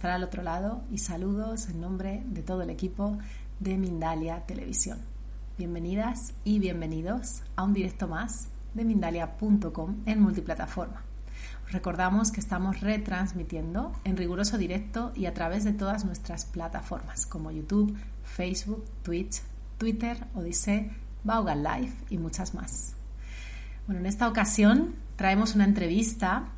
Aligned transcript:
estar 0.00 0.12
al 0.12 0.24
otro 0.24 0.42
lado 0.42 0.82
y 0.90 0.96
saludos 0.96 1.68
en 1.68 1.78
nombre 1.78 2.22
de 2.24 2.42
todo 2.42 2.62
el 2.62 2.70
equipo 2.70 3.18
de 3.58 3.76
Mindalia 3.76 4.46
Televisión. 4.46 4.98
Bienvenidas 5.58 6.32
y 6.42 6.58
bienvenidos 6.58 7.42
a 7.54 7.64
un 7.64 7.74
directo 7.74 8.08
más 8.08 8.48
de 8.72 8.86
Mindalia.com 8.86 9.96
en 10.06 10.22
multiplataforma. 10.22 11.02
Os 11.66 11.72
recordamos 11.72 12.32
que 12.32 12.40
estamos 12.40 12.80
retransmitiendo 12.80 13.92
en 14.04 14.16
riguroso 14.16 14.56
directo 14.56 15.12
y 15.14 15.26
a 15.26 15.34
través 15.34 15.64
de 15.64 15.74
todas 15.74 16.06
nuestras 16.06 16.46
plataformas 16.46 17.26
como 17.26 17.50
YouTube, 17.50 17.94
Facebook, 18.24 18.86
Twitch, 19.02 19.42
Twitter, 19.76 20.26
Odyssey, 20.34 20.92
Vaughan 21.24 21.62
Live 21.62 21.92
y 22.08 22.16
muchas 22.16 22.54
más. 22.54 22.94
Bueno, 23.84 24.00
en 24.00 24.06
esta 24.06 24.28
ocasión 24.28 24.94
traemos 25.16 25.54
una 25.54 25.64
entrevista 25.64 26.48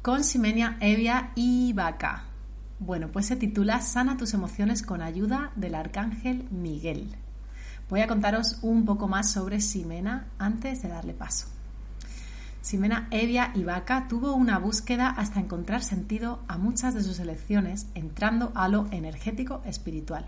con 0.00 0.24
Simenia 0.24 0.78
Evia 0.80 1.32
y 1.34 1.74
Vaca. 1.74 2.30
Bueno, 2.78 3.08
pues 3.10 3.26
se 3.26 3.36
titula 3.36 3.80
Sana 3.80 4.18
tus 4.18 4.34
emociones 4.34 4.82
con 4.82 5.00
ayuda 5.00 5.50
del 5.56 5.74
arcángel 5.74 6.46
Miguel. 6.50 7.16
Voy 7.88 8.00
a 8.00 8.06
contaros 8.06 8.58
un 8.60 8.84
poco 8.84 9.08
más 9.08 9.30
sobre 9.30 9.60
Simena 9.60 10.26
antes 10.38 10.82
de 10.82 10.88
darle 10.88 11.14
paso. 11.14 11.46
Simena 12.60 13.08
Evia 13.10 13.52
Vaca 13.64 14.08
tuvo 14.08 14.34
una 14.34 14.58
búsqueda 14.58 15.08
hasta 15.08 15.40
encontrar 15.40 15.82
sentido 15.82 16.42
a 16.48 16.58
muchas 16.58 16.94
de 16.94 17.02
sus 17.02 17.18
elecciones 17.18 17.86
entrando 17.94 18.52
a 18.54 18.68
lo 18.68 18.88
energético 18.90 19.62
espiritual. 19.64 20.26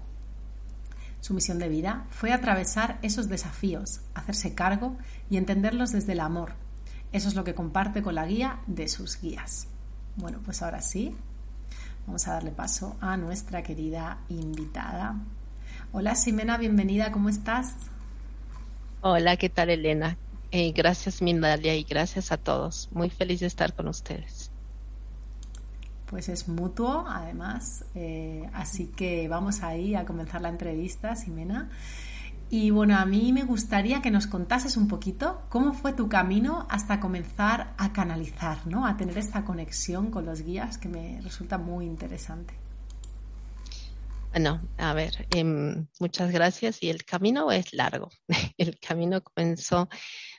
Su 1.21 1.35
misión 1.35 1.59
de 1.59 1.69
vida 1.69 2.07
fue 2.09 2.33
atravesar 2.33 2.99
esos 3.03 3.29
desafíos, 3.29 4.01
hacerse 4.15 4.55
cargo 4.55 4.97
y 5.29 5.37
entenderlos 5.37 5.93
desde 5.93 6.13
el 6.13 6.21
amor. 6.21 6.53
Eso 7.13 7.29
es 7.29 7.35
lo 7.35 7.45
que 7.45 7.55
comparte 7.55 8.03
con 8.03 8.15
la 8.15 8.25
guía 8.25 8.61
de 8.67 8.89
sus 8.89 9.21
guías. 9.21 9.67
Bueno, 10.17 10.39
pues 10.45 10.63
ahora 10.63 10.81
sí, 10.81 11.15
Vamos 12.09 12.27
a 12.27 12.33
darle 12.33 12.53
paso 12.53 12.97
a 13.03 13.19
nuestra 13.19 13.62
querida 13.62 14.20
invitada. 14.31 15.14
Hola 15.92 16.14
Simena, 16.14 16.56
bienvenida, 16.56 17.12
¿cómo 17.12 17.28
estás? 17.28 17.75
Hola, 19.03 19.37
¿qué 19.37 19.51
tal 19.51 19.69
Elena? 19.69 20.17
Eh, 20.51 20.73
gracias 20.73 21.20
Mindalia 21.20 21.77
y 21.77 21.83
gracias 21.83 22.33
a 22.33 22.39
todos. 22.39 22.89
Muy 22.92 23.11
feliz 23.11 23.41
de 23.41 23.47
estar 23.47 23.75
con 23.75 23.89
ustedes. 23.89 24.51
Pues 26.06 26.31
es 26.31 26.48
mutuo, 26.48 27.05
además. 27.06 27.84
Eh, 27.95 28.48
así 28.55 28.86
que 28.86 29.29
vamos 29.29 29.63
ahí 29.63 29.95
a 29.95 30.07
comenzar 30.07 30.40
la 30.40 30.48
entrevista, 30.48 31.14
Simena. 31.14 31.69
Y 32.51 32.70
bueno, 32.70 32.97
a 32.97 33.05
mí 33.05 33.33
me 33.33 33.45
gustaría 33.45 34.01
que 34.01 34.11
nos 34.11 34.27
contases 34.27 34.79
un 34.79 34.89
poquito 34.89 35.42
cómo 35.51 35.75
fue 35.75 35.92
tu 35.92 36.09
camino 36.09 36.67
hasta 36.70 36.98
comenzar 36.98 37.75
a 37.77 37.92
canalizar, 37.92 38.67
¿no? 38.67 38.86
A 38.86 38.97
tener 38.97 39.19
esta 39.19 39.45
conexión 39.45 40.11
con 40.11 40.25
los 40.25 40.41
guías 40.42 40.79
que 40.79 40.89
me 40.89 41.20
resulta 41.20 41.58
muy 41.58 41.85
interesante. 41.85 42.55
Bueno, 44.31 44.63
a 44.79 44.95
ver, 44.95 45.27
em, 45.31 45.87
muchas 46.01 46.31
gracias. 46.31 46.83
Y 46.83 46.89
el 46.89 47.05
camino 47.05 47.53
es 47.53 47.73
largo. 47.75 48.08
El 48.57 48.79
camino 48.79 49.23
comenzó 49.23 49.89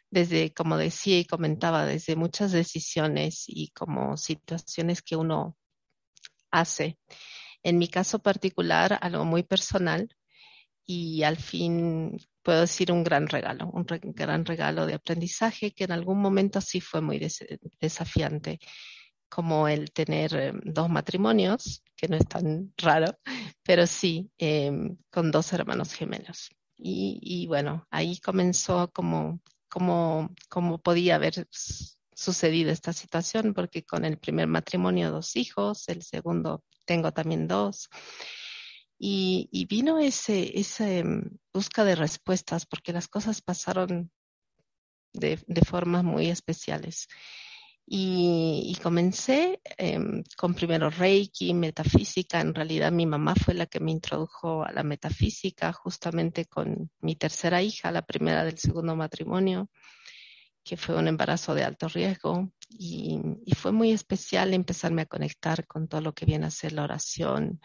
desde, 0.09 0.53
como 0.53 0.77
decía 0.77 1.19
y 1.19 1.25
comentaba, 1.25 1.85
desde 1.85 2.15
muchas 2.15 2.51
decisiones 2.51 3.43
y 3.47 3.69
como 3.69 4.17
situaciones 4.17 5.01
que 5.03 5.15
uno 5.15 5.57
hace. 6.51 6.97
En 7.63 7.77
mi 7.77 7.87
caso 7.87 8.19
particular, 8.19 8.97
algo 9.01 9.25
muy 9.25 9.43
personal, 9.43 10.09
y 10.91 11.21
al 11.21 11.37
fin 11.37 12.17
puedo 12.41 12.61
decir 12.61 12.91
un 12.91 13.03
gran 13.03 13.27
regalo, 13.27 13.69
un 13.69 13.85
gran 14.15 14.43
regalo 14.43 14.87
de 14.87 14.95
aprendizaje 14.95 15.69
que 15.69 15.83
en 15.83 15.91
algún 15.91 16.19
momento 16.19 16.61
sí 16.61 16.81
fue 16.81 16.99
muy 16.99 17.21
desafiante, 17.79 18.59
como 19.29 19.67
el 19.67 19.91
tener 19.91 20.33
em, 20.33 20.59
dos 20.63 20.89
matrimonios, 20.89 21.83
que 21.95 22.07
no 22.07 22.17
es 22.17 22.27
tan 22.27 22.73
raro, 22.75 23.19
pero 23.61 23.85
sí 23.85 24.31
em, 24.39 24.97
con 25.11 25.29
dos 25.29 25.53
hermanos 25.53 25.93
gemelos. 25.93 26.49
Y, 26.75 27.45
bueno, 27.45 27.85
ahí 27.91 28.19
comenzó 28.19 28.89
como, 28.91 29.41
como, 29.69 30.33
como 30.49 30.79
podía 30.79 31.15
haber 31.15 31.47
sucedido 32.15 32.71
esta 32.71 32.93
situación, 32.93 33.53
porque 33.53 33.85
con 33.85 34.05
el 34.05 34.17
primer 34.17 34.47
matrimonio 34.47 35.11
dos 35.11 35.35
hijos, 35.35 35.87
el 35.87 36.01
segundo 36.01 36.63
tengo 36.85 37.11
también 37.11 37.47
dos. 37.47 37.89
Y, 39.01 39.65
vino 39.69 39.99
ese, 39.99 40.59
esa 40.59 40.85
mm, 40.85 41.39
busca 41.53 41.85
de 41.85 41.95
respuestas 41.95 42.65
porque 42.65 42.91
las 42.93 43.07
cosas 43.07 43.41
pasaron 43.41 44.11
de, 45.13 45.39
de 45.47 45.61
formas 45.61 46.03
muy 46.03 46.27
especiales. 46.29 47.07
Y, 47.91 48.77
comencé 48.83 49.61
em, 49.77 50.23
con 50.37 50.53
primero 50.53 50.91
Reiki, 50.91 51.55
metafísica. 51.55 52.39
En 52.39 52.53
realidad 52.53 52.91
mi 52.91 53.07
mamá 53.07 53.33
fue 53.33 53.55
la 53.55 53.65
que 53.65 53.79
me 53.79 53.91
introdujo 53.91 54.63
a 54.63 54.71
la 54.71 54.83
metafísica 54.83 55.73
justamente 55.73 56.45
con 56.45 56.91
mi 57.01 57.15
tercera 57.15 57.63
hija, 57.63 57.91
la 57.91 58.03
primera 58.03 58.43
del 58.43 58.59
segundo 58.59 58.95
matrimonio, 58.95 59.71
que 60.63 60.77
fue 60.77 60.95
un 60.97 61.07
embarazo 61.07 61.55
de 61.55 61.63
alto 61.63 61.87
riesgo. 61.87 62.51
Y, 62.69 63.19
y 63.45 63.55
fue 63.55 63.71
muy 63.71 63.91
especial 63.91 64.53
empezarme 64.53 65.03
a 65.03 65.07
conectar 65.07 65.65
con 65.65 65.87
todo 65.87 66.01
lo 66.01 66.13
que 66.13 66.25
viene 66.27 66.45
a 66.45 66.51
ser 66.51 66.73
la 66.73 66.83
oración, 66.83 67.59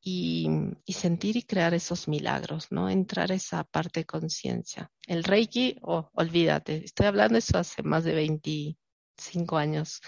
y, 0.00 0.48
sentir 0.88 1.36
y 1.36 1.42
crear 1.42 1.74
esos 1.74 2.08
milagros, 2.08 2.68
¿no? 2.70 2.88
Entrar 2.88 3.32
a 3.32 3.34
esa 3.34 3.64
parte 3.64 4.00
de 4.00 4.06
conciencia. 4.06 4.90
El 5.06 5.24
Reiki, 5.24 5.78
oh, 5.82 6.10
olvídate, 6.14 6.84
estoy 6.84 7.06
hablando 7.06 7.34
de 7.34 7.40
eso 7.40 7.58
hace 7.58 7.82
más 7.82 8.04
de 8.04 8.14
25 8.14 9.56
años. 9.56 10.00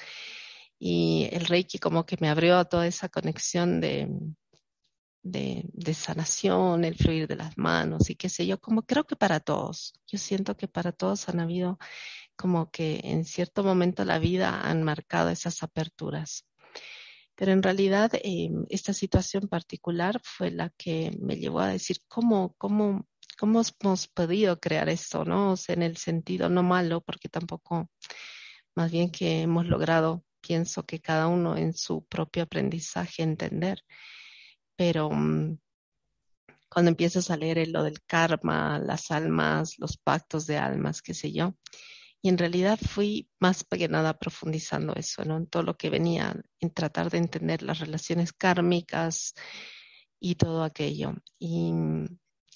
Y 0.78 1.28
el 1.32 1.46
Reiki 1.46 1.78
como 1.78 2.06
que 2.06 2.16
me 2.20 2.28
abrió 2.28 2.58
a 2.58 2.64
toda 2.64 2.86
esa 2.86 3.08
conexión 3.08 3.80
de, 3.80 4.08
de, 5.22 5.64
de, 5.72 5.94
sanación, 5.94 6.84
el 6.84 6.96
fluir 6.96 7.26
de 7.28 7.36
las 7.36 7.58
manos 7.58 8.08
y 8.10 8.16
qué 8.16 8.28
sé 8.28 8.46
yo, 8.46 8.58
como 8.60 8.82
creo 8.82 9.04
que 9.06 9.16
para 9.16 9.40
todos. 9.40 9.92
Yo 10.06 10.18
siento 10.18 10.56
que 10.56 10.68
para 10.68 10.92
todos 10.92 11.28
han 11.28 11.40
habido 11.40 11.78
como 12.36 12.70
que 12.70 13.00
en 13.04 13.24
cierto 13.24 13.62
momento 13.64 14.04
la 14.04 14.18
vida 14.18 14.62
han 14.62 14.82
marcado 14.82 15.28
esas 15.30 15.62
aperturas. 15.62 16.46
Pero 17.40 17.52
en 17.52 17.62
realidad 17.62 18.10
eh, 18.22 18.50
esta 18.68 18.92
situación 18.92 19.48
particular 19.48 20.20
fue 20.22 20.50
la 20.50 20.68
que 20.76 21.16
me 21.22 21.36
llevó 21.36 21.60
a 21.60 21.68
decir 21.68 21.96
cómo, 22.06 22.54
cómo, 22.58 23.08
cómo 23.38 23.62
hemos 23.80 24.08
podido 24.08 24.60
crear 24.60 24.90
esto, 24.90 25.24
¿no? 25.24 25.52
O 25.52 25.56
sea, 25.56 25.74
en 25.74 25.80
el 25.80 25.96
sentido 25.96 26.50
no 26.50 26.62
malo, 26.62 27.00
porque 27.00 27.30
tampoco, 27.30 27.88
más 28.74 28.92
bien 28.92 29.10
que 29.10 29.40
hemos 29.40 29.64
logrado, 29.64 30.22
pienso 30.42 30.84
que 30.84 31.00
cada 31.00 31.28
uno 31.28 31.56
en 31.56 31.72
su 31.72 32.04
propio 32.04 32.42
aprendizaje 32.42 33.22
entender. 33.22 33.84
Pero 34.76 35.08
mm, 35.10 35.58
cuando 36.68 36.90
empiezas 36.90 37.30
a 37.30 37.38
leer 37.38 37.68
lo 37.68 37.84
del 37.84 38.02
karma, 38.02 38.78
las 38.78 39.10
almas, 39.10 39.78
los 39.78 39.96
pactos 39.96 40.46
de 40.46 40.58
almas, 40.58 41.00
qué 41.00 41.14
sé 41.14 41.32
yo, 41.32 41.54
y 42.22 42.28
en 42.28 42.38
realidad 42.38 42.78
fui 42.78 43.30
más 43.38 43.64
que 43.64 43.88
nada 43.88 44.18
profundizando 44.18 44.94
eso, 44.94 45.24
¿no? 45.24 45.38
En 45.38 45.46
todo 45.46 45.62
lo 45.62 45.76
que 45.76 45.88
venía, 45.88 46.34
en 46.60 46.70
tratar 46.70 47.10
de 47.10 47.18
entender 47.18 47.62
las 47.62 47.78
relaciones 47.78 48.32
kármicas 48.32 49.34
y 50.20 50.34
todo 50.34 50.62
aquello. 50.62 51.14
Y, 51.38 51.72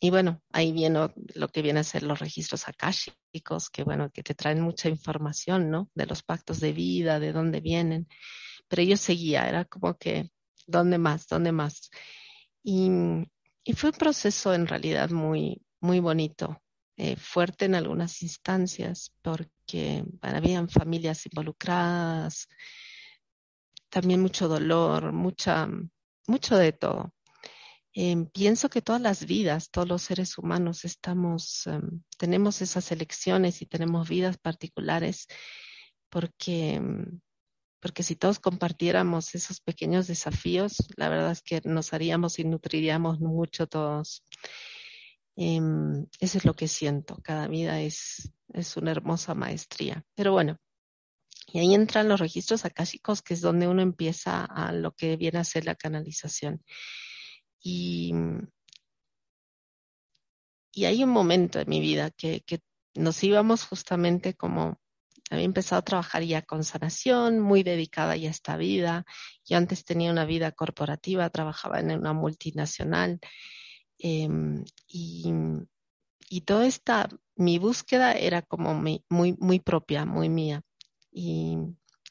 y 0.00 0.11
bueno, 0.11 0.43
ahí 0.52 0.72
viene 0.72 1.08
lo 1.34 1.49
que 1.49 1.62
viene 1.62 1.81
a 1.81 1.84
ser 1.84 2.02
los 2.02 2.19
registros 2.19 2.69
akáshicos, 2.69 3.70
que 3.70 3.84
bueno, 3.84 4.11
que 4.11 4.22
te 4.22 4.34
traen 4.34 4.61
mucha 4.61 4.90
información, 4.90 5.70
¿no? 5.70 5.90
De 5.94 6.06
los 6.06 6.22
pactos 6.22 6.61
de 6.61 6.72
vida, 6.72 7.19
de 7.19 7.32
dónde 7.32 7.61
vienen. 7.61 8.06
Pero 8.69 8.82
yo 8.82 8.99
seguía, 8.99 9.49
era 9.49 9.64
como 9.64 9.96
que, 9.96 10.31
¿dónde 10.66 10.99
más? 10.99 11.26
¿Dónde 11.26 11.52
más? 11.52 11.90
Y, 12.62 12.90
y 13.64 13.72
fue 13.75 13.90
un 13.90 13.96
proceso 13.96 14.52
en 14.52 14.66
realidad 14.66 15.11
muy, 15.11 15.62
muy 15.81 16.00
bonito, 16.00 16.61
eh, 16.96 17.16
fuerte 17.16 17.64
en 17.64 17.75
algunas 17.75 18.22
instancias, 18.22 19.12
porque 19.22 19.53
habían 20.21 20.69
familias 20.69 21.26
involucradas, 21.26 22.49
también 23.88 24.21
mucho 24.21 24.49
dolor, 24.49 25.12
mucha, 25.12 25.69
mucho 26.26 26.56
de 26.56 26.73
todo. 26.73 27.12
Em, 27.97 28.26
pienso 28.26 28.69
que 28.69 28.82
todas 28.82 29.00
las 29.00 29.25
vidas, 29.25 29.71
todos 29.71 29.88
los 29.88 30.03
seres 30.03 30.37
humanos 30.37 30.85
estamos, 30.85 31.67
em, 31.69 32.03
tenemos 32.19 32.61
esas 32.61 32.91
elecciones 32.91 33.62
y 33.62 33.67
tenemos 33.67 34.09
vidas 34.09 34.37
particulares 34.37 35.29
porque, 36.11 36.75
em, 36.75 37.21
porque 37.81 38.03
si 38.03 38.17
todos 38.17 38.41
compartiéramos 38.41 39.35
esos 39.37 39.61
pequeños 39.61 40.09
desafíos, 40.09 40.76
la 40.97 41.09
verdad 41.09 41.31
es 41.32 41.43
que 41.43 41.61
nos 41.65 41.93
haríamos 41.93 42.38
y 42.41 42.44
nutriríamos 42.44 43.21
mucho 43.21 43.69
todos. 43.69 44.25
Eso 45.36 46.38
es 46.38 46.44
lo 46.44 46.54
que 46.54 46.69
siento. 46.69 47.19
Cada 47.22 47.48
vida 47.48 47.81
es, 47.81 48.32
es 48.52 48.76
una 48.76 48.92
hermosa 48.92 49.34
maestría. 49.34 50.04
Pero 50.14 50.32
bueno, 50.32 50.58
y 51.52 51.58
ahí 51.58 51.75
entran 51.75 52.08
los 52.08 52.20
registros 52.20 52.64
akáshicos, 52.64 53.22
que 53.22 53.34
es 53.34 53.40
donde 53.40 53.69
uno 53.69 53.82
empieza 53.82 54.44
a 54.44 54.72
lo 54.72 54.92
que 54.92 55.16
viene 55.16 55.38
a 55.38 55.44
ser 55.44 55.64
la 55.64 55.75
canalización. 55.75 56.64
Y, 57.60 58.12
y 60.72 60.84
hay 60.84 61.04
un 61.04 61.10
momento 61.10 61.60
en 61.60 61.69
mi 61.69 61.80
vida 61.80 62.10
que, 62.10 62.42
que 62.42 62.60
nos 62.94 63.22
íbamos 63.22 63.64
justamente 63.64 64.34
como, 64.34 64.80
había 65.30 65.44
empezado 65.44 65.80
a 65.80 65.84
trabajar 65.84 66.22
ya 66.22 66.42
con 66.42 66.64
sanación, 66.64 67.40
muy 67.40 67.62
dedicada 67.62 68.16
ya 68.16 68.28
a 68.28 68.30
esta 68.30 68.56
vida. 68.56 69.04
Yo 69.44 69.56
antes 69.56 69.84
tenía 69.84 70.10
una 70.10 70.25
vida 70.25 70.52
corporativa, 70.52 71.28
trabajaba 71.30 71.80
en 71.80 71.92
una 71.92 72.12
multinacional. 72.12 73.20
Em, 73.99 74.64
y, 74.88 75.32
y 76.29 76.41
toda 76.43 76.67
esta, 76.67 77.08
mi 77.37 77.58
búsqueda 77.58 78.12
era 78.12 78.43
como 78.43 78.75
muy, 78.75 79.05
muy 79.08 79.61
propia, 79.61 80.05
muy 80.05 80.29
mía 80.29 80.62
y, 81.14 81.58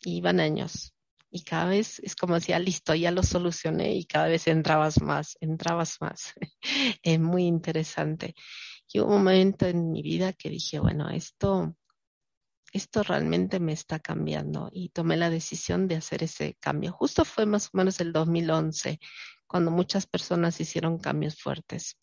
iban 0.05 0.39
años. 0.39 0.93
Y 1.29 1.43
cada 1.43 1.65
vez 1.65 1.99
es 1.99 2.15
como 2.15 2.35
decía, 2.35 2.59
listo, 2.59 2.93
ya 2.93 3.11
lo 3.11 3.23
solucioné 3.23 3.95
y 3.95 4.05
cada 4.05 4.27
vez 4.27 4.47
entrabas 4.47 5.01
más, 5.01 5.37
entrabas 5.41 5.97
más. 6.01 6.33
es 7.03 7.19
muy 7.19 7.45
interesante. 7.45 8.35
Y 8.91 8.99
hubo 8.99 9.15
un 9.15 9.23
momento 9.23 9.65
en 9.65 9.91
mi 9.91 10.03
vida 10.03 10.33
que 10.33 10.49
dije, 10.49 10.79
bueno, 10.79 11.09
esto, 11.09 11.75
esto 12.71 13.01
realmente 13.01 13.59
me 13.59 13.73
está 13.73 13.99
cambiando 13.99 14.69
y 14.71 14.89
tomé 14.89 15.17
la 15.17 15.29
decisión 15.29 15.87
de 15.87 15.95
hacer 15.95 16.23
ese 16.23 16.55
cambio. 16.59 16.91
Justo 16.91 17.25
fue 17.25 17.45
más 17.45 17.67
o 17.67 17.77
menos 17.77 17.99
el 17.99 18.13
2011, 18.13 18.99
cuando 19.53 19.69
muchas 19.69 20.07
personas 20.07 20.59
hicieron 20.59 20.97
cambios 20.97 21.39
fuertes. 21.39 21.99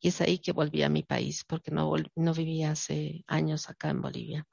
Y 0.00 0.08
es 0.08 0.22
ahí 0.22 0.38
que 0.38 0.52
volví 0.52 0.82
a 0.82 0.88
mi 0.88 1.02
país, 1.02 1.44
porque 1.46 1.70
no, 1.70 1.92
no 2.16 2.32
vivía 2.32 2.70
hace 2.70 3.24
años 3.26 3.68
acá 3.68 3.90
en 3.90 4.00
Bolivia. 4.00 4.46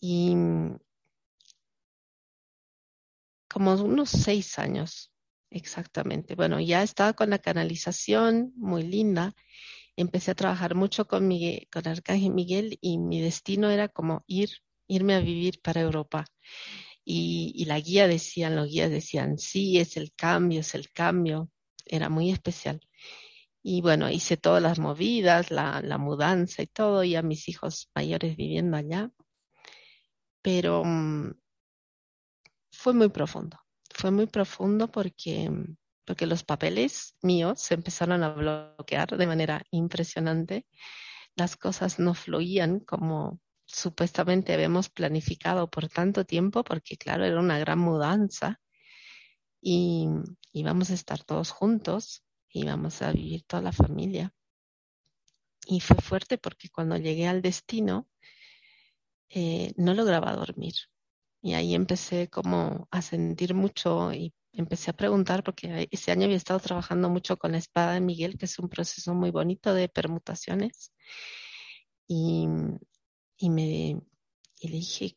Y 0.00 0.34
como 3.46 3.74
unos 3.74 4.08
seis 4.08 4.58
años, 4.58 5.12
exactamente. 5.50 6.34
Bueno, 6.34 6.60
ya 6.60 6.82
estaba 6.82 7.12
con 7.12 7.28
la 7.28 7.40
canalización, 7.40 8.54
muy 8.56 8.84
linda. 8.84 9.34
Empecé 9.96 10.30
a 10.30 10.34
trabajar 10.34 10.74
mucho 10.74 11.06
con, 11.06 11.28
Miguel, 11.28 11.68
con 11.70 11.86
Arcángel 11.86 12.32
Miguel 12.32 12.78
y 12.80 12.96
mi 12.96 13.20
destino 13.20 13.68
era 13.68 13.88
como 13.88 14.24
ir, 14.26 14.48
irme 14.86 15.14
a 15.14 15.20
vivir 15.20 15.60
para 15.60 15.82
Europa. 15.82 16.24
Y, 17.10 17.52
y, 17.56 17.64
la 17.64 17.80
guía 17.80 18.06
decían, 18.06 18.54
los 18.54 18.68
guías 18.68 18.90
decían, 18.90 19.38
sí, 19.38 19.78
es 19.78 19.96
el 19.96 20.12
cambio, 20.14 20.60
es 20.60 20.74
el 20.74 20.90
cambio. 20.92 21.50
Era 21.86 22.10
muy 22.10 22.30
especial. 22.30 22.80
Y 23.62 23.80
bueno, 23.80 24.10
hice 24.10 24.36
todas 24.36 24.62
las 24.62 24.78
movidas, 24.78 25.50
la, 25.50 25.80
mudanza 25.98 26.62
y 26.62 26.66
todo, 26.66 27.04
y 27.04 27.16
a 27.16 27.22
mis 27.22 27.48
hijos 27.48 27.90
mayores 27.94 28.36
viviendo 28.36 28.76
allá 28.76 29.10
pero 30.42 30.82
mm, 30.84 31.32
fue 32.72 32.94
muy 32.94 33.08
profundo. 33.10 33.58
Fue 33.94 34.10
muy 34.10 34.26
profundo 34.26 34.88
porque, 34.88 35.50
mm, 35.50 35.76
porque 36.06 36.26
los 36.26 36.44
papeles 36.44 37.16
míos 37.22 37.60
se 37.60 37.74
empezaron 37.74 38.22
a 38.22 38.30
bloquear 38.30 39.16
de 39.16 39.26
manera 39.26 39.62
impresionante. 39.70 40.66
Las 41.36 41.56
cosas 41.56 41.98
no 41.98 42.14
fluían 42.14 42.80
como 42.80 43.40
supuestamente 43.68 44.54
habíamos 44.54 44.88
planificado 44.88 45.70
por 45.70 45.88
tanto 45.88 46.24
tiempo, 46.24 46.64
porque 46.64 46.96
claro, 46.96 47.24
era 47.24 47.38
una 47.38 47.58
gran 47.58 47.78
mudanza 47.78 48.60
y 49.60 50.08
íbamos 50.52 50.90
a 50.90 50.94
estar 50.94 51.22
todos 51.24 51.50
juntos, 51.50 52.24
íbamos 52.50 53.02
a 53.02 53.12
vivir 53.12 53.44
toda 53.44 53.62
la 53.62 53.72
familia. 53.72 54.32
Y 55.66 55.80
fue 55.80 55.96
fuerte 55.98 56.38
porque 56.38 56.70
cuando 56.70 56.96
llegué 56.96 57.28
al 57.28 57.42
destino, 57.42 58.08
eh, 59.28 59.72
no 59.76 59.94
lograba 59.94 60.34
dormir. 60.34 60.74
Y 61.42 61.54
ahí 61.54 61.74
empecé 61.74 62.28
como 62.28 62.88
a 62.90 63.02
sentir 63.02 63.54
mucho 63.54 64.12
y 64.12 64.34
empecé 64.52 64.90
a 64.90 64.96
preguntar, 64.96 65.44
porque 65.44 65.88
ese 65.90 66.10
año 66.10 66.24
había 66.24 66.36
estado 66.36 66.60
trabajando 66.60 67.10
mucho 67.10 67.36
con 67.36 67.52
la 67.52 67.58
espada 67.58 67.92
de 67.92 68.00
Miguel, 68.00 68.38
que 68.38 68.46
es 68.46 68.58
un 68.58 68.68
proceso 68.68 69.14
muy 69.14 69.30
bonito 69.30 69.74
de 69.74 69.88
permutaciones. 69.88 70.92
Y, 72.08 72.48
y 73.38 73.50
me 73.50 74.00
y 74.60 74.68
le 74.68 74.76
dije, 74.76 75.16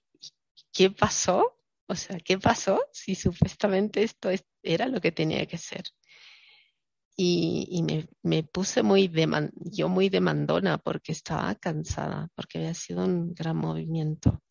¿qué 0.71 0.91
pasó? 0.91 1.57
O 1.87 1.95
sea, 1.95 2.19
¿qué 2.19 2.37
pasó 2.37 2.79
si 2.93 3.15
supuestamente 3.15 4.03
esto 4.03 4.29
era 4.63 4.87
lo 4.87 5.01
que 5.01 5.11
tenía 5.11 5.45
que 5.47 5.57
ser? 5.57 5.83
y, 7.23 7.83
me, 7.83 8.07
me, 8.23 8.43
puse 8.43 8.83
muy 8.83 9.11
yo 9.55 9.89
muy 9.89 10.09
demandona 10.09 10.77
porque 10.77 11.11
estaba 11.11 11.53
cansada, 11.55 12.29
porque 12.35 12.57
había 12.57 12.73
sido 12.73 13.05
un 13.05 13.33
gran 13.33 13.57
movimiento. 13.57 14.41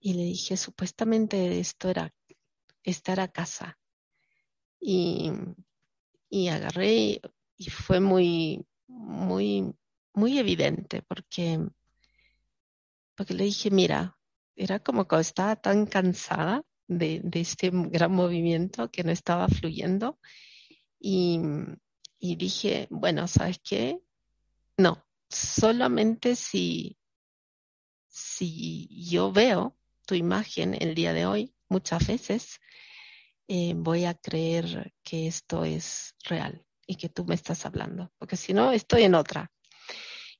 Y 0.00 0.14
le 0.14 0.22
dije, 0.24 0.56
supuestamente 0.56 1.60
esto 1.60 1.88
era 1.90 2.14
estar 2.82 3.20
a 3.20 3.28
casa. 3.28 3.78
Y, 4.80 5.32
y 6.28 6.48
agarré 6.48 7.20
y, 7.56 7.70
fue 7.70 8.00
muy, 8.00 8.66
muy, 8.86 9.74
muy 10.14 10.38
evidente 10.38 11.02
porque, 11.02 11.58
porque 13.14 13.34
le 13.34 13.44
dije, 13.44 13.70
mira, 13.70 14.18
era 14.56 14.80
como 14.80 15.06
que 15.06 15.18
estaba 15.18 15.56
tan 15.56 15.86
cansada 15.86 16.64
de, 16.86 17.22
este 17.32 17.70
gran 17.72 18.12
movimiento 18.12 18.90
que 18.90 19.04
no 19.04 19.10
estaba 19.10 19.48
fluyendo 19.48 20.18
y, 20.98 21.40
dije, 22.20 22.88
bueno, 22.90 23.28
¿sabes 23.28 23.60
qué? 23.62 24.00
No, 24.78 25.04
solamente 25.28 26.36
si, 26.36 26.96
si 28.08 28.88
yo 29.10 29.32
veo 29.32 29.76
tu 30.06 30.14
imagen 30.14 30.74
el 30.80 30.94
día 30.94 31.12
de 31.12 31.26
hoy, 31.26 31.54
muchas 31.68 32.06
veces, 32.06 32.60
eh, 33.48 33.74
voy 33.76 34.06
a 34.06 34.14
creer 34.14 34.94
que 35.02 35.26
esto 35.26 35.64
es 35.64 36.14
real 36.24 36.64
y 36.86 36.96
que 36.96 37.08
tú 37.08 37.24
me 37.24 37.34
estás 37.34 37.66
hablando, 37.66 38.12
porque 38.18 38.36
si 38.36 38.54
no, 38.54 38.72
estoy 38.72 39.02
en 39.02 39.14
otra. 39.14 39.50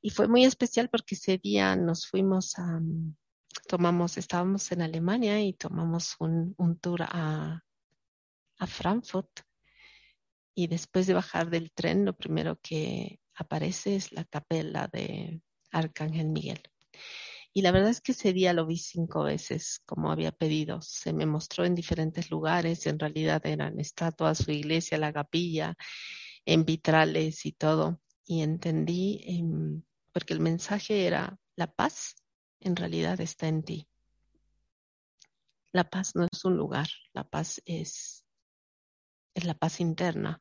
Y 0.04 0.11
fue 0.11 0.28
muy 0.28 0.44
especial 0.44 0.90
porque 0.90 1.14
ese 1.14 1.38
día 1.38 1.75
nos 1.76 2.06
fuimos 2.06 2.58
a, 2.58 2.78
tomamos, 3.66 4.18
estábamos 4.18 4.70
en 4.70 4.82
Alemania 4.82 5.40
y 5.40 5.54
tomamos 5.54 6.16
un, 6.18 6.54
tour 6.78 7.04
a, 7.04 7.64
a 8.58 8.66
Frankfurt 8.66 9.30
y 10.54 10.66
después 10.66 11.06
de 11.06 11.14
bajar 11.14 11.49
del 11.49 11.73
tren, 11.73 12.04
lo 12.04 12.14
primero 12.14 12.61
que 12.61 13.18
aparece 13.34 13.96
es 13.96 14.12
la 14.12 14.26
capela 14.26 14.90
de 14.92 15.40
Arcángel 15.73 16.28
Miguel. 16.28 16.61
Y 17.54 17.62
la 17.62 17.70
verdad 17.70 17.88
es 17.88 18.02
que 18.02 18.12
ese 18.12 18.34
día 18.34 18.52
lo 18.52 18.66
vi 18.66 18.76
cinco 18.76 19.23
veces, 19.23 19.80
como 19.87 20.12
había 20.12 20.32
pedido. 20.32 20.82
Se 20.82 21.14
me 21.14 21.25
mostró 21.25 21.64
en 21.64 21.75
diferentes 21.75 22.30
lugares, 22.30 22.87
en 22.87 22.99
realidad 22.99 23.40
eran 23.46 23.80
estatuas, 23.80 24.37
su 24.37 24.50
iglesia, 24.50 24.99
la 24.99 25.14
capilla, 25.14 25.75
en 26.44 26.66
vitrales 26.66 27.46
y 27.46 27.52
todo. 27.52 28.02
Y 28.26 28.42
entendí, 28.42 29.23
em, 29.25 29.82
porque 30.14 30.33
el 30.33 30.38
mensaje 30.38 31.09
era, 31.09 31.37
la 31.56 31.66
paz 31.66 32.14
en 32.61 32.76
realidad 32.76 33.21
está 33.21 33.49
en 33.49 33.64
ti. 33.64 33.88
La 35.73 35.90
paz 35.90 36.14
no 36.14 36.28
es 36.30 36.44
un 36.44 36.56
lugar, 36.56 36.87
la 37.12 37.25
paz 37.25 37.61
es, 37.64 38.25
es 39.35 39.44
la 39.44 39.54
paz 39.54 39.80
interna. 39.80 40.40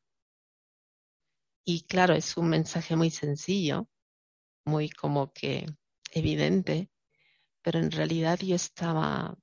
Y 1.64 1.82
claro, 1.86 2.14
es 2.14 2.36
un 2.36 2.50
mensaje 2.50 2.94
muy 2.94 3.10
sencillo, 3.10 3.88
muy 4.64 4.90
como 4.90 5.32
que 5.32 5.66
evidente, 6.12 6.88
pero 7.60 7.80
en 7.80 7.90
realidad 7.90 8.38
yo 8.38 8.54
estaba 8.54 9.36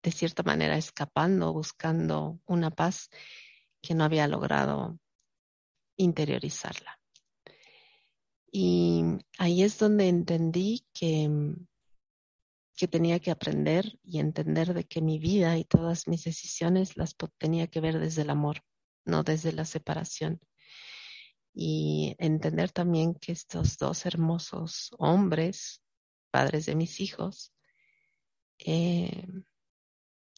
de 0.00 0.12
cierta 0.12 0.44
manera 0.44 0.76
escapando, 0.76 1.52
buscando 1.52 2.38
una 2.46 2.70
paz 2.70 3.10
que 3.82 3.96
no 3.96 4.04
había 4.04 4.28
logrado 4.28 4.96
interiorizarla. 5.96 7.00
Y 8.56 9.02
ahí 9.36 9.64
es 9.64 9.80
donde 9.80 10.06
entendí 10.06 10.86
que, 10.92 11.28
que 12.76 12.86
tenía 12.86 13.18
que 13.18 13.32
aprender 13.32 13.98
y 14.04 14.20
entender 14.20 14.74
de 14.74 14.84
que 14.84 15.02
mi 15.02 15.18
vida 15.18 15.58
y 15.58 15.64
todas 15.64 16.06
mis 16.06 16.22
decisiones 16.22 16.96
las 16.96 17.16
tenía 17.36 17.66
que 17.66 17.80
ver 17.80 17.98
desde 17.98 18.22
el 18.22 18.30
amor, 18.30 18.62
no 19.04 19.24
desde 19.24 19.50
la 19.50 19.64
separación. 19.64 20.40
Y 21.52 22.14
entender 22.20 22.70
también 22.70 23.14
que 23.16 23.32
estos 23.32 23.76
dos 23.76 24.06
hermosos 24.06 24.94
hombres 24.98 25.82
padres 26.30 26.66
de 26.66 26.76
mis 26.76 27.00
hijos, 27.00 27.52
eh, 28.58 29.26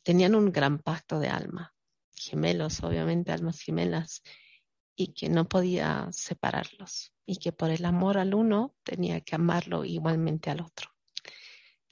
tenían 0.02 0.34
un 0.34 0.52
gran 0.52 0.78
pacto 0.78 1.20
de 1.20 1.28
alma, 1.28 1.74
gemelos, 2.14 2.82
obviamente, 2.82 3.30
almas 3.32 3.60
gemelas, 3.60 4.22
y 4.96 5.08
que 5.08 5.28
no 5.28 5.46
podía 5.46 6.08
separarlos, 6.10 7.12
y 7.26 7.36
que 7.36 7.52
por 7.52 7.70
el 7.70 7.84
amor 7.84 8.16
al 8.16 8.34
uno 8.34 8.74
tenía 8.82 9.20
que 9.20 9.34
amarlo 9.36 9.84
igualmente 9.84 10.50
al 10.50 10.62
otro. 10.62 10.90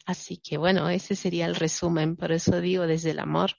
Así 0.07 0.39
que 0.39 0.57
bueno, 0.57 0.89
ese 0.89 1.15
sería 1.15 1.47
el 1.47 1.55
resumen, 1.55 2.17
por 2.17 2.33
eso 2.33 2.61
digo 2.61 2.87
desde 2.87 3.11
el 3.11 3.19
amor, 3.19 3.53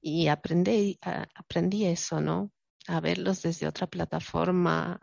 y 0.00 0.28
aprendí, 0.28 0.98
aprendí 1.02 1.86
eso, 1.86 2.20
¿no? 2.20 2.52
A 2.86 3.00
verlos 3.00 3.42
desde 3.42 3.66
otra 3.66 3.86
plataforma. 3.88 4.98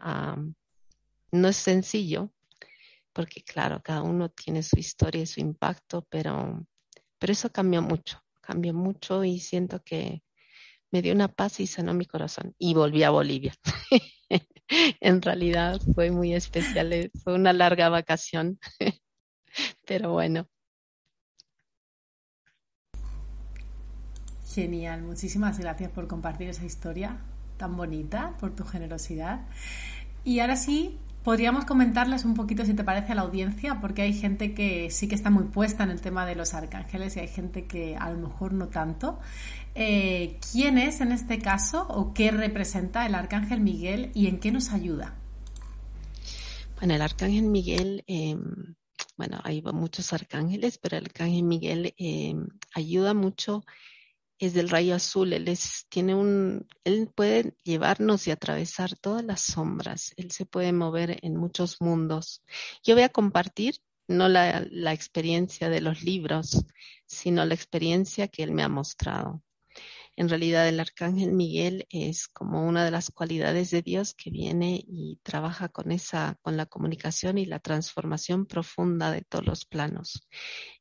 no 1.31 1.47
es 1.49 1.57
sencillo, 1.57 2.31
porque 3.11 3.43
claro, 3.43 3.81
cada 3.83 4.01
uno 4.01 4.29
tiene 4.29 4.63
su 4.63 4.79
historia 4.79 5.21
y 5.21 5.25
su 5.25 5.41
impacto, 5.41 6.05
pero, 6.09 6.65
pero 7.19 7.33
eso 7.33 7.51
cambió 7.51 7.81
mucho, 7.81 8.21
cambió 8.41 8.73
mucho 8.73 9.23
y 9.23 9.39
siento 9.39 9.83
que 9.83 10.23
me 10.95 11.01
dio 11.01 11.13
una 11.13 11.27
paz 11.27 11.59
y 11.59 11.67
sanó 11.67 11.93
mi 11.93 12.05
corazón. 12.05 12.55
Y 12.57 12.73
volví 12.73 13.03
a 13.03 13.09
Bolivia. 13.09 13.53
en 15.01 15.21
realidad 15.21 15.81
fue 15.93 16.09
muy 16.09 16.33
especial, 16.33 16.93
eh, 16.93 17.11
fue 17.21 17.33
una 17.35 17.51
larga 17.51 17.89
vacación, 17.89 18.59
pero 19.85 20.13
bueno. 20.13 20.47
Genial, 24.53 25.01
muchísimas 25.01 25.59
gracias 25.59 25.91
por 25.91 26.07
compartir 26.07 26.47
esa 26.47 26.63
historia 26.63 27.17
tan 27.57 27.75
bonita, 27.75 28.37
por 28.39 28.55
tu 28.55 28.63
generosidad. 28.63 29.41
Y 30.23 30.39
ahora 30.39 30.55
sí, 30.55 30.97
podríamos 31.25 31.65
comentarles 31.65 32.23
un 32.23 32.35
poquito, 32.35 32.63
si 32.63 32.73
te 32.73 32.85
parece, 32.85 33.11
a 33.11 33.15
la 33.15 33.23
audiencia, 33.23 33.81
porque 33.81 34.03
hay 34.03 34.13
gente 34.13 34.53
que 34.53 34.89
sí 34.91 35.09
que 35.09 35.15
está 35.15 35.29
muy 35.29 35.43
puesta 35.43 35.83
en 35.83 35.89
el 35.89 35.99
tema 35.99 36.25
de 36.25 36.35
los 36.35 36.53
arcángeles 36.53 37.17
y 37.17 37.19
hay 37.19 37.27
gente 37.27 37.65
que 37.65 37.97
a 37.97 38.09
lo 38.11 38.29
mejor 38.29 38.53
no 38.53 38.69
tanto. 38.69 39.19
Eh, 39.75 40.39
¿Quién 40.51 40.77
es 40.77 41.01
en 41.01 41.11
este 41.11 41.39
caso 41.39 41.85
o 41.89 42.13
qué 42.13 42.31
representa 42.31 43.05
el 43.05 43.13
arcángel 43.13 43.59
Miguel 43.59 44.09
y 44.13 44.27
en 44.27 44.39
qué 44.39 44.51
nos 44.51 44.71
ayuda? 44.71 45.15
Bueno, 46.79 46.95
el 46.95 47.01
arcángel 47.01 47.43
Miguel, 47.43 48.03
em, 48.07 48.75
bueno, 49.17 49.39
hay 49.43 49.61
muchos 49.61 50.13
arcángeles, 50.13 50.77
pero 50.77 50.97
el 50.97 51.05
arcángel 51.05 51.43
Miguel 51.43 51.93
em, 51.97 52.47
ayuda 52.73 53.13
mucho 53.13 53.65
es 54.39 54.53
del 54.53 54.69
rayo 54.69 54.95
azul, 54.95 55.33
él 55.33 55.47
es, 55.47 55.85
tiene 55.89 56.15
un, 56.15 56.67
él 56.83 57.09
puede 57.13 57.55
llevarnos 57.63 58.27
y 58.27 58.31
atravesar 58.31 58.95
todas 58.97 59.23
las 59.23 59.41
sombras, 59.41 60.13
él 60.17 60.31
se 60.31 60.45
puede 60.45 60.73
mover 60.73 61.19
en 61.21 61.37
muchos 61.37 61.81
mundos. 61.81 62.43
Yo 62.83 62.95
voy 62.95 63.03
a 63.03 63.09
compartir 63.09 63.75
no 64.07 64.27
la, 64.29 64.65
la 64.69 64.93
experiencia 64.93 65.69
de 65.69 65.81
los 65.81 66.03
libros, 66.03 66.65
sino 67.05 67.45
la 67.45 67.55
experiencia 67.55 68.27
que 68.27 68.43
él 68.43 68.51
me 68.51 68.63
ha 68.63 68.69
mostrado. 68.69 69.41
En 70.17 70.29
realidad 70.29 70.67
el 70.67 70.79
arcángel 70.79 71.33
Miguel 71.33 71.85
es 71.89 72.27
como 72.27 72.65
una 72.65 72.85
de 72.85 72.91
las 72.91 73.11
cualidades 73.11 73.69
de 73.71 73.81
Dios 73.81 74.13
que 74.13 74.31
viene 74.31 74.81
y 74.87 75.19
trabaja 75.23 75.67
con 75.67 75.91
esa, 75.91 76.37
con 76.41 76.55
la 76.55 76.65
comunicación 76.65 77.37
y 77.37 77.45
la 77.45 77.59
transformación 77.59 78.45
profunda 78.45 79.11
de 79.11 79.23
todos 79.23 79.45
los 79.45 79.65
planos. 79.65 80.27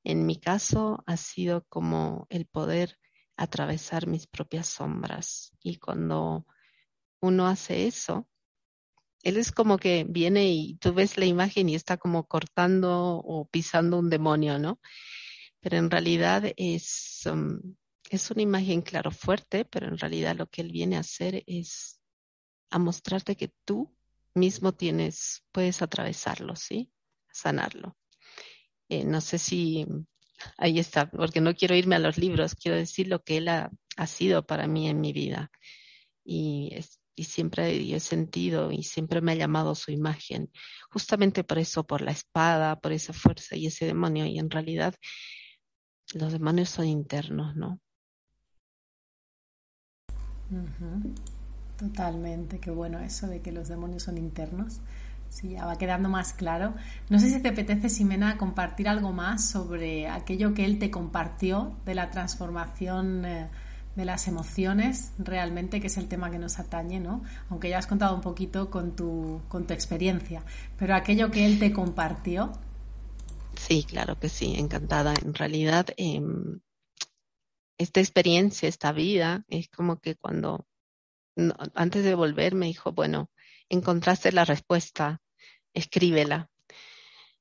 En 0.05 0.25
mi 0.25 0.39
caso 0.39 1.03
ha 1.07 1.17
sido 1.17 1.65
como 1.69 2.27
el 2.31 2.47
poder 2.47 2.97
atravesar 3.37 4.07
mis 4.07 4.27
propias 4.27 4.69
sombras. 4.69 5.53
Y 5.63 5.79
cuando 5.79 6.47
uno 7.21 7.47
hace 7.49 7.87
eso, 7.87 8.29
él 9.23 9.39
es 9.39 9.51
como 9.51 9.79
que 9.79 10.05
viene 10.09 10.53
y 10.53 10.77
tú 10.77 10.93
ves 10.93 11.17
la 11.17 11.25
imagen 11.25 11.69
y 11.69 11.75
está 11.75 11.97
como 11.97 12.29
cortando 12.29 13.17
o 13.17 13.49
pisando 13.49 13.99
un 13.99 14.11
demonio, 14.11 14.59
¿no? 14.59 14.79
Pero 15.61 15.79
en 15.79 15.91
realidad 15.91 16.45
es, 16.57 17.23
um, 17.27 17.59
es 18.15 18.31
una 18.31 18.43
imagen, 18.43 18.83
claro, 18.83 19.11
fuerte, 19.11 19.65
pero 19.65 19.89
en 19.89 19.99
realidad 19.99 20.37
lo 20.37 20.47
que 20.47 20.63
él 20.63 20.71
viene 20.71 20.97
a 20.97 21.01
hacer 21.01 21.43
es 21.47 22.01
a 22.71 22.79
mostrarte 22.79 23.37
que 23.37 23.53
tú 23.65 23.95
mismo 24.35 24.73
tienes, 24.73 25.45
puedes 25.53 25.83
atravesarlo, 25.83 26.57
¿sí? 26.57 26.91
Sanarlo. 27.33 27.97
Eh, 28.89 29.05
no 29.05 29.21
sé 29.21 29.39
si 29.39 29.87
ahí 30.59 30.79
está, 30.79 31.11
porque 31.11 31.41
no 31.41 31.55
quiero 31.55 31.75
irme 31.75 31.97
a 31.97 32.01
los 32.01 32.19
libros, 32.19 32.55
quiero 32.55 32.77
decir 32.77 33.09
lo 33.09 33.23
que 33.23 33.39
él 33.39 33.49
ha, 33.49 33.71
sido 34.07 34.45
para 34.45 34.67
mí 34.67 34.89
en 34.89 35.01
mi 35.01 35.13
vida. 35.13 35.51
Y, 36.25 36.77
y 37.15 37.25
siempre 37.25 37.95
he 37.95 38.01
sentido 38.01 38.73
y 38.73 38.83
siempre 38.83 39.21
me 39.21 39.33
ha 39.33 39.37
llamado 39.37 39.75
su 39.75 39.93
imagen, 39.93 40.51
justamente 40.91 41.45
por 41.45 41.59
eso, 41.59 41.87
por 41.87 42.01
la 42.01 42.11
espada, 42.11 42.81
por 42.81 42.93
esa 42.93 43.13
fuerza 43.13 43.57
y 43.57 43.67
ese 43.67 43.87
demonio. 43.87 44.27
Y 44.27 44.39
en 44.39 44.51
realidad 44.51 44.95
los 46.15 46.33
demonios 46.33 46.71
son 46.71 46.87
internos, 46.87 47.55
¿no? 47.57 47.81
Totalmente, 51.79 52.61
qué 52.61 52.71
bueno 52.71 53.01
eso 53.01 53.27
de 53.27 53.41
que 53.41 53.53
los 53.53 53.69
demonios 53.69 54.05
son 54.05 54.17
internos. 54.19 54.81
Sí, 55.29 55.51
ya 55.51 55.67
va 55.67 55.77
quedando 55.77 56.09
más 56.09 56.33
claro. 56.33 56.75
No 57.09 57.19
sé 57.19 57.29
si 57.31 57.41
te 57.43 57.49
apetece, 57.49 57.89
Simena, 57.89 58.39
compartir 58.39 58.89
algo 58.89 59.13
más 59.13 59.45
sobre 59.49 60.07
aquello 60.09 60.55
que 60.55 60.65
él 60.65 60.79
te 60.79 60.91
compartió 60.93 61.75
de 61.85 61.97
la 61.97 62.11
transformación 62.13 63.25
eh, 63.25 63.49
de 63.97 64.05
las 64.05 64.29
emociones, 64.29 65.13
realmente, 65.19 65.81
que 65.81 65.89
es 65.89 65.97
el 65.97 66.07
tema 66.07 66.31
que 66.31 66.39
nos 66.39 66.61
atañe, 66.61 67.01
¿no? 67.01 67.23
Aunque 67.51 67.69
ya 67.69 67.79
has 67.79 67.87
contado 67.89 68.15
un 68.15 68.21
poquito 68.21 68.71
con 68.71 68.95
tu, 68.95 69.41
con 69.49 69.67
tu 69.67 69.75
experiencia, 69.75 70.43
pero 70.79 70.95
aquello 70.95 71.31
que 71.33 71.45
él 71.47 71.59
te 71.59 71.73
compartió. 71.73 72.53
Sí, 73.57 73.85
claro 73.85 74.19
que 74.19 74.29
sí, 74.29 74.55
encantada. 74.57 75.15
En 75.23 75.35
realidad, 75.35 75.87
em, 75.97 76.61
esta 77.79 78.01
experiencia, 78.01 78.69
esta 78.69 78.93
vida, 78.93 79.45
es 79.49 79.69
como 79.69 80.01
que 80.01 80.17
cuando, 80.17 80.67
antes 81.75 82.05
de 82.05 82.15
volver, 82.15 82.55
me 82.55 82.67
dijo, 82.67 82.93
bueno, 82.93 83.31
encontraste 83.69 84.33
la 84.33 84.45
respuesta 84.45 85.21
escríbela. 85.75 86.49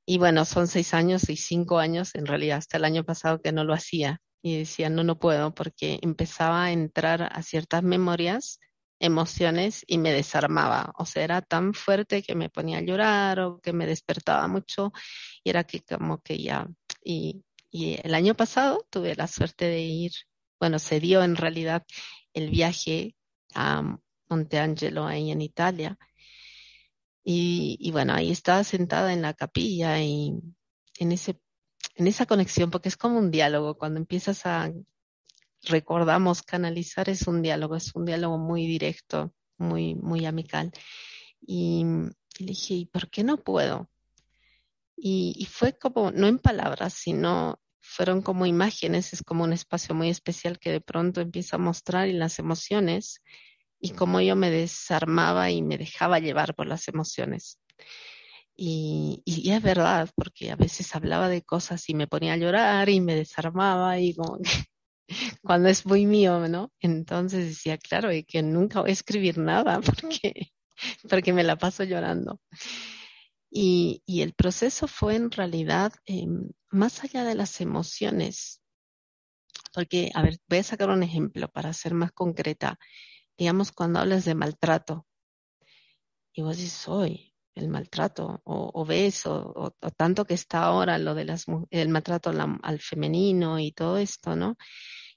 Y 0.06 0.18
bueno, 0.18 0.44
son 0.46 0.68
seis 0.68 0.94
años 0.94 1.30
y 1.30 1.38
cinco 1.38 1.80
años, 1.80 2.16
en 2.16 2.25
realidad 2.25 2.58
hasta 2.58 2.78
el 2.78 2.86
año 2.86 3.04
pasado 3.06 3.42
que 3.42 3.52
no 3.52 3.63
lo 3.63 3.74
hacía. 3.74 4.20
Y 4.42 4.58
decía, 4.58 4.90
no, 4.90 5.04
no 5.06 5.18
puedo, 5.20 5.54
porque 5.54 6.00
empezaba 6.02 6.66
a 6.66 6.72
entrar 6.74 7.30
a 7.32 7.42
ciertas 7.44 7.82
memorias, 7.84 8.60
emociones 9.00 9.86
y 9.88 9.98
me 9.98 10.12
desarmaba. 10.12 10.92
O 10.98 11.06
sea, 11.06 11.24
era 11.24 11.42
tan 11.42 11.74
fuerte 11.74 12.22
que 12.24 12.36
me 12.36 12.50
ponía 12.50 12.80
a 12.80 12.82
llorar 12.82 13.40
o 13.40 13.60
que 13.62 13.72
me 13.72 13.86
despertaba 13.86 14.48
mucho 14.48 14.92
y 15.44 15.50
era 15.50 15.63
que 15.63 15.82
como 15.82 16.20
que 16.22 16.42
ya... 16.42 16.68
y 17.74 18.00
el 18.03 18.13
año 18.13 18.36
pasado 18.36 18.86
tuve 18.92 19.15
la 19.15 19.27
suerte 19.27 19.65
de 19.65 19.82
ir, 19.82 20.12
bueno, 20.60 20.77
se 20.77 21.00
dio 21.00 21.24
en 21.24 21.36
realidad 21.36 21.84
el 22.34 22.51
viaje 22.51 23.15
a 23.56 23.98
Monte 24.30 24.60
Angelo 24.60 25.08
ahí 25.08 25.32
en 25.32 25.42
Italia 25.42 25.98
y, 27.24 27.89
bueno, 27.92 28.13
ahí 28.13 28.30
estaba 28.32 28.63
sentada 28.63 29.12
en 29.12 29.24
la 29.24 29.34
capilla 29.34 30.00
y 30.00 30.34
en, 31.00 31.12
ese, 31.12 31.39
en 31.96 32.06
esa 32.06 32.27
conexión, 32.27 32.70
porque 32.70 32.89
es 32.89 32.98
como 32.98 33.18
un 33.18 33.32
diálogo, 33.32 33.75
cuando 33.75 34.00
empiezas 34.00 34.46
a, 34.46 34.72
recordamos, 35.63 36.44
canalizar 36.44 37.10
es 37.10 37.25
un 37.25 37.42
diálogo, 37.42 37.75
es 37.75 37.96
un 37.96 38.06
diálogo 38.06 38.38
muy 38.38 38.68
directo, 38.68 39.34
muy, 39.58 39.96
muy 39.96 40.27
amical. 40.27 40.72
Y, 41.42 41.86
le 42.38 42.46
dije, 42.46 42.75
¿y 42.75 42.86
por 42.86 43.10
qué 43.10 43.24
no 43.24 43.38
puedo? 43.38 43.89
Y, 44.96 45.34
y, 45.38 45.46
fue 45.46 45.74
como, 45.77 46.12
no 46.12 46.27
en 46.27 46.38
palabras, 46.38 46.94
sino 46.94 47.62
fueron 47.84 48.22
como 48.22 48.46
imágenes, 48.46 49.13
es 49.13 49.22
como 49.24 49.44
un 49.44 49.54
espacio 49.54 49.94
muy 49.94 50.10
especial 50.10 50.58
que 50.58 50.72
de 50.72 50.82
pronto 50.82 51.22
empieza 51.22 51.58
a 51.58 51.60
mostrar 51.60 52.08
y 52.08 52.13
las 52.13 52.40
emociones 52.40 53.22
y 53.80 53.92
cómo 53.92 54.22
yo 54.22 54.36
me 54.38 54.50
desarmaba 54.50 55.52
y 55.52 55.62
me 55.62 55.78
dejaba 55.78 56.20
llevar 56.20 56.56
por 56.56 56.66
las 56.66 56.88
emociones. 56.88 57.60
Y, 58.56 59.22
y, 59.25 59.52
es 59.52 59.62
verdad, 59.62 60.10
porque 60.16 60.52
a 60.52 60.56
veces 60.56 60.96
hablaba 60.96 61.28
de 61.28 61.42
cosas 61.42 61.90
y 61.90 61.94
me 61.94 62.08
ponía 62.08 62.34
a 62.34 62.38
llorar 62.38 62.88
y 62.88 63.02
me 63.02 63.16
desarmaba 63.16 64.00
y 64.00 64.16
cuando 65.44 65.70
es 65.70 65.86
muy 65.86 66.06
mío, 66.06 66.48
¿no? 66.48 66.72
Entonces 66.80 67.48
decía, 67.48 67.78
claro, 67.78 68.13
y 68.13 68.24
que 68.24 68.42
nunca 68.42 68.80
voy 68.80 68.92
a 68.92 68.94
escribir 68.94 69.38
nada 69.40 69.82
porque, 69.82 70.52
porque 71.10 71.34
me 71.34 71.44
la 71.44 71.58
paso 71.58 71.84
llorando. 71.84 72.40
Y, 73.56 74.02
el 74.08 74.34
proceso 74.34 74.88
fue 74.88 75.16
en 75.16 75.30
realidad 75.30 75.94
em, 76.06 76.50
más 76.72 77.04
allá 77.04 77.24
de 77.24 77.36
las 77.36 77.62
emociones, 77.62 78.62
porque, 79.74 80.12
a 80.16 80.24
ver, 80.24 80.40
voy 80.50 80.60
a 80.60 80.64
sacar 80.64 80.90
un 80.90 81.04
ejemplo 81.04 81.48
para 81.50 81.72
ser 81.74 81.94
más 81.94 82.12
concreta 82.12 82.80
digamos, 83.38 83.72
cuando 83.72 84.00
hablas 84.00 84.26
de 84.26 84.36
maltrato, 84.36 85.08
y 86.34 86.42
vos 86.42 86.58
dices, 86.58 86.88
hoy, 86.88 87.34
el 87.56 87.70
maltrato, 87.70 88.42
o, 88.46 88.86
ves, 88.86 89.26
o, 89.28 89.76
tanto 89.96 90.26
que 90.26 90.34
está 90.34 90.64
ahora 90.64 90.98
lo 90.98 91.14
del 91.14 91.32
el 91.70 91.90
maltrato 91.90 92.32
al, 92.32 92.80
femenino 92.80 93.60
y 93.60 93.72
todo 93.72 93.98
esto, 93.98 94.36
¿no? 94.36 94.56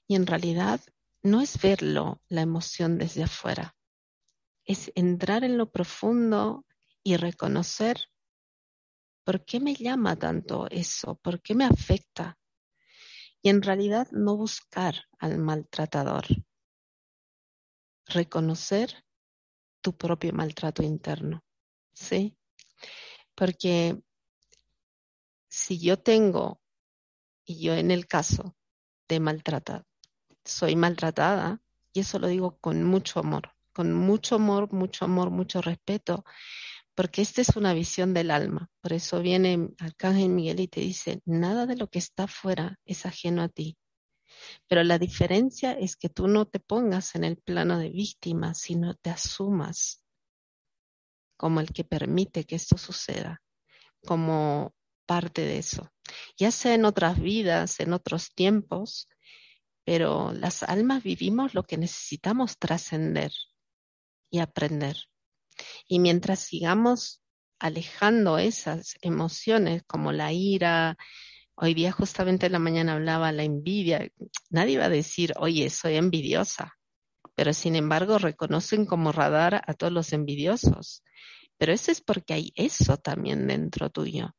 Y 0.07 0.15
en 0.15 0.27
realidad 0.27 0.79
no 1.23 1.41
es 1.41 1.59
verlo, 1.59 2.21
la 2.29 2.41
emoción 2.41 2.97
desde 2.97 3.23
afuera, 3.23 3.75
es 4.65 4.91
entrar 4.95 5.43
en 5.43 5.57
lo 5.57 5.71
profundo 5.71 6.65
y 7.03 7.17
reconocer 7.17 7.97
¿Por 9.27 9.43
qué 9.43 9.59
me 9.59 9.75
llama 9.75 10.15
tanto 10.15 10.69
eso? 10.71 11.15
¿Por 11.15 11.41
qué 11.41 11.53
me 11.53 11.65
afecta? 11.65 12.39
Y 13.41 13.49
en 13.49 13.61
realidad 13.61 14.07
no 14.11 14.37
buscar 14.37 15.03
al 15.19 15.37
maltratador. 15.37 16.23
Reconocer 18.05 19.03
tu 19.81 19.97
propio 19.97 20.31
maltrato 20.31 20.81
interno. 20.81 21.43
¿Sí? 21.91 22.37
Porque 23.35 24.01
si 25.49 25.77
yo 25.77 25.99
tengo, 25.99 26.61
y 27.43 27.61
yo 27.61 27.73
en 27.73 27.91
el 27.91 28.07
caso 28.07 28.55
de 29.09 29.19
maltratar, 29.19 29.83
soy 30.45 30.77
maltratada, 30.77 31.61
y 31.91 31.99
eso 31.99 32.17
lo 32.17 32.27
digo 32.27 32.59
con 32.59 32.81
mucho 32.85 33.19
amor, 33.19 33.51
con 33.73 33.91
mucho 33.91 34.35
amor, 34.35 34.71
mucho 34.71 35.03
amor, 35.03 35.31
mucho 35.31 35.61
respeto, 35.61 36.23
porque 36.97 37.21
esta 37.21 37.41
es 37.41 37.55
una 37.55 37.75
visión 37.75 38.15
del 38.15 38.31
alma. 38.31 38.71
Por 38.81 38.91
eso 38.91 39.21
viene 39.21 39.69
Arcángel 39.77 40.29
Miguel 40.29 40.61
y 40.61 40.67
te 40.67 40.81
dice, 40.81 41.21
nada 41.25 41.67
de 41.67 41.75
lo 41.75 41.91
que 41.91 41.99
está 41.99 42.23
afuera 42.23 42.79
es 42.85 43.05
ajeno 43.05 43.43
a 43.43 43.49
ti. 43.49 43.77
Pero 44.67 44.83
la 44.83 44.97
diferencia 44.97 45.73
es 45.73 45.95
que 45.95 46.09
tú 46.09 46.27
no 46.27 46.47
te 46.47 46.59
pongas 46.59 47.13
en 47.13 47.23
el 47.23 47.37
plano 47.37 47.77
de 47.77 47.89
víctima, 47.89 48.55
sino 48.55 48.95
te 48.95 49.11
asumas 49.11 50.03
como 51.37 51.59
el 51.59 51.71
que 51.71 51.83
permite 51.83 52.45
que 52.45 52.55
esto 52.55 52.79
suceda, 52.79 53.43
como 54.03 54.73
parte 55.05 55.43
de 55.43 55.59
eso. 55.59 55.91
Ya 56.35 56.49
sea 56.49 56.73
en 56.73 56.83
otras 56.83 57.21
vidas, 57.21 57.79
en 57.79 57.93
otros 57.93 58.33
tiempos, 58.33 59.07
pero 59.83 60.31
las 60.31 60.63
almas 60.63 61.03
vivimos 61.03 61.53
lo 61.53 61.61
que 61.61 61.77
necesitamos 61.77 62.57
trascender 62.57 63.31
y 64.31 64.39
aprender. 64.39 64.97
Y 65.87 65.99
mientras 65.99 66.39
sigamos 66.39 67.21
alejando 67.59 68.37
esas 68.37 68.95
emociones 69.01 69.83
como 69.87 70.11
la 70.11 70.31
ira, 70.31 70.97
hoy 71.55 71.73
día 71.73 71.91
justamente 71.91 72.45
en 72.45 72.51
la 72.51 72.59
mañana 72.59 72.93
hablaba 72.93 73.31
la 73.31 73.43
envidia, 73.43 74.09
nadie 74.49 74.77
va 74.77 74.85
a 74.85 74.89
decir, 74.89 75.33
oye, 75.37 75.69
soy 75.69 75.95
envidiosa, 75.95 76.77
pero 77.35 77.53
sin 77.53 77.75
embargo 77.75 78.17
reconocen 78.17 78.85
como 78.85 79.11
radar 79.11 79.61
a 79.65 79.73
todos 79.73 79.91
los 79.91 80.13
envidiosos. 80.13 81.03
Pero 81.57 81.73
eso 81.73 81.91
es 81.91 82.01
porque 82.01 82.33
hay 82.33 82.51
eso 82.55 82.97
también 82.97 83.47
dentro 83.47 83.89
tuyo. 83.89 84.35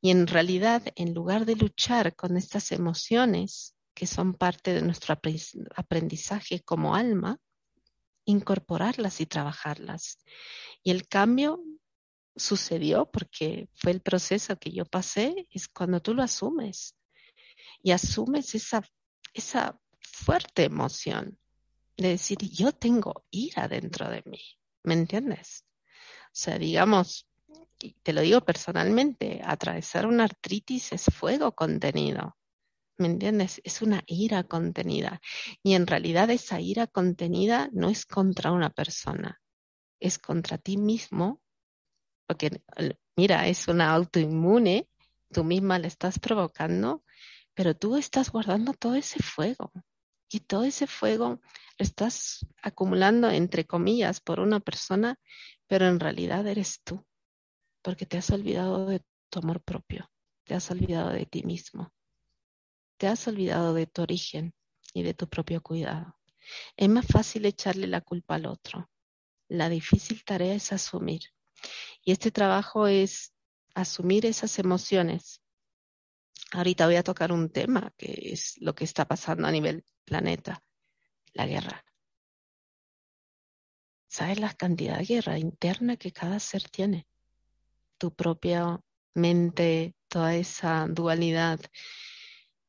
Y 0.00 0.10
en 0.10 0.26
realidad, 0.26 0.82
en 0.96 1.14
lugar 1.14 1.46
de 1.46 1.56
luchar 1.56 2.14
con 2.14 2.36
estas 2.36 2.72
emociones 2.72 3.74
que 3.94 4.06
son 4.06 4.34
parte 4.34 4.72
de 4.72 4.82
nuestro 4.82 5.16
aprendizaje 5.76 6.60
como 6.60 6.94
alma, 6.94 7.38
incorporarlas 8.24 9.20
y 9.20 9.26
trabajarlas. 9.26 10.18
Y 10.82 10.90
el 10.90 11.08
cambio 11.08 11.62
sucedió 12.36 13.10
porque 13.10 13.68
fue 13.74 13.92
el 13.92 14.00
proceso 14.00 14.56
que 14.56 14.72
yo 14.72 14.84
pasé, 14.84 15.46
es 15.50 15.68
cuando 15.68 16.00
tú 16.00 16.14
lo 16.14 16.22
asumes 16.22 16.96
y 17.82 17.92
asumes 17.92 18.54
esa, 18.54 18.82
esa 19.34 19.78
fuerte 20.00 20.64
emoción 20.64 21.38
de 21.96 22.08
decir, 22.08 22.38
yo 22.38 22.72
tengo 22.72 23.24
ira 23.30 23.68
dentro 23.68 24.08
de 24.08 24.22
mí, 24.24 24.40
¿me 24.82 24.94
entiendes? 24.94 25.64
O 26.26 26.34
sea, 26.34 26.58
digamos, 26.58 27.28
te 28.02 28.12
lo 28.12 28.22
digo 28.22 28.40
personalmente, 28.40 29.40
atravesar 29.44 30.06
una 30.06 30.24
artritis 30.24 30.92
es 30.92 31.04
fuego 31.04 31.52
contenido. 31.52 32.36
¿Me 33.02 33.08
entiendes? 33.08 33.60
Es 33.64 33.82
una 33.82 34.04
ira 34.06 34.44
contenida. 34.44 35.20
Y 35.64 35.74
en 35.74 35.88
realidad 35.88 36.30
esa 36.30 36.60
ira 36.60 36.86
contenida 36.86 37.68
no 37.72 37.88
es 37.88 38.06
contra 38.06 38.52
una 38.52 38.70
persona, 38.70 39.40
es 39.98 40.20
contra 40.20 40.56
ti 40.56 40.76
mismo, 40.76 41.42
porque 42.28 42.62
mira, 43.16 43.48
es 43.48 43.66
una 43.66 43.92
autoinmune, 43.92 44.88
tú 45.32 45.42
misma 45.42 45.80
le 45.80 45.88
estás 45.88 46.20
provocando, 46.20 47.02
pero 47.54 47.74
tú 47.74 47.96
estás 47.96 48.30
guardando 48.30 48.72
todo 48.72 48.94
ese 48.94 49.20
fuego. 49.20 49.72
Y 50.30 50.38
todo 50.38 50.62
ese 50.62 50.86
fuego 50.86 51.40
lo 51.78 51.84
estás 51.84 52.46
acumulando, 52.62 53.30
entre 53.30 53.66
comillas, 53.66 54.20
por 54.20 54.38
una 54.38 54.60
persona, 54.60 55.18
pero 55.66 55.88
en 55.88 55.98
realidad 55.98 56.46
eres 56.46 56.80
tú, 56.84 57.04
porque 57.82 58.06
te 58.06 58.18
has 58.18 58.30
olvidado 58.30 58.86
de 58.86 59.02
tu 59.28 59.40
amor 59.40 59.60
propio, 59.60 60.08
te 60.44 60.54
has 60.54 60.70
olvidado 60.70 61.10
de 61.10 61.26
ti 61.26 61.42
mismo 61.42 61.92
te 63.02 63.08
has 63.08 63.26
olvidado 63.26 63.74
de 63.74 63.88
tu 63.88 64.02
origen 64.02 64.54
y 64.94 65.02
de 65.02 65.12
tu 65.12 65.28
propio 65.28 65.60
cuidado. 65.60 66.16
Es 66.76 66.88
más 66.88 67.04
fácil 67.04 67.44
echarle 67.46 67.88
la 67.88 68.00
culpa 68.00 68.36
al 68.36 68.46
otro. 68.46 68.88
La 69.48 69.68
difícil 69.68 70.22
tarea 70.24 70.54
es 70.54 70.72
asumir. 70.72 71.22
Y 72.04 72.12
este 72.12 72.30
trabajo 72.30 72.86
es 72.86 73.34
asumir 73.74 74.24
esas 74.24 74.56
emociones. 74.60 75.42
Ahorita 76.52 76.86
voy 76.86 76.94
a 76.94 77.02
tocar 77.02 77.32
un 77.32 77.50
tema 77.50 77.92
que 77.98 78.30
es 78.32 78.54
lo 78.60 78.72
que 78.72 78.84
está 78.84 79.04
pasando 79.04 79.48
a 79.48 79.50
nivel 79.50 79.84
planeta, 80.04 80.62
la 81.32 81.48
guerra. 81.48 81.84
¿Sabes 84.06 84.38
la 84.38 84.54
cantidad 84.54 84.98
de 84.98 85.06
guerra 85.06 85.38
interna 85.40 85.96
que 85.96 86.12
cada 86.12 86.38
ser 86.38 86.68
tiene? 86.68 87.08
Tu 87.98 88.14
propia 88.14 88.78
mente, 89.14 89.96
toda 90.06 90.36
esa 90.36 90.86
dualidad 90.88 91.58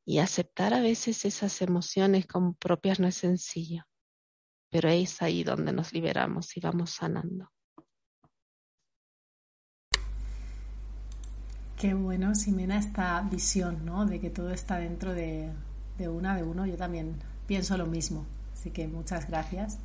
y 0.05 0.19
aceptar 0.19 0.73
a 0.73 0.81
veces 0.81 1.25
esas 1.25 1.61
emociones 1.61 2.25
como 2.27 2.53
propias 2.53 2.99
no 2.99 3.07
es 3.07 3.15
sencillo, 3.15 3.83
pero 4.69 4.89
es 4.89 5.21
ahí 5.21 5.43
donde 5.43 5.71
nos 5.71 5.93
liberamos 5.93 6.55
y 6.57 6.59
vamos 6.59 6.91
sanando. 6.91 7.49
Qué 11.83 11.93
bueno, 11.93 12.33
Simena, 12.33 12.77
esta 12.77 13.19
visión, 13.21 13.83
¿no? 13.83 14.05
De 14.05 14.21
que 14.21 14.29
todo 14.29 14.51
está 14.51 14.77
dentro 14.77 15.13
de, 15.13 15.51
una, 15.99 16.33
de 16.33 16.43
uno. 16.43 16.65
Yo 16.65 16.77
también 16.77 17.17
pienso 17.45 17.77
lo 17.77 17.87
mismo. 17.87 18.25
Así 18.53 18.71
que 18.71 18.87
muchas 18.87 19.27
gracias. 19.27 19.79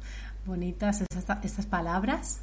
Bonitas 0.46 1.02
estas 1.42 1.66
palabras. 1.66 2.40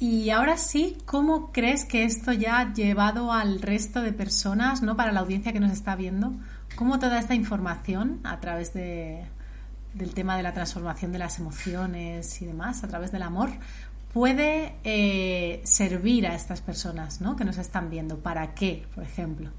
Y 0.00 0.30
ahora 0.30 0.56
sí, 0.56 0.96
¿cómo 1.04 1.52
crees 1.52 1.84
que 1.84 2.04
esto 2.04 2.32
ya 2.32 2.58
ha 2.58 2.72
llevado 2.72 3.32
al 3.32 3.60
resto 3.60 4.00
de 4.00 4.14
personas, 4.14 4.80
¿no? 4.80 4.96
para 4.96 5.12
la 5.12 5.20
audiencia 5.20 5.52
que 5.52 5.60
nos 5.60 5.72
está 5.72 5.94
viendo? 5.94 6.32
¿Cómo 6.74 6.98
toda 6.98 7.18
esta 7.18 7.34
información 7.34 8.18
a 8.24 8.40
través 8.40 8.72
de, 8.72 9.26
del 9.92 10.14
tema 10.14 10.38
de 10.38 10.42
la 10.42 10.54
transformación 10.54 11.12
de 11.12 11.18
las 11.18 11.38
emociones 11.38 12.40
y 12.40 12.46
demás, 12.46 12.82
a 12.82 12.88
través 12.88 13.12
del 13.12 13.20
amor, 13.20 13.50
puede 14.14 14.74
eh, 14.84 15.60
servir 15.64 16.26
a 16.26 16.34
estas 16.34 16.62
personas 16.62 17.20
¿no? 17.20 17.36
que 17.36 17.44
nos 17.44 17.58
están 17.58 17.90
viendo? 17.90 18.20
¿Para 18.20 18.54
qué, 18.54 18.86
por 18.94 19.04
ejemplo? 19.04 19.50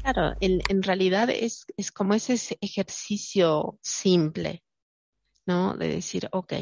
Claro, 0.00 0.34
en, 0.40 0.82
realidad 0.82 1.28
es, 1.28 1.66
es 1.76 1.92
como 1.92 2.14
ese 2.14 2.38
ejercicio 2.62 3.78
simple, 3.82 4.62
¿no? 5.44 5.76
De 5.76 5.88
decir, 5.88 6.26
ok, 6.32 6.54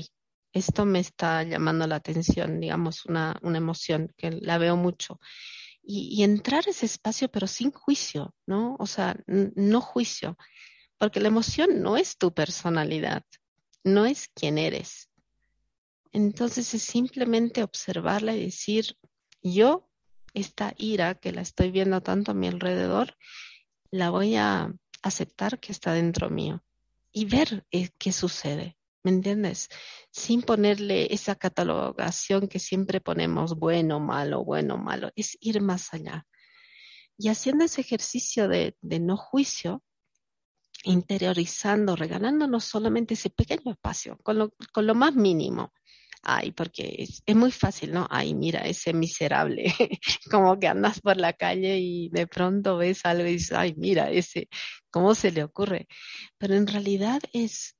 esto 0.52 0.84
me 0.84 1.00
está 1.00 1.42
llamando 1.42 1.86
la 1.86 1.96
atención, 1.96 2.60
digamos, 2.60 3.06
una, 3.06 3.38
una 3.42 3.58
emoción 3.58 4.12
que 4.16 4.30
la 4.30 4.58
veo 4.58 4.76
mucho. 4.76 5.18
Y, 5.82 6.22
entrar 6.22 6.64
a 6.66 6.70
ese 6.70 6.86
espacio, 6.86 7.28
pero 7.28 7.46
sin 7.46 7.72
juicio, 7.72 8.34
¿no? 8.46 8.76
O 8.78 8.86
sea, 8.86 9.16
no 9.26 9.80
juicio, 9.80 10.36
porque 10.96 11.18
la 11.18 11.28
emoción 11.28 11.82
no 11.82 11.96
es 11.96 12.16
tu 12.18 12.32
personalidad, 12.32 13.24
no 13.82 14.06
es 14.06 14.28
quien 14.28 14.58
eres. 14.58 15.10
Entonces 16.12 16.74
es 16.74 16.82
simplemente 16.82 17.64
observarla 17.64 18.36
y 18.36 18.44
decir, 18.44 18.96
yo, 19.42 19.88
esta 20.34 20.74
ira 20.78 21.16
que 21.16 21.32
la 21.32 21.40
estoy 21.40 21.72
viendo 21.72 22.00
tanto 22.00 22.30
a 22.30 22.34
mi 22.34 22.46
alrededor, 22.46 23.16
la 23.90 24.10
voy 24.10 24.36
a 24.36 24.72
aceptar 25.02 25.58
que 25.58 25.72
está 25.72 25.92
dentro 25.92 26.30
mío 26.30 26.62
y 27.12 27.24
ver 27.24 27.66
eh, 27.70 27.90
qué 27.98 28.12
sucede. 28.12 28.76
¿Me 29.04 29.10
entiendes? 29.10 29.68
Sin 30.12 30.42
ponerle 30.42 31.12
esa 31.12 31.34
catalogación 31.34 32.46
que 32.46 32.60
siempre 32.60 33.00
ponemos 33.00 33.58
bueno, 33.58 33.98
malo, 33.98 34.44
bueno, 34.44 34.78
malo. 34.78 35.10
Es 35.16 35.36
ir 35.40 35.60
más 35.60 35.92
allá. 35.92 36.24
Y 37.18 37.28
haciendo 37.28 37.64
ese 37.64 37.80
ejercicio 37.80 38.48
de, 38.48 38.76
no 38.82 39.16
juicio, 39.16 39.82
interiorizando, 40.84 41.96
regalándonos 41.96 42.64
solamente 42.64 43.14
ese 43.14 43.30
pequeño 43.30 43.72
espacio, 43.72 44.18
con 44.22 44.38
lo, 44.38 44.94
más 44.94 45.14
mínimo. 45.16 45.72
Ay, 46.22 46.52
porque 46.52 46.94
es, 46.98 47.22
es, 47.26 47.34
muy 47.34 47.50
fácil, 47.50 47.92
¿no? 47.92 48.06
Ay, 48.08 48.34
mira, 48.34 48.60
ese 48.60 48.92
miserable, 48.92 49.64
como 50.30 50.58
que 50.60 50.68
andas 50.68 51.00
por 51.00 51.16
la 51.16 51.32
calle 51.32 51.78
y 51.78 52.08
de 52.10 52.28
pronto 52.28 52.76
ves 52.76 53.04
algo 53.04 53.26
y 53.26 53.32
dices, 53.32 53.52
ay, 53.52 53.74
mira, 53.76 54.10
ese, 54.10 54.48
¿cómo 54.90 55.16
se 55.16 55.32
le 55.32 55.42
ocurre? 55.42 55.88
Pero 56.38 56.54
en 56.54 56.68
realidad 56.68 57.20
es 57.32 57.76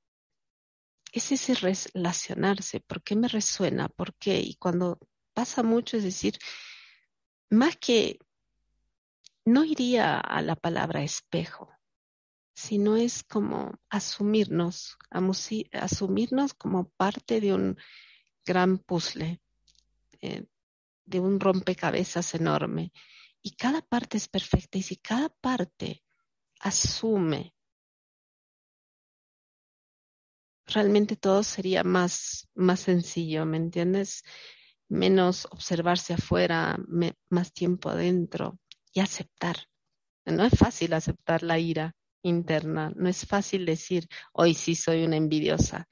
es 1.13 1.31
ese 1.31 1.53
relacionarse, 1.55 2.81
¿por 2.81 3.01
qué 3.01 3.15
me 3.15 3.29
resuena? 3.29 3.87
¿Por 3.87 4.13
qué? 4.15 4.39
Y 4.41 4.55
cuando 4.55 4.99
pasa 5.33 5.63
mucho, 5.63 5.95
es 5.95 6.03
decir, 6.03 6.37
más 7.49 7.77
que 7.77 8.19
no 9.45 9.63
iría 9.63 10.19
a 10.19 10.41
la 10.41 10.55
palabra 10.57 11.03
espejo, 11.03 11.71
sino 12.53 12.97
es 12.97 13.23
como 13.23 13.79
asumirnos, 13.89 14.97
asumirnos 15.71 16.53
como 16.53 16.89
parte 16.89 17.39
de 17.39 17.53
un 17.53 17.77
gran 18.45 18.77
puzzle. 18.77 19.39
Eh, 20.21 20.45
de 21.05 21.19
un 21.19 21.39
rompecabezas 21.39 22.33
enorme 22.35 22.91
y 23.41 23.51
cada 23.55 23.81
parte 23.81 24.17
es 24.17 24.27
perfecta 24.27 24.77
y 24.77 24.83
si 24.83 24.97
cada 24.97 25.29
parte 25.29 26.03
asume, 26.59 27.53
realmente 30.73 31.15
todo 31.15 31.43
sería 31.43 31.83
más, 31.83 32.49
más 32.55 32.81
sencillo, 32.81 33.45
¿me 33.45 33.57
entiendes? 33.57 34.23
Menos 34.89 35.47
observarse 35.51 36.13
afuera, 36.13 36.77
más 37.29 37.53
tiempo 37.53 37.89
adentro 37.89 38.59
y 38.93 38.99
aceptar. 38.99 39.57
No 40.25 40.45
es 40.45 40.53
fácil 40.57 40.93
aceptar 40.93 41.43
la 41.43 41.59
ira 41.59 41.95
interna, 42.23 42.91
no 42.95 43.09
es 43.09 43.25
fácil 43.25 43.65
decir, 43.65 44.07
hoy 44.31 44.53
sí 44.53 44.75
soy 44.75 45.03
una 45.03 45.17
envidiosa, 45.17 45.87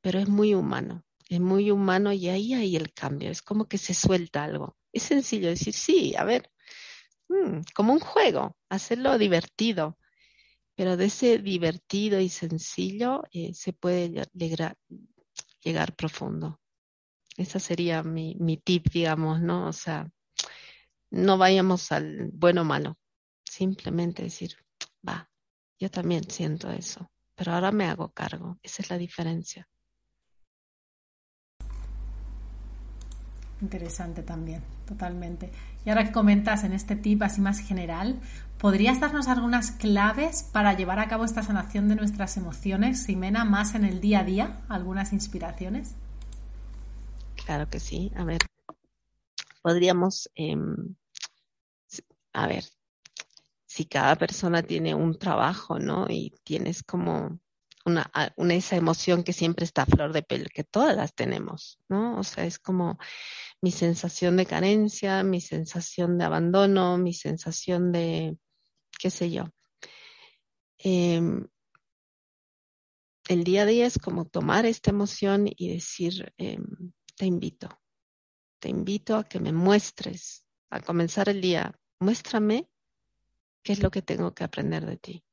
pero 0.00 0.18
es 0.18 0.28
muy 0.28 0.54
humano, 0.54 1.04
es 1.28 1.40
muy 1.40 1.70
humano 1.70 2.12
y 2.12 2.28
ahí 2.28 2.54
hay 2.54 2.76
el 2.76 2.92
cambio, 2.92 3.30
es 3.30 3.42
como 3.42 3.66
que 3.66 3.78
se 3.78 3.94
suelta 3.94 4.44
algo. 4.44 4.76
Es 4.92 5.04
sencillo 5.04 5.48
decir, 5.48 5.72
sí, 5.72 6.14
a 6.16 6.24
ver, 6.24 6.50
mm, 7.28 7.60
como 7.74 7.92
un 7.92 8.00
juego, 8.00 8.56
hacerlo 8.68 9.16
divertido, 9.18 9.96
pero 10.80 10.96
de 10.96 11.04
ese 11.04 11.36
divertido 11.36 12.20
y 12.20 12.30
sencillo 12.30 13.22
eh, 13.32 13.52
se 13.52 13.74
puede 13.74 14.24
llegar, 14.32 14.78
llegar 15.62 15.94
profundo. 15.94 16.58
Esa 17.36 17.60
sería 17.60 18.02
mi, 18.02 18.34
mi 18.40 18.56
tip, 18.56 18.88
digamos, 18.90 19.42
¿no? 19.42 19.68
O 19.68 19.74
sea, 19.74 20.10
no 21.10 21.36
vayamos 21.36 21.92
al 21.92 22.30
bueno 22.32 22.62
o 22.62 22.64
malo, 22.64 22.96
simplemente 23.44 24.22
decir, 24.22 24.56
va, 25.06 25.30
yo 25.78 25.90
también 25.90 26.30
siento 26.30 26.70
eso, 26.70 27.12
pero 27.34 27.52
ahora 27.52 27.72
me 27.72 27.84
hago 27.84 28.10
cargo, 28.12 28.58
esa 28.62 28.80
es 28.80 28.88
la 28.88 28.96
diferencia. 28.96 29.68
Interesante 33.62 34.22
también, 34.22 34.62
totalmente. 34.86 35.50
Y 35.84 35.90
ahora 35.90 36.04
que 36.04 36.12
comentas 36.12 36.64
en 36.64 36.72
este 36.72 36.96
tip 36.96 37.22
así 37.22 37.40
más 37.40 37.60
general, 37.60 38.18
¿podrías 38.58 39.00
darnos 39.00 39.28
algunas 39.28 39.72
claves 39.72 40.42
para 40.42 40.74
llevar 40.74 40.98
a 40.98 41.08
cabo 41.08 41.24
esta 41.24 41.42
sanación 41.42 41.88
de 41.88 41.96
nuestras 41.96 42.36
emociones, 42.36 43.04
Ximena, 43.04 43.44
más 43.44 43.74
en 43.74 43.84
el 43.84 44.00
día 44.00 44.20
a 44.20 44.24
día? 44.24 44.60
¿Algunas 44.68 45.12
inspiraciones? 45.12 45.94
Claro 47.44 47.68
que 47.68 47.80
sí. 47.80 48.12
A 48.16 48.24
ver, 48.24 48.40
podríamos, 49.62 50.30
em, 50.34 50.94
a 52.32 52.46
ver, 52.46 52.64
si 53.66 53.84
cada 53.84 54.16
persona 54.16 54.62
tiene 54.62 54.94
un 54.94 55.18
trabajo, 55.18 55.78
¿no? 55.78 56.06
Y 56.08 56.34
tienes 56.44 56.82
como 56.82 57.38
una, 57.84 58.10
una, 58.36 58.54
esa 58.54 58.76
emoción 58.76 59.22
que 59.24 59.32
siempre 59.32 59.64
está 59.64 59.82
a 59.82 59.86
flor 59.86 60.12
de 60.12 60.22
piel, 60.22 60.50
que 60.50 60.64
todas 60.64 60.96
las 60.96 61.14
tenemos, 61.14 61.78
¿no? 61.88 62.18
O 62.18 62.24
sea, 62.24 62.44
es 62.44 62.58
como 62.58 62.98
mi 63.62 63.72
sensación 63.72 64.36
de 64.36 64.46
carencia, 64.46 65.22
mi 65.22 65.40
sensación 65.40 66.18
de 66.18 66.24
abandono, 66.24 66.98
mi 66.98 67.14
sensación 67.14 67.92
de, 67.92 68.36
qué 68.98 69.10
sé 69.10 69.30
yo. 69.30 69.50
Em, 70.78 71.46
el 73.28 73.44
día 73.44 73.62
a 73.62 73.66
día 73.66 73.86
es 73.86 73.98
como 73.98 74.24
tomar 74.24 74.66
esta 74.66 74.90
emoción 74.90 75.46
y 75.48 75.74
decir, 75.74 76.32
em, 76.36 76.92
te 77.16 77.26
invito, 77.26 77.68
te 78.58 78.68
invito 78.68 79.16
a 79.16 79.24
que 79.24 79.40
me 79.40 79.52
muestres, 79.52 80.44
a 80.70 80.80
comenzar 80.80 81.28
el 81.28 81.40
día, 81.40 81.78
muéstrame 81.98 82.68
qué 83.62 83.72
es 83.72 83.82
lo 83.82 83.90
que 83.90 84.02
tengo 84.02 84.34
que 84.34 84.44
aprender 84.44 84.86
de 84.86 84.96
ti. 84.96 85.24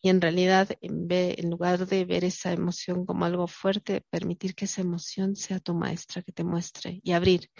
Y 0.00 0.10
en 0.10 0.20
realidad, 0.20 0.68
en, 0.80 1.06
en, 1.10 1.50
lugar 1.50 1.86
de 1.86 2.04
ver 2.04 2.24
esa 2.24 2.52
emoción 2.52 3.04
como 3.04 3.24
algo 3.24 3.48
fuerte, 3.48 4.02
permitir 4.10 4.54
que 4.54 4.66
esa 4.66 4.80
emoción 4.80 5.34
sea 5.34 5.58
tu 5.58 5.74
maestra, 5.74 6.22
que 6.22 6.32
te 6.32 6.44
muestre 6.44 7.00
y 7.02 7.12
abrir. 7.12 7.50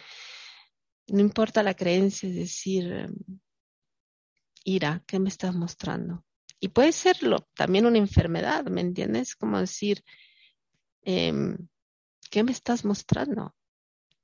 No 1.09 1.21
importa 1.21 1.63
la 1.63 1.75
creencia, 1.75 2.29
es 2.29 2.37
decir, 2.37 3.09
ira, 4.65 5.03
¿qué 5.07 5.19
me 5.19 5.31
estás 5.31 5.55
mostrando? 5.55 6.25
Y 6.61 6.69
puede 6.69 6.93
serlo 6.93 7.49
también 7.55 7.87
una 7.87 7.99
enfermedad, 7.99 8.65
¿me 8.67 8.81
entiendes? 8.81 9.35
Como 9.35 9.59
decir, 9.59 10.05
em, 11.03 11.57
¿qué 12.31 12.43
me 12.43 12.53
estás 12.53 12.85
mostrando? 12.85 13.55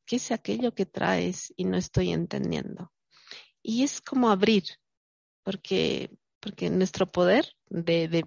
¿Qué 0.04 0.16
es 0.16 0.30
aquello 0.30 0.74
que 0.74 0.86
traes 0.86 1.52
y 1.56 1.64
no 1.64 1.76
estoy 1.76 2.12
entendiendo? 2.12 2.92
Y 3.62 3.84
es 3.84 4.00
como 4.00 4.30
abrir, 4.30 4.64
porque 5.42 6.10
porque 6.44 6.68
nuestro 6.68 7.06
poder 7.06 7.46
de, 7.70 8.26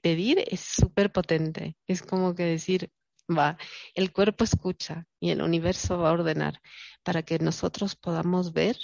pedir 0.00 0.44
es 0.46 0.60
súper 0.60 1.10
potente. 1.10 1.76
Es 1.88 2.00
como 2.00 2.36
que 2.36 2.44
decir, 2.44 2.90
va, 3.28 3.58
el 3.94 4.12
cuerpo 4.12 4.44
escucha 4.44 5.04
y 5.18 5.30
el 5.30 5.42
universo 5.42 5.98
va 5.98 6.10
a 6.10 6.12
ordenar 6.12 6.60
para 7.02 7.22
que 7.24 7.40
nosotros 7.40 7.96
podamos 7.96 8.52
ver 8.52 8.76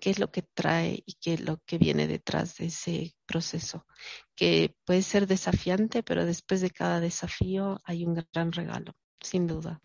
qué 0.00 0.08
es 0.08 0.18
lo 0.18 0.32
que 0.32 0.42
trae 0.42 1.02
y 1.04 1.14
qué 1.20 1.34
es 1.34 1.40
lo 1.42 1.58
que 1.66 1.76
viene 1.76 2.06
detrás 2.06 2.56
de 2.56 2.66
ese 2.66 3.14
proceso, 3.26 3.86
que 4.34 4.74
puede 4.86 5.02
ser 5.02 5.26
desafiante, 5.26 6.02
pero 6.02 6.24
después 6.24 6.62
de 6.62 6.70
cada 6.70 7.00
desafío 7.00 7.80
hay 7.84 8.06
un 8.06 8.14
gran 8.32 8.50
regalo, 8.52 8.94
sin 9.20 9.46
duda. 9.46 9.78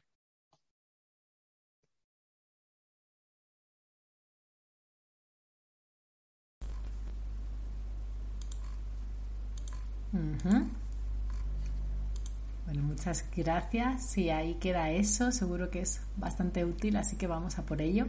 Bueno, 12.65 12.83
muchas 12.83 13.25
gracias. 13.35 14.03
Sí, 14.03 14.29
ahí 14.29 14.55
queda 14.55 14.89
eso. 14.89 15.31
Seguro 15.31 15.69
que 15.69 15.81
es 15.81 16.01
bastante 16.17 16.65
útil, 16.65 16.97
así 16.97 17.15
que 17.15 17.27
vamos 17.27 17.57
a 17.59 17.65
por 17.65 17.81
ello. 17.81 18.07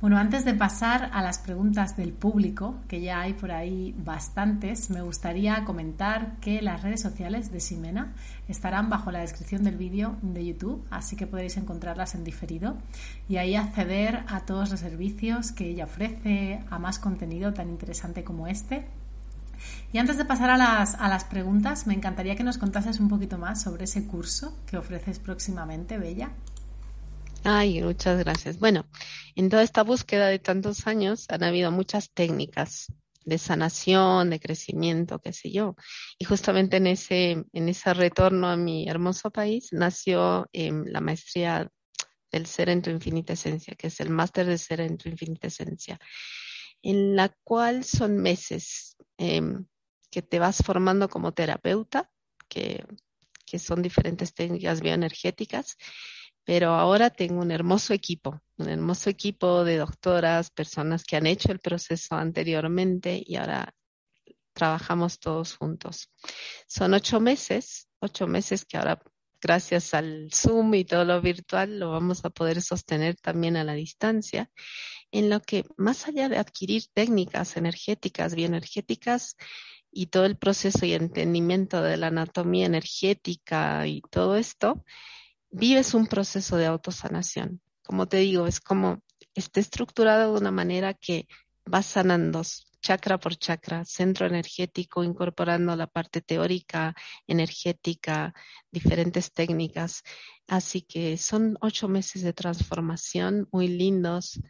Bueno, 0.00 0.16
antes 0.16 0.44
de 0.44 0.54
pasar 0.54 1.10
a 1.12 1.22
las 1.22 1.38
preguntas 1.38 1.96
del 1.96 2.12
público, 2.12 2.76
que 2.86 3.00
ya 3.00 3.20
hay 3.20 3.32
por 3.32 3.50
ahí 3.50 3.96
bastantes, 3.98 4.90
me 4.90 5.02
gustaría 5.02 5.64
comentar 5.64 6.36
que 6.40 6.62
las 6.62 6.82
redes 6.84 7.00
sociales 7.00 7.50
de 7.50 7.58
Ximena 7.58 8.12
estarán 8.46 8.90
bajo 8.90 9.10
la 9.10 9.20
descripción 9.20 9.64
del 9.64 9.76
vídeo 9.76 10.16
de 10.22 10.46
YouTube, 10.46 10.86
así 10.90 11.16
que 11.16 11.26
podréis 11.26 11.56
encontrarlas 11.56 12.14
en 12.14 12.22
diferido 12.22 12.76
y 13.28 13.38
ahí 13.38 13.56
acceder 13.56 14.22
a 14.28 14.40
todos 14.40 14.70
los 14.70 14.78
servicios 14.78 15.50
que 15.50 15.68
ella 15.68 15.86
ofrece, 15.86 16.62
a 16.70 16.78
más 16.78 17.00
contenido 17.00 17.52
tan 17.52 17.68
interesante 17.68 18.22
como 18.22 18.46
este 18.46 18.86
y 19.92 19.98
antes 19.98 20.16
de 20.16 20.24
pasar 20.24 20.50
a 20.50 20.56
las, 20.56 20.94
a 20.94 21.08
las 21.08 21.24
preguntas, 21.24 21.86
me 21.86 21.94
encantaría 21.94 22.36
que 22.36 22.44
nos 22.44 22.58
contases 22.58 23.00
un 23.00 23.08
poquito 23.08 23.38
más 23.38 23.62
sobre 23.62 23.84
ese 23.84 24.06
curso 24.06 24.56
que 24.66 24.76
ofreces 24.76 25.18
próximamente, 25.18 25.98
Bella. 25.98 26.30
Ay, 27.44 27.82
muchas 27.82 28.18
gracias. 28.18 28.58
Bueno, 28.58 28.86
en 29.36 29.48
toda 29.48 29.62
esta 29.62 29.82
búsqueda 29.82 30.26
de 30.26 30.38
tantos 30.38 30.86
años 30.86 31.26
han 31.28 31.44
habido 31.44 31.70
muchas 31.70 32.10
técnicas 32.10 32.92
de 33.24 33.38
sanación, 33.38 34.30
de 34.30 34.40
crecimiento, 34.40 35.20
qué 35.20 35.32
sé 35.32 35.50
yo. 35.50 35.76
Y 36.18 36.24
justamente 36.24 36.78
en 36.78 36.86
ese, 36.86 37.44
en 37.52 37.68
ese 37.68 37.94
retorno 37.94 38.48
a 38.48 38.56
mi 38.56 38.88
hermoso 38.88 39.30
país 39.30 39.68
nació 39.72 40.48
em, 40.52 40.84
la 40.86 41.00
maestría 41.00 41.70
del 42.32 42.46
ser 42.46 42.70
en 42.70 42.82
tu 42.82 42.90
infinita 42.90 43.34
esencia, 43.34 43.74
que 43.74 43.88
es 43.88 44.00
el 44.00 44.10
máster 44.10 44.46
de 44.46 44.58
ser 44.58 44.80
en 44.80 44.96
tu 44.96 45.08
infinita 45.08 45.46
esencia, 45.46 45.98
en 46.82 47.16
la 47.16 47.34
cual 47.44 47.84
son 47.84 48.16
meses 48.16 48.96
Em, 49.18 49.66
que 50.10 50.22
te 50.22 50.38
vas 50.38 50.62
formando 50.64 51.08
como 51.08 51.32
terapeuta, 51.32 52.10
que, 52.48 52.84
que 53.44 53.58
son 53.58 53.82
diferentes 53.82 54.32
técnicas 54.32 54.80
bioenergéticas, 54.80 55.76
pero 56.44 56.70
ahora 56.70 57.10
tengo 57.10 57.42
un 57.42 57.50
hermoso 57.50 57.92
equipo, 57.92 58.40
un 58.56 58.68
hermoso 58.68 59.10
equipo 59.10 59.64
de 59.64 59.76
doctoras, 59.76 60.50
personas 60.50 61.04
que 61.04 61.16
han 61.16 61.26
hecho 61.26 61.52
el 61.52 61.58
proceso 61.58 62.14
anteriormente 62.14 63.22
y 63.22 63.36
ahora 63.36 63.74
trabajamos 64.54 65.18
todos 65.18 65.56
juntos. 65.56 66.10
Son 66.66 66.94
ocho 66.94 67.20
meses, 67.20 67.88
ocho 68.00 68.26
meses 68.26 68.64
que 68.64 68.78
ahora 68.78 69.02
gracias 69.40 69.94
al 69.94 70.30
Zoom 70.32 70.74
y 70.74 70.84
todo 70.84 71.04
lo 71.04 71.20
virtual 71.20 71.78
lo 71.78 71.90
vamos 71.90 72.24
a 72.24 72.30
poder 72.30 72.62
sostener 72.62 73.16
también 73.16 73.56
a 73.56 73.64
la 73.64 73.74
distancia 73.74 74.50
en 75.12 75.30
lo 75.30 75.40
que 75.40 75.64
más 75.76 76.06
allá 76.06 76.28
de 76.28 76.38
adquirir 76.38 76.84
técnicas 76.92 77.56
energéticas, 77.56 78.34
bioenergéticas 78.34 79.36
y 79.90 80.06
todo 80.06 80.26
el 80.26 80.36
proceso 80.36 80.84
y 80.86 80.92
entendimiento 80.92 81.82
de 81.82 81.96
la 81.96 82.08
anatomía 82.08 82.66
energética 82.66 83.86
y 83.86 84.02
todo 84.10 84.36
esto, 84.36 84.84
vives 85.50 85.94
un 85.94 86.06
proceso 86.06 86.56
de 86.56 86.66
autosanación. 86.66 87.60
Como 87.82 88.06
te 88.06 88.18
digo, 88.18 88.46
es 88.46 88.60
como 88.60 89.02
está 89.34 89.60
estructurado 89.60 90.32
de 90.32 90.40
una 90.40 90.50
manera 90.50 90.94
que 90.94 91.26
vas 91.64 91.86
sanando 91.86 92.42
chakra 92.80 93.18
por 93.18 93.36
chakra, 93.36 93.84
centro 93.84 94.26
energético, 94.26 95.02
incorporando 95.02 95.74
la 95.74 95.86
parte 95.86 96.20
teórica, 96.20 96.94
energética, 97.26 98.34
diferentes 98.70 99.32
técnicas. 99.32 100.02
Así 100.46 100.82
que 100.82 101.16
son 101.16 101.58
ocho 101.60 101.88
meses 101.88 102.22
de 102.22 102.32
transformación 102.32 103.48
muy 103.52 103.68
lindos 103.68 104.40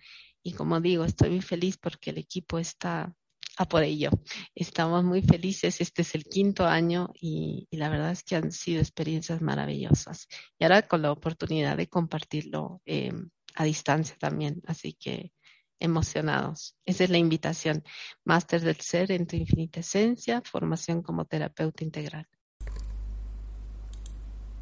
y 0.49 0.53
como 0.53 0.81
digo, 0.81 1.05
estoy 1.05 1.29
muy 1.29 1.43
feliz 1.43 1.77
porque 1.77 2.09
el 2.09 2.17
equipo 2.19 2.59
está 2.59 3.15
a 3.59 3.69
por 3.69 3.83
ello. 3.83 4.11
Estamos 4.55 5.05
muy 5.05 5.21
felices, 5.21 5.81
este 5.83 6.03
es 6.03 6.15
el 6.15 6.25
quinto 6.25 6.65
año 6.67 7.11
y, 7.21 7.69
la 7.71 7.91
verdad 7.91 8.13
es 8.13 8.23
que 8.23 8.37
han 8.37 8.51
sido 8.51 8.81
experiencias 8.81 9.43
maravillosas. 9.43 10.27
Y 10.59 10.65
ahora 10.65 10.83
con 10.83 11.03
la 11.03 11.13
oportunidad 11.13 11.77
de 11.77 11.89
compartirlo 11.89 12.81
eh, 12.87 13.13
a 13.57 13.65
distancia 13.65 14.17
también. 14.19 14.63
Así 14.67 14.95
que 14.95 15.33
emocionados. 15.81 16.77
Esa 16.87 17.05
es 17.05 17.11
la 17.11 17.19
invitación. 17.19 17.85
Máster 18.25 18.63
del 18.63 18.81
Ser 18.81 19.13
en 19.13 19.27
tu 19.27 19.37
infinita 19.37 19.81
esencia, 19.81 20.41
formación 20.43 21.03
como 21.03 21.27
terapeuta 21.27 21.85
integral. 21.85 22.27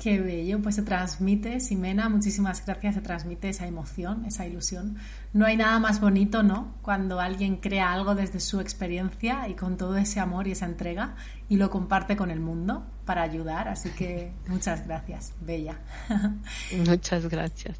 Qué 0.06 0.20
bello, 0.20 0.62
pues 0.62 0.76
se 0.76 0.82
transmite, 0.82 1.58
Simena, 1.58 2.08
muchísimas 2.08 2.64
gracias, 2.64 2.94
se 2.94 3.00
transmite 3.00 3.48
esa 3.48 3.66
emoción, 3.66 4.24
esa 4.24 4.46
ilusión. 4.46 4.98
No 5.32 5.46
hay 5.46 5.56
nada 5.56 5.80
más 5.80 6.00
bonito, 6.00 6.44
¿no? 6.44 6.76
Cuando 6.80 7.18
alguien 7.18 7.56
crea 7.56 7.92
algo 7.92 8.14
desde 8.14 8.38
su 8.38 8.60
experiencia 8.60 9.48
y 9.48 9.54
con 9.54 9.76
todo 9.76 9.96
ese 9.96 10.20
amor 10.20 10.46
y 10.46 10.52
esa 10.52 10.66
entrega 10.66 11.16
y 11.48 11.56
lo 11.56 11.70
comparte 11.70 12.16
con 12.16 12.30
el 12.30 12.38
mundo 12.38 12.86
para 13.04 13.22
ayudar, 13.22 13.66
así 13.66 13.90
que 13.90 14.30
muchas 14.46 14.86
gracias, 14.86 15.32
Bella. 15.40 15.80
Muchas 16.86 17.28
gracias. 17.28 17.76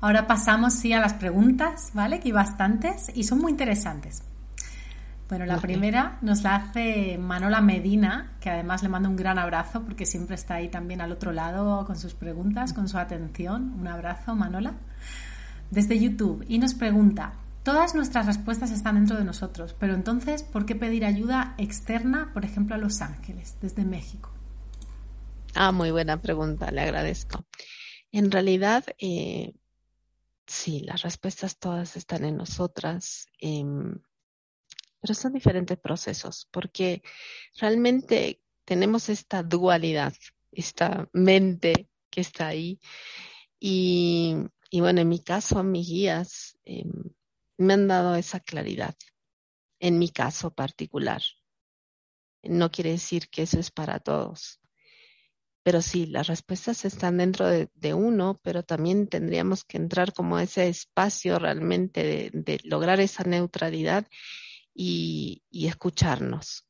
Ahora 0.00 0.28
pasamos 0.28 0.74
sí 0.74 0.92
a 0.92 1.00
las 1.00 1.14
preguntas, 1.14 1.90
¿vale? 1.94 2.20
Que 2.20 2.28
hay 2.28 2.32
bastantes 2.32 3.10
y 3.12 3.24
son 3.24 3.40
muy 3.40 3.50
interesantes. 3.50 4.22
Bueno, 5.28 5.46
la 5.46 5.58
primera 5.58 6.18
nos 6.20 6.42
la 6.42 6.56
hace 6.56 7.16
Manola 7.16 7.62
Medina, 7.62 8.36
que 8.40 8.50
además 8.50 8.82
le 8.82 8.90
mando 8.90 9.08
un 9.08 9.16
gran 9.16 9.38
abrazo 9.38 9.82
porque 9.82 10.04
siempre 10.04 10.34
está 10.34 10.56
ahí 10.56 10.68
también 10.68 11.00
al 11.00 11.12
otro 11.12 11.32
lado 11.32 11.86
con 11.86 11.98
sus 11.98 12.12
preguntas, 12.12 12.74
con 12.74 12.88
su 12.88 12.98
atención. 12.98 13.74
Un 13.80 13.88
abrazo, 13.88 14.34
Manola. 14.34 14.74
Desde 15.70 15.98
YouTube. 15.98 16.44
Y 16.46 16.58
nos 16.58 16.74
pregunta, 16.74 17.32
todas 17.62 17.94
nuestras 17.94 18.26
respuestas 18.26 18.70
están 18.70 18.96
dentro 18.96 19.16
de 19.16 19.24
nosotros, 19.24 19.74
pero 19.78 19.94
entonces, 19.94 20.42
¿por 20.42 20.66
qué 20.66 20.74
pedir 20.74 21.06
ayuda 21.06 21.54
externa, 21.56 22.30
por 22.34 22.44
ejemplo, 22.44 22.74
a 22.74 22.78
Los 22.78 23.00
Ángeles, 23.00 23.56
desde 23.62 23.84
México? 23.84 24.30
Ah, 25.54 25.72
muy 25.72 25.90
buena 25.90 26.20
pregunta, 26.20 26.70
le 26.70 26.82
agradezco. 26.82 27.46
En 28.12 28.30
realidad, 28.30 28.84
eh, 28.98 29.54
sí, 30.46 30.80
las 30.80 31.02
respuestas 31.02 31.58
todas 31.58 31.96
están 31.96 32.24
en 32.24 32.36
nosotras. 32.36 33.26
Em, 33.40 33.98
pero 35.04 35.12
son 35.12 35.34
diferentes 35.34 35.76
procesos, 35.76 36.48
porque 36.50 37.02
realmente 37.60 38.40
tenemos 38.64 39.10
esta 39.10 39.42
dualidad, 39.42 40.14
esta 40.50 41.10
mente 41.12 41.90
que 42.08 42.22
está 42.22 42.46
ahí. 42.46 42.80
Y, 43.60 44.34
bueno, 44.72 45.02
en 45.02 45.08
mi 45.10 45.22
caso, 45.22 45.62
mis 45.62 45.86
guías 45.88 46.58
em, 46.64 46.90
me 47.58 47.74
han 47.74 47.86
dado 47.86 48.14
esa 48.14 48.40
claridad, 48.40 48.94
en 49.78 49.98
mi 49.98 50.08
caso 50.08 50.54
particular. 50.54 51.20
No 52.42 52.70
quiere 52.70 52.92
decir 52.92 53.28
que 53.28 53.42
eso 53.42 53.60
es 53.60 53.70
para 53.70 54.00
todos. 54.00 54.58
Pero 55.62 55.82
sí, 55.82 56.06
las 56.06 56.28
respuestas 56.28 56.86
están 56.86 57.18
dentro 57.18 57.46
de, 57.46 57.92
uno, 57.92 58.40
pero 58.42 58.62
también 58.62 59.06
tendríamos 59.06 59.64
que 59.64 59.76
entrar 59.76 60.14
como 60.14 60.38
ese 60.38 60.68
espacio 60.68 61.38
realmente 61.38 62.30
de 62.32 62.60
lograr 62.64 63.00
esa 63.00 63.24
neutralidad 63.24 64.06
y, 64.74 65.42
escucharnos. 65.52 66.66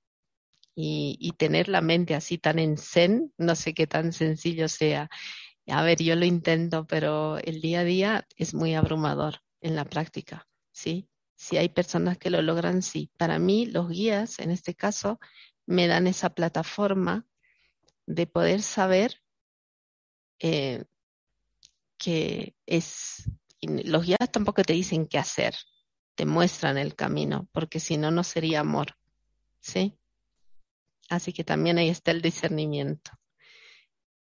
Y, 0.76 1.32
tener 1.38 1.68
la 1.68 1.80
mente 1.80 2.14
así 2.14 2.38
tan 2.38 2.58
en 2.58 2.76
zen, 2.76 3.32
no 3.38 3.54
sé 3.54 3.74
qué 3.74 3.86
tan 3.86 4.12
sencillo 4.12 4.68
sea. 4.68 5.08
A 5.66 5.82
ver, 5.82 6.02
yo 6.02 6.16
lo 6.16 6.24
intento, 6.24 6.86
pero 6.86 7.38
el 7.38 7.60
día 7.60 7.80
a 7.80 7.84
día 7.84 8.26
es 8.36 8.54
muy 8.54 8.74
abrumador 8.74 9.40
en 9.60 9.76
la 9.76 9.84
práctica, 9.84 10.46
¿sí? 10.72 11.08
Si 11.36 11.56
hay 11.56 11.68
personas 11.68 12.18
que 12.18 12.30
lo 12.30 12.42
logran, 12.42 12.82
sí. 12.82 13.10
Para 13.16 13.38
mí, 13.38 13.66
los 13.66 13.88
guías, 13.88 14.38
en 14.40 14.50
este 14.50 14.74
caso, 14.74 15.18
me 15.66 15.86
dan 15.86 16.06
esa 16.06 16.30
plataforma 16.30 17.26
de 18.06 18.26
poder 18.26 18.60
saber 18.62 19.22
eh, 20.40 20.84
que 21.96 22.54
es, 22.66 23.30
los 23.62 24.04
guías 24.04 24.30
tampoco 24.30 24.62
te 24.62 24.74
dicen 24.74 25.06
qué 25.06 25.18
hacer, 25.18 25.54
te 26.14 26.27
muestran 26.27 26.79
el 26.79 26.94
camino, 26.94 27.48
porque 27.53 27.81
si 27.81 27.96
no, 27.96 28.11
no 28.11 28.24
sería 28.24 28.61
amor. 28.61 28.96
¿Sí? 29.61 29.98
Así 31.09 31.33
que 31.33 31.44
también 31.44 31.79
ahí 31.79 31.88
está 31.88 32.11
el 32.11 32.22
discernimiento. 32.22 33.11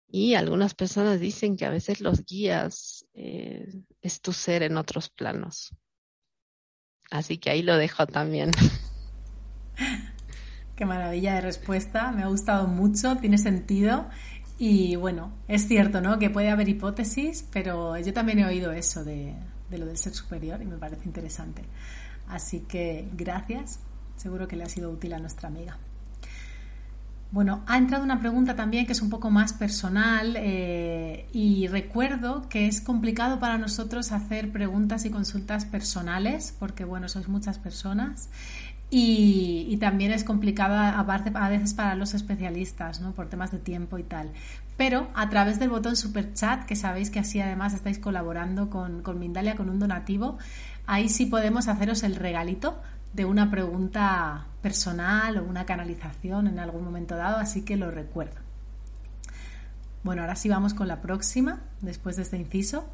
Y 0.08 0.34
algunas 0.34 0.74
personas 0.74 1.18
dicen 1.18 1.56
que 1.56 1.64
a 1.64 1.70
veces 1.70 2.00
los 2.00 2.24
guías 2.24 3.06
eh, 3.14 3.66
es 4.00 4.20
tu 4.20 4.32
ser 4.32 4.62
en 4.62 4.76
otros 4.76 5.08
planos. 5.08 5.74
Así 7.10 7.38
que 7.38 7.50
ahí 7.50 7.62
lo 7.62 7.76
dejo 7.76 8.06
también. 8.06 8.50
Qué 10.76 10.86
maravilla 10.86 11.34
de 11.34 11.40
respuesta, 11.40 12.12
me 12.12 12.22
ha 12.22 12.26
gustado 12.26 12.66
mucho, 12.66 13.16
tiene 13.16 13.38
sentido. 13.38 14.08
Y 14.58 14.96
bueno, 14.96 15.32
es 15.48 15.66
cierto, 15.66 16.00
¿no? 16.00 16.18
Que 16.18 16.30
puede 16.30 16.50
haber 16.50 16.68
hipótesis, 16.68 17.48
pero 17.52 17.98
yo 17.98 18.12
también 18.12 18.38
he 18.38 18.46
oído 18.46 18.72
eso 18.72 19.04
de, 19.04 19.34
de 19.74 19.78
lo 19.78 19.86
del 19.86 19.98
ser 19.98 20.14
superior 20.14 20.62
y 20.62 20.66
me 20.66 20.76
parece 20.76 21.04
interesante. 21.04 21.64
Así 22.28 22.60
que 22.60 23.08
gracias, 23.12 23.80
seguro 24.16 24.48
que 24.48 24.56
le 24.56 24.64
ha 24.64 24.68
sido 24.68 24.90
útil 24.90 25.12
a 25.12 25.18
nuestra 25.18 25.48
amiga. 25.48 25.76
Bueno, 27.30 27.64
ha 27.66 27.78
entrado 27.78 28.04
una 28.04 28.20
pregunta 28.20 28.54
también 28.54 28.86
que 28.86 28.92
es 28.92 29.02
un 29.02 29.10
poco 29.10 29.28
más 29.28 29.52
personal 29.52 30.36
eh, 30.36 31.26
y 31.32 31.66
recuerdo 31.66 32.48
que 32.48 32.68
es 32.68 32.80
complicado 32.80 33.40
para 33.40 33.58
nosotros 33.58 34.12
hacer 34.12 34.52
preguntas 34.52 35.04
y 35.04 35.10
consultas 35.10 35.64
personales 35.64 36.54
porque, 36.56 36.84
bueno, 36.84 37.08
sois 37.08 37.26
muchas 37.26 37.58
personas 37.58 38.28
y, 38.96 39.76
también 39.78 40.12
es 40.12 40.22
complicada 40.22 41.00
a 41.00 41.48
veces 41.48 41.74
para 41.74 41.96
los 41.96 42.14
especialistas, 42.14 43.00
¿no? 43.00 43.10
Por 43.12 43.28
temas 43.28 43.50
de 43.50 43.58
tiempo 43.58 43.98
y 43.98 44.04
tal. 44.04 44.30
Pero 44.76 45.08
a 45.14 45.28
través 45.28 45.58
del 45.58 45.68
botón 45.68 45.96
super 45.96 46.32
chat, 46.32 46.64
que 46.64 46.76
sabéis 46.76 47.10
que 47.10 47.18
así 47.18 47.40
además 47.40 47.74
estáis 47.74 47.98
colaborando 47.98 48.70
con, 48.70 49.02
con 49.02 49.18
Mindalia 49.18 49.56
con 49.56 49.68
un 49.68 49.80
donativo, 49.80 50.38
ahí 50.86 51.08
sí 51.08 51.26
podemos 51.26 51.66
haceros 51.66 52.04
el 52.04 52.14
regalito 52.14 52.80
de 53.14 53.24
una 53.24 53.50
pregunta 53.50 54.46
personal 54.62 55.38
o 55.38 55.44
una 55.44 55.66
canalización 55.66 56.46
en 56.46 56.60
algún 56.60 56.84
momento 56.84 57.16
dado, 57.16 57.38
así 57.38 57.62
que 57.62 57.76
lo 57.76 57.90
recuerdo. 57.90 58.36
Bueno, 60.04 60.22
ahora 60.22 60.36
sí 60.36 60.48
vamos 60.48 60.72
con 60.72 60.86
la 60.86 61.00
próxima, 61.00 61.62
después 61.80 62.14
de 62.14 62.22
este 62.22 62.36
inciso. 62.36 62.88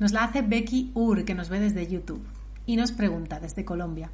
Nos 0.00 0.10
la 0.10 0.24
hace 0.24 0.42
Becky 0.42 0.90
Ur, 0.94 1.24
que 1.24 1.36
nos 1.36 1.50
ve 1.50 1.60
desde 1.60 1.86
YouTube, 1.86 2.26
y 2.66 2.74
nos 2.74 2.90
pregunta 2.90 3.38
desde 3.38 3.64
Colombia. 3.64 4.10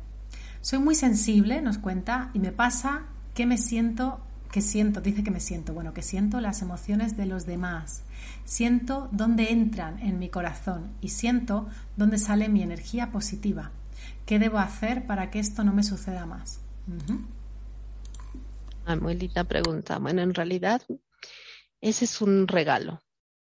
Soy 0.66 0.80
muy 0.80 0.96
sensible, 0.96 1.62
nos 1.62 1.78
cuenta, 1.78 2.32
y 2.34 2.40
me 2.40 2.50
pasa 2.50 3.06
que 3.36 3.46
me 3.46 3.56
siento, 3.56 4.20
que 4.50 4.60
siento, 4.60 5.00
dice 5.00 5.22
que 5.22 5.30
me 5.30 5.38
siento, 5.38 5.72
bueno, 5.72 5.94
que 5.94 6.02
siento 6.02 6.40
las 6.40 6.60
emociones 6.60 7.16
de 7.16 7.24
los 7.24 7.46
demás. 7.46 8.02
Siento 8.44 9.08
dónde 9.12 9.52
entran 9.52 10.00
en 10.00 10.18
mi 10.18 10.28
corazón 10.28 10.90
y 11.00 11.10
siento 11.10 11.68
dónde 11.96 12.18
sale 12.18 12.48
mi 12.48 12.62
energía 12.62 13.12
positiva. 13.12 13.70
¿Qué 14.26 14.40
debo 14.40 14.58
hacer 14.58 15.06
para 15.06 15.30
que 15.30 15.38
esto 15.38 15.62
no 15.62 15.72
me 15.72 15.84
suceda 15.84 16.26
más? 16.26 16.58
Ah, 18.86 18.96
muy 18.96 19.14
linda 19.14 19.44
pregunta. 19.44 20.00
Bueno, 20.00 20.22
en 20.22 20.34
realidad 20.34 20.82
ese 21.80 22.06
es 22.06 22.20
un 22.20 22.48
regalo, 22.48 23.00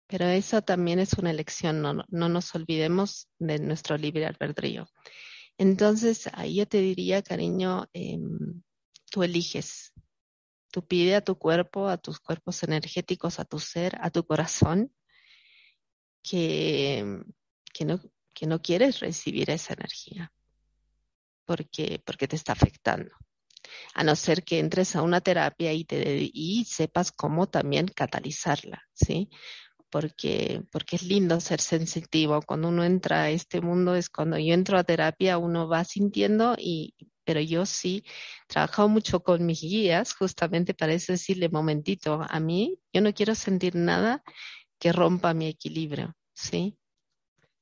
pero 0.07 0.25
eso 0.25 0.61
también 0.61 0.99
es 0.99 1.13
una 1.13 1.31
elección. 1.31 1.81
No, 1.81 2.03
no 2.05 2.27
nos 2.27 2.53
olvidemos 2.53 3.29
de 3.39 3.59
nuestro 3.59 3.97
libre 3.97 4.25
albedrío. 4.25 4.89
Entonces, 5.57 6.29
ahí 6.33 6.55
yo 6.55 6.67
te 6.67 6.79
diría, 6.81 7.21
cariño, 7.21 7.87
em, 7.93 8.61
tú 9.11 9.23
eliges. 9.23 9.93
Tú 10.71 10.85
pide 10.85 11.15
a 11.15 11.21
tu 11.21 11.37
cuerpo, 11.37 11.87
a 11.87 11.97
tus 11.97 12.19
cuerpos 12.19 12.63
energéticos, 12.63 13.39
a 13.39 13.45
tu 13.45 13.59
ser, 13.59 13.97
a 14.01 14.09
tu 14.09 14.25
corazón, 14.25 14.91
que, 16.23 17.21
que, 17.73 17.85
no, 17.85 17.99
que 18.33 18.47
no 18.47 18.61
quieres 18.61 18.99
recibir 18.99 19.49
esa 19.49 19.73
energía 19.73 20.31
porque, 21.45 22.01
porque 22.05 22.27
te 22.27 22.35
está 22.35 22.53
afectando. 22.53 23.11
A 23.93 24.03
no 24.03 24.15
ser 24.15 24.43
que 24.43 24.59
entres 24.59 24.95
a 24.95 25.01
una 25.01 25.21
terapia 25.21 25.73
y, 25.73 25.85
te, 25.85 26.29
y 26.33 26.65
sepas 26.65 27.11
cómo 27.11 27.47
también 27.47 27.87
catalizarla, 27.87 28.83
¿sí? 28.93 29.29
Porque, 29.93 30.63
porque 30.71 30.95
es 30.95 31.03
lindo 31.03 31.39
ser 31.39 31.61
sensitivo. 31.61 32.41
Cuando 32.41 32.69
uno 32.69 32.83
entra 32.83 33.21
a 33.25 33.29
este 33.29 33.61
mundo 33.61 33.93
es 33.93 34.09
cuando 34.09 34.39
yo 34.39 34.51
entro 34.55 34.79
a 34.79 34.83
terapia, 34.83 35.37
uno 35.37 35.67
va 35.67 35.83
sintiendo 35.83 36.55
y, 36.57 36.95
pero 37.23 37.39
yo 37.39 37.67
sí 37.67 38.03
he 38.45 38.47
trabajado 38.47 38.89
mucho 38.89 39.21
con 39.21 39.45
mis 39.45 39.61
guías 39.61 40.15
justamente 40.15 40.73
para 40.73 40.93
eso 40.93 41.13
decirle, 41.13 41.47
momentito, 41.47 42.25
a 42.27 42.39
mí 42.39 42.79
yo 42.91 43.01
no 43.01 43.13
quiero 43.13 43.35
sentir 43.35 43.75
nada 43.75 44.23
que 44.79 44.91
rompa 44.91 45.35
mi 45.35 45.45
equilibrio, 45.45 46.15
¿sí? 46.33 46.75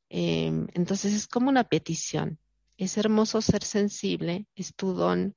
Em, 0.07 0.67
entonces 0.73 1.13
es 1.13 1.27
como 1.27 1.49
una 1.49 1.65
petición. 1.65 2.39
Es 2.77 2.97
hermoso 2.97 3.41
ser 3.41 3.65
sensible, 3.65 4.47
es 4.55 4.73
tu 4.73 4.93
don, 4.93 5.35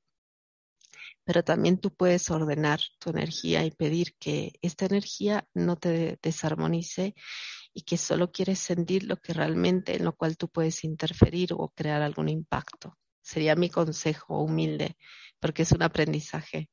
pero 1.25 1.43
también 1.43 1.79
tú 1.79 1.95
puedes 1.95 2.31
ordenar 2.31 2.81
tu 2.99 3.11
energía 3.11 3.65
y 3.65 3.71
pedir 3.71 4.15
que 4.19 4.53
esta 4.63 4.87
energía 4.87 5.49
no 5.55 5.77
te 5.77 6.19
desarmonice 6.23 7.15
y 7.73 7.83
que 7.83 7.97
solo 7.97 8.31
quieres 8.31 8.59
sentir 8.59 9.05
lo 9.05 9.17
que 9.17 9.33
realmente 9.33 9.97
en 9.97 10.05
lo 10.05 10.15
cual 10.15 10.37
tú 10.37 10.49
puedes 10.49 10.85
interferir 10.85 11.53
o 11.55 11.71
crear 11.71 12.03
algún 12.03 12.29
impacto. 12.29 12.97
Sería 13.23 13.57
mi 13.57 13.71
consejo 13.71 14.43
humilde, 14.43 14.97
porque 15.41 15.63
es 15.63 15.73
un 15.73 15.83
aprendizaje 15.83 16.69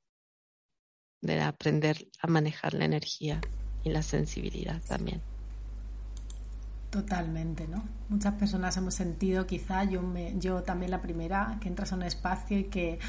de 1.22 1.40
aprender 1.40 2.08
a 2.22 2.28
manejar 2.28 2.74
la 2.74 2.86
energía 2.86 3.42
y 3.84 3.90
la 3.90 4.04
sensibilidad 4.04 4.82
también. 4.84 5.22
Totalmente, 6.90 7.70
¿no? 7.70 7.84
Muchas 8.10 8.34
personas 8.34 8.76
hemos 8.76 8.96
sentido, 8.96 9.48
quizá 9.48 9.86
yo, 9.86 10.02
yo 10.36 10.62
también 10.64 10.92
la 10.92 11.02
primera, 11.02 11.58
que 11.62 11.70
entras 11.70 11.94
a 11.94 11.96
un 11.96 12.04
espacio 12.04 12.60
y 12.60 12.66
que 12.66 13.00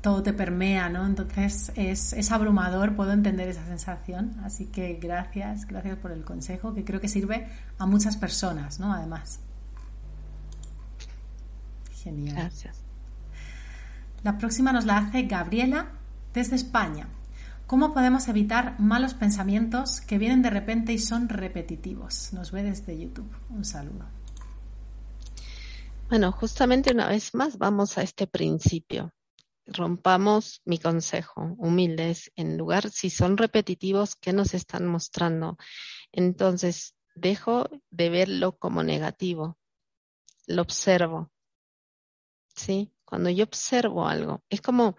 todo 0.00 0.22
te 0.22 0.32
permea, 0.32 0.88
¿no? 0.88 1.04
Entonces 1.04 1.72
es, 1.76 2.12
es, 2.12 2.32
abrumador, 2.32 2.96
puedo 2.96 3.12
entender 3.12 3.48
esa 3.48 3.64
sensación. 3.66 4.40
Así 4.44 4.66
que 4.66 4.94
gracias, 4.94 5.66
gracias 5.66 5.98
por 5.98 6.12
el 6.12 6.24
consejo, 6.24 6.74
que 6.74 6.84
creo 6.84 7.00
que 7.00 7.08
sirve 7.08 7.48
a 7.78 7.86
muchas 7.86 8.16
personas, 8.16 8.80
¿no? 8.80 8.92
Además. 8.92 9.40
Genial. 12.02 12.36
Gracias. 12.36 12.80
La 14.22 14.38
próxima 14.38 14.72
nos 14.72 14.86
la 14.86 14.98
hace 14.98 15.22
Gabriela 15.22 15.88
desde 16.32 16.56
España. 16.56 17.08
¿Cómo 17.66 17.94
podemos 17.94 18.26
evitar 18.28 18.80
malos 18.80 19.14
pensamientos 19.14 20.00
que 20.00 20.18
vienen 20.18 20.42
de 20.42 20.50
repente 20.50 20.92
y 20.92 20.98
son 20.98 21.28
repetitivos? 21.28 22.32
Nos 22.32 22.50
ve 22.50 22.64
desde 22.64 22.98
YouTube. 22.98 23.30
Un 23.50 23.64
saludo. 23.64 24.06
Bueno, 26.08 26.32
justamente 26.32 26.92
una 26.92 27.06
vez 27.06 27.34
más 27.34 27.58
vamos 27.58 27.96
a 27.96 28.02
este 28.02 28.26
principio. 28.26 29.12
Rompamos 29.72 30.62
mi 30.64 30.78
consejo, 30.78 31.54
humildes, 31.58 32.32
en 32.34 32.58
lugar, 32.58 32.90
si 32.90 33.08
son 33.08 33.36
repetitivos, 33.36 34.16
¿qué 34.16 34.32
nos 34.32 34.52
están 34.52 34.86
mostrando? 34.86 35.56
Entonces, 36.10 36.96
dejo 37.14 37.68
de 37.90 38.10
verlo 38.10 38.58
como 38.58 38.82
negativo, 38.82 39.58
lo 40.48 40.62
observo. 40.62 41.30
¿Sí? 42.56 42.92
Cuando 43.04 43.30
yo 43.30 43.44
observo 43.44 44.08
algo, 44.08 44.42
es 44.50 44.60
como, 44.60 44.96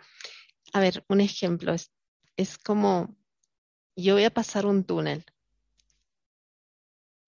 a 0.72 0.80
ver, 0.80 1.04
un 1.10 1.20
ejemplo, 1.20 1.74
es, 1.74 1.92
es 2.38 2.58
como, 2.58 3.18
yo 3.98 4.14
voy 4.14 4.24
a 4.24 4.34
pasar 4.34 4.66
un 4.66 4.86
túnel 4.86 5.26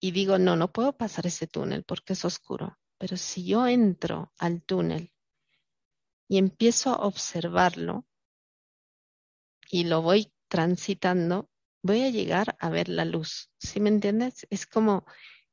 y 0.00 0.10
digo, 0.10 0.38
no, 0.38 0.56
no 0.56 0.72
puedo 0.72 0.96
pasar 0.96 1.26
ese 1.26 1.46
túnel 1.46 1.84
porque 1.84 2.14
es 2.14 2.24
oscuro. 2.24 2.78
Pero 2.98 3.16
si 3.16 3.46
yo 3.46 3.66
entro 3.66 4.32
al 4.38 4.62
túnel 4.62 5.13
y 6.28 6.38
empiezo 6.38 6.90
a 6.90 7.06
observarlo 7.06 8.06
y 9.70 9.84
lo 9.84 10.02
voy 10.02 10.32
transitando, 10.48 11.50
voy 11.82 12.02
a 12.02 12.10
llegar 12.10 12.56
a 12.60 12.70
ver 12.70 12.88
la 12.88 13.04
luz. 13.04 13.50
¿Sí 13.58 13.80
me 13.80 13.88
entiendes? 13.88 14.46
Es 14.50 14.66
como 14.66 15.04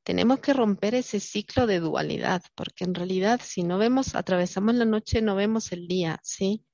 tenemos 0.03 0.39
que 0.39 0.53
romper 0.53 0.95
ese 0.95 1.19
ciclo 1.19 1.67
de 1.67 1.79
dualidad, 1.79 2.43
porque 2.55 2.83
en 2.83 2.95
realidad 2.95 3.39
si 3.43 3.63
no 3.63 3.77
vemos, 3.77 4.15
atravesamos 4.15 4.75
la 4.75 4.85
noche, 4.85 5.21
no 5.21 5.35
vemos 5.35 5.71
el 5.71 5.87
día, 5.87 6.19
¿sí? 6.23 6.65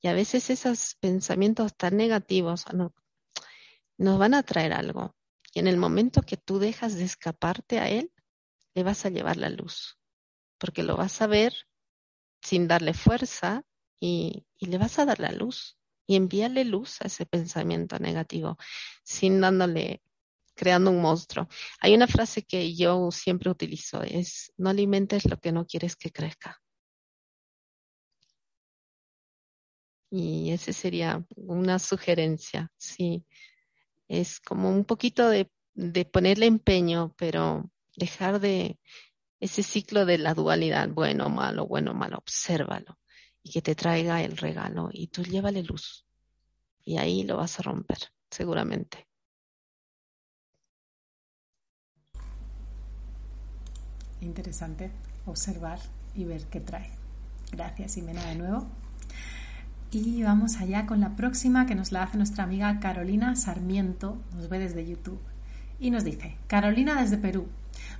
Y 0.00 0.08
a 0.08 0.12
veces 0.12 0.50
esos 0.50 0.94
pensamientos 1.00 1.76
tan 1.76 1.96
negativos 1.96 2.64
no, 2.72 2.94
nos 3.96 4.18
van 4.18 4.34
a 4.34 4.44
traer 4.44 4.72
algo. 4.72 5.16
Y 5.52 5.58
en 5.58 5.66
el 5.66 5.76
momento 5.76 6.22
que 6.22 6.36
tú 6.36 6.58
dejas 6.58 6.94
de 6.94 7.04
escaparte 7.04 7.80
a 7.80 7.88
él, 7.88 8.12
le 8.74 8.84
vas 8.84 9.04
a 9.06 9.10
llevar 9.10 9.36
la 9.36 9.50
luz, 9.50 9.98
porque 10.58 10.84
lo 10.84 10.96
vas 10.96 11.20
a 11.20 11.26
ver 11.26 11.52
sin 12.42 12.68
darle 12.68 12.94
fuerza 12.94 13.64
y, 14.00 14.44
le 14.60 14.78
vas 14.78 14.98
a 14.98 15.04
dar 15.04 15.20
la 15.20 15.32
luz 15.32 15.78
y 16.06 16.16
envíale 16.16 16.64
luz 16.64 17.00
a 17.02 17.06
ese 17.06 17.26
pensamiento 17.26 17.98
negativo, 17.98 18.56
sin 19.04 19.40
dándole, 19.40 20.02
creando 20.54 20.90
un 20.90 21.00
monstruo. 21.02 21.48
Hay 21.80 21.94
una 21.94 22.06
frase 22.08 22.42
que 22.42 22.74
yo 22.74 23.10
siempre 23.10 23.50
utilizo, 23.50 24.02
es 24.02 24.52
no 24.56 24.70
alimentes 24.70 25.24
lo 25.26 25.38
que 25.38 25.52
no 25.52 25.66
quieres 25.66 25.96
que 25.96 26.10
crezca. 26.10 26.60
Y 30.10 30.50
esa 30.52 30.72
sería 30.72 31.24
una 31.36 31.78
sugerencia, 31.78 32.72
sí. 32.78 33.24
Es 34.08 34.40
como 34.40 34.70
un 34.70 34.84
poquito 34.84 35.28
de, 35.28 35.50
de 35.74 36.04
ponerle 36.06 36.46
empeño, 36.46 37.14
pero 37.18 37.70
dejar 37.96 38.40
de 38.40 38.78
ese 39.40 39.62
ciclo 39.62 40.04
de 40.04 40.18
la 40.18 40.34
dualidad, 40.34 40.88
bueno, 40.88 41.28
malo, 41.28 41.66
bueno, 41.66 41.94
malo, 41.94 42.18
obsérvalo 42.18 42.98
y 43.42 43.50
que 43.50 43.62
te 43.62 43.74
traiga 43.74 44.22
el 44.22 44.36
regalo 44.36 44.90
y 44.92 45.08
tú 45.08 45.22
llévale 45.22 45.62
luz. 45.62 46.04
Y 46.84 46.98
ahí 46.98 47.22
lo 47.24 47.36
vas 47.36 47.58
a 47.58 47.62
romper, 47.62 47.98
seguramente. 48.30 49.06
Interesante 54.20 54.90
observar 55.26 55.78
y 56.14 56.24
ver 56.24 56.44
qué 56.46 56.60
trae. 56.60 56.90
Gracias, 57.52 57.94
Jimena, 57.94 58.24
de 58.26 58.34
nuevo. 58.34 58.66
Y 59.90 60.22
vamos 60.22 60.56
allá 60.56 60.86
con 60.86 61.00
la 61.00 61.16
próxima 61.16 61.66
que 61.66 61.74
nos 61.74 61.92
la 61.92 62.02
hace 62.02 62.18
nuestra 62.18 62.44
amiga 62.44 62.80
Carolina 62.80 63.36
Sarmiento, 63.36 64.18
nos 64.34 64.48
ve 64.48 64.58
desde 64.58 64.86
YouTube. 64.86 65.20
Y 65.80 65.90
nos 65.90 66.04
dice, 66.04 66.36
Carolina 66.46 67.00
desde 67.00 67.16
Perú, 67.16 67.48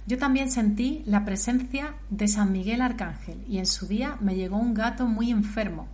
yo 0.09 0.17
también 0.17 0.51
sentí 0.51 1.03
la 1.05 1.27
presencia 1.27 1.95
de 2.09 2.29
San 2.29 2.51
Miguel 2.51 2.81
Arcángel 2.81 3.45
y 3.47 3.59
en 3.59 3.67
su 3.67 3.87
día 3.87 4.17
me 4.23 4.37
llegó 4.37 4.57
un 4.57 4.73
gato 4.73 5.05
muy 5.05 5.31
enfermo. 5.31 5.87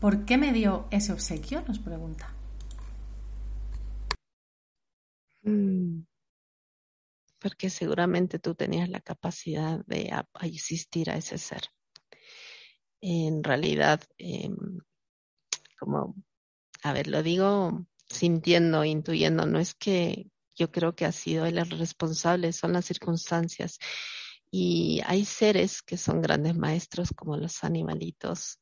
¿Por 0.00 0.24
qué 0.24 0.38
me 0.38 0.50
dio 0.50 0.88
ese 0.90 1.12
obsequio? 1.12 1.62
Nos 1.68 1.78
pregunta. 1.78 2.32
Mm. 5.42 6.04
Porque 7.38 7.68
seguramente 7.68 8.38
tú 8.38 8.54
tenías 8.54 8.88
la 8.88 9.00
capacidad 9.00 9.84
de 9.84 10.10
asistir 10.32 11.10
a 11.10 11.18
ese 11.18 11.36
ser. 11.36 11.64
En 13.02 13.44
realidad, 13.44 14.00
eh, 14.16 14.48
como, 15.78 16.14
a 16.82 16.94
ver, 16.94 17.08
lo 17.08 17.22
digo 17.22 17.86
sintiendo, 18.08 18.86
intuyendo, 18.86 19.44
no 19.44 19.58
es 19.58 19.74
que 19.74 20.30
yo 20.58 20.70
creo 20.70 20.94
que 20.94 21.04
ha 21.04 21.12
sido 21.12 21.46
él 21.46 21.58
el 21.58 21.70
responsable, 21.70 22.52
son 22.52 22.72
las 22.72 22.84
circunstancias. 22.84 23.78
Y 24.50 25.00
hay 25.06 25.24
seres 25.24 25.82
que 25.82 25.96
son 25.96 26.20
grandes 26.20 26.56
maestros 26.56 27.10
como 27.14 27.36
los 27.36 27.64
animalitos 27.64 28.58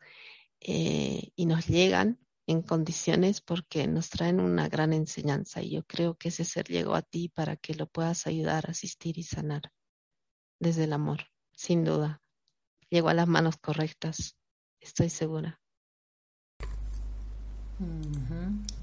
eh, 0.60 1.30
y 1.36 1.46
nos 1.46 1.66
llegan 1.66 2.18
en 2.46 2.62
condiciones 2.62 3.40
porque 3.40 3.86
nos 3.86 4.10
traen 4.10 4.40
una 4.40 4.68
gran 4.68 4.92
enseñanza 4.92 5.62
y 5.62 5.70
yo 5.70 5.84
creo 5.84 6.16
que 6.16 6.28
ese 6.28 6.44
ser 6.44 6.66
llegó 6.68 6.94
a 6.94 7.02
ti 7.02 7.28
para 7.28 7.56
que 7.56 7.74
lo 7.74 7.86
puedas 7.86 8.26
ayudar, 8.26 8.70
asistir 8.70 9.18
y 9.18 9.22
sanar 9.22 9.72
desde 10.60 10.84
el 10.84 10.92
amor, 10.92 11.28
sin 11.52 11.84
duda. 11.84 12.20
Llegó 12.90 13.08
a 13.08 13.14
las 13.14 13.26
manos 13.26 13.56
correctas, 13.56 14.36
estoy 14.80 15.10
segura. 15.10 15.60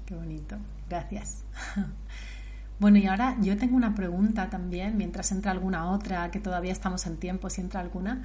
Qué 0.06 0.14
bonito. 0.14 0.56
Gracias. 0.88 1.44
Bueno, 2.80 2.98
y 2.98 3.06
ahora 3.06 3.36
yo 3.40 3.56
tengo 3.56 3.76
una 3.76 3.94
pregunta 3.94 4.50
también, 4.50 4.96
mientras 4.96 5.30
entra 5.32 5.52
alguna 5.52 5.90
otra, 5.90 6.30
que 6.30 6.40
todavía 6.40 6.72
estamos 6.72 7.06
en 7.06 7.16
tiempo, 7.18 7.48
si 7.48 7.60
entra 7.60 7.80
alguna, 7.80 8.24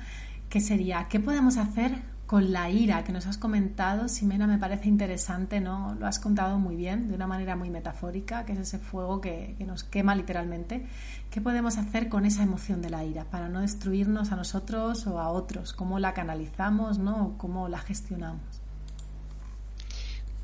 que 0.49 0.59
sería, 0.59 1.07
¿qué 1.07 1.19
podemos 1.19 1.57
hacer 1.57 2.01
con 2.25 2.51
la 2.51 2.69
ira 2.69 3.03
que 3.03 3.11
nos 3.11 3.27
has 3.27 3.37
comentado? 3.37 4.07
Simena, 4.07 4.47
me 4.47 4.57
parece 4.57 4.89
interesante, 4.89 5.59
¿no? 5.61 5.95
Lo 5.95 6.07
has 6.07 6.19
contado 6.19 6.57
muy 6.57 6.75
bien, 6.75 7.07
de 7.07 7.15
una 7.15 7.27
manera 7.27 7.55
muy 7.55 7.69
metafórica, 7.69 8.45
que 8.45 8.53
es 8.53 8.59
ese 8.59 8.79
fuego 8.79 9.21
que, 9.21 9.55
que 9.57 9.65
nos 9.65 9.83
quema 9.83 10.15
literalmente. 10.15 10.87
¿Qué 11.29 11.41
podemos 11.41 11.77
hacer 11.77 12.09
con 12.09 12.25
esa 12.25 12.41
emoción 12.41 12.81
de 12.81 12.89
la 12.89 13.05
ira 13.05 13.25
para 13.25 13.49
no 13.49 13.61
destruirnos 13.61 14.31
a 14.31 14.35
nosotros 14.35 15.05
o 15.05 15.19
a 15.19 15.29
otros? 15.29 15.73
¿Cómo 15.73 15.99
la 15.99 16.15
canalizamos, 16.15 16.97
¿no? 16.97 17.35
¿Cómo 17.37 17.69
la 17.69 17.79
gestionamos? 17.79 18.58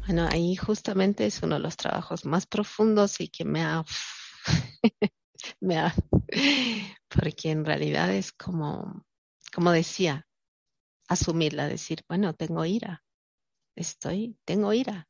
Bueno, 0.05 0.27
ahí 0.29 0.55
justamente 0.55 1.25
es 1.25 1.41
uno 1.41 1.55
de 1.55 1.61
los 1.61 1.77
trabajos 1.77 2.25
más 2.25 2.45
profundos 2.45 3.19
y 3.19 3.27
que 3.27 3.43
me 3.43 3.63
ha, 3.63 3.83
me 5.59 5.79
ha, 5.79 5.95
porque 7.09 7.49
en 7.49 7.65
realidad 7.65 8.13
es 8.13 8.31
como, 8.31 9.03
como 9.51 9.71
decía, 9.71 10.27
asumirla, 11.07 11.67
decir, 11.67 12.03
bueno, 12.07 12.35
tengo 12.35 12.65
ira, 12.65 13.03
estoy, 13.75 14.37
tengo 14.45 14.73
ira, 14.73 15.07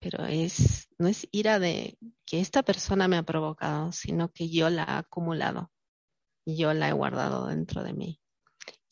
pero 0.00 0.26
es, 0.26 0.88
no 0.98 1.08
es 1.08 1.26
ira 1.32 1.58
de 1.58 1.98
que 2.24 2.40
esta 2.40 2.62
persona 2.62 3.08
me 3.08 3.16
ha 3.16 3.24
provocado, 3.24 3.90
sino 3.90 4.30
que 4.30 4.48
yo 4.48 4.70
la 4.70 4.84
he 4.84 4.90
acumulado, 4.98 5.72
yo 6.46 6.72
la 6.72 6.88
he 6.88 6.92
guardado 6.92 7.48
dentro 7.48 7.82
de 7.82 7.94
mí. 7.94 8.20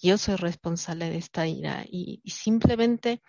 Yo 0.02 0.18
soy 0.18 0.36
responsable 0.36 1.10
de 1.10 1.18
esta 1.18 1.46
ira 1.46 1.84
y, 1.86 2.20
y 2.24 2.30
simplemente 2.30 3.22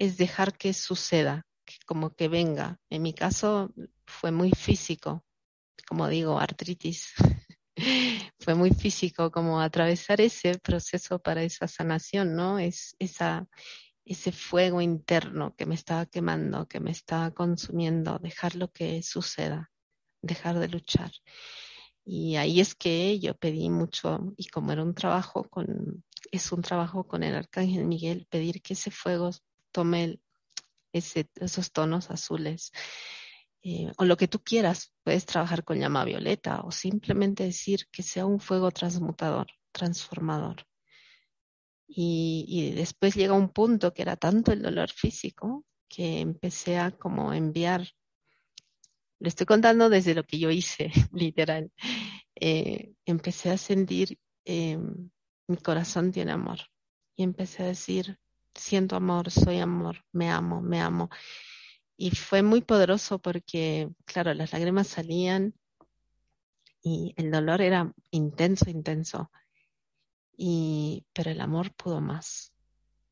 es 0.00 0.16
dejar 0.16 0.56
que 0.56 0.72
suceda, 0.72 1.46
que 1.66 1.74
como 1.86 2.14
que 2.14 2.28
venga. 2.28 2.78
En 2.88 3.02
mi 3.02 3.12
caso 3.12 3.70
fue 4.06 4.32
muy 4.32 4.50
físico, 4.52 5.22
como 5.86 6.08
digo, 6.08 6.40
artritis. 6.40 7.12
fue 8.40 8.54
muy 8.54 8.70
físico 8.70 9.30
como 9.30 9.60
atravesar 9.60 10.22
ese 10.22 10.58
proceso 10.58 11.18
para 11.18 11.42
esa 11.42 11.68
sanación, 11.68 12.34
¿no? 12.34 12.58
Es 12.58 12.96
esa, 12.98 13.46
ese 14.06 14.32
fuego 14.32 14.80
interno 14.80 15.54
que 15.54 15.66
me 15.66 15.74
estaba 15.74 16.06
quemando, 16.06 16.66
que 16.66 16.80
me 16.80 16.92
estaba 16.92 17.32
consumiendo, 17.32 18.18
dejarlo 18.18 18.72
que 18.72 19.02
suceda, 19.02 19.70
dejar 20.22 20.58
de 20.58 20.68
luchar. 20.68 21.12
Y 22.06 22.36
ahí 22.36 22.60
es 22.60 22.74
que 22.74 23.20
yo 23.20 23.36
pedí 23.36 23.68
mucho, 23.68 24.32
y 24.38 24.48
como 24.48 24.72
era 24.72 24.82
un 24.82 24.94
trabajo 24.94 25.44
con, 25.44 26.04
es 26.32 26.52
un 26.52 26.62
trabajo 26.62 27.06
con 27.06 27.22
el 27.22 27.34
Arcángel 27.34 27.84
Miguel, 27.84 28.26
pedir 28.30 28.62
que 28.62 28.72
ese 28.72 28.90
fuego 28.90 29.30
tome 29.72 30.20
esos 30.92 31.72
tonos 31.72 32.10
azules 32.10 32.72
eh, 33.62 33.92
o 33.98 34.04
lo 34.04 34.16
que 34.16 34.28
tú 34.28 34.40
quieras. 34.42 34.92
Puedes 35.04 35.26
trabajar 35.26 35.64
con 35.64 35.78
llama 35.78 36.04
violeta 36.04 36.60
o 36.62 36.70
simplemente 36.70 37.44
decir 37.44 37.86
que 37.92 38.02
sea 38.02 38.26
un 38.26 38.40
fuego 38.40 38.70
transmutador, 38.70 39.48
transformador. 39.72 40.66
Y, 41.92 42.72
después 42.76 43.16
llega 43.16 43.34
un 43.34 43.48
punto 43.48 43.92
que 43.92 44.02
era 44.02 44.16
tanto 44.16 44.52
el 44.52 44.62
dolor 44.62 44.90
físico 44.90 45.64
que 45.88 46.20
empecé 46.20 46.78
a 46.78 46.92
como 46.92 47.32
enviar, 47.32 47.88
le 49.18 49.28
estoy 49.28 49.44
contando 49.44 49.88
desde 49.88 50.14
lo 50.14 50.22
que 50.22 50.38
yo 50.38 50.50
hice, 50.50 50.92
literal, 51.12 51.72
eh, 52.36 52.92
empecé 53.04 53.50
a 53.50 53.58
sentir, 53.58 54.18
eh, 54.44 54.78
mi 55.48 55.56
corazón 55.56 56.12
tiene 56.12 56.30
amor. 56.30 56.60
Y 57.16 57.24
empecé 57.24 57.64
a 57.64 57.66
decir, 57.66 58.19
siento 58.54 58.96
amor, 58.96 59.30
soy 59.30 59.58
amor, 59.58 60.04
me 60.12 60.30
amo, 60.30 60.60
me 60.60 60.80
amo. 60.80 61.10
Y 61.96 62.10
fue 62.12 62.42
muy 62.42 62.62
poderoso 62.62 63.18
porque, 63.18 63.90
claro, 64.06 64.32
las 64.34 64.52
lágrimas 64.52 64.88
salían 64.88 65.54
y 66.82 67.12
el 67.16 67.30
dolor 67.30 67.60
era 67.60 67.92
intenso, 68.10 68.70
intenso. 68.70 69.30
Y, 70.36 71.04
pero 71.12 71.30
el 71.30 71.40
amor 71.40 71.74
pudo 71.74 72.00
más. 72.00 72.54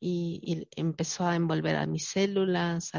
Y, 0.00 0.66
empezó 0.76 1.26
a 1.26 1.36
envolver 1.36 1.76
a 1.76 1.86
mis 1.86 2.08
células. 2.08 2.90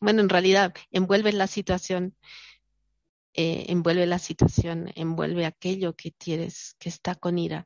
bueno, 0.00 0.20
en 0.20 0.28
realidad 0.28 0.74
envuelve 0.90 1.32
la 1.32 1.46
situación, 1.46 2.14
eh, 3.34 3.66
envuelve 3.68 4.06
la 4.06 4.18
situación, 4.18 4.92
envuelve 4.96 5.46
aquello 5.46 5.96
que 5.96 6.10
tienes, 6.10 6.76
que 6.78 6.90
está 6.90 7.14
con 7.14 7.38
ira, 7.38 7.64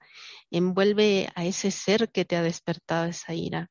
envuelve 0.51 1.29
a 1.35 1.45
ese 1.45 1.73
ser 1.73 2.13
que 2.13 2.25
te 2.25 2.37
ha 2.37 2.43
despertado 2.43 3.07
esa 3.07 3.35
ira 3.35 3.71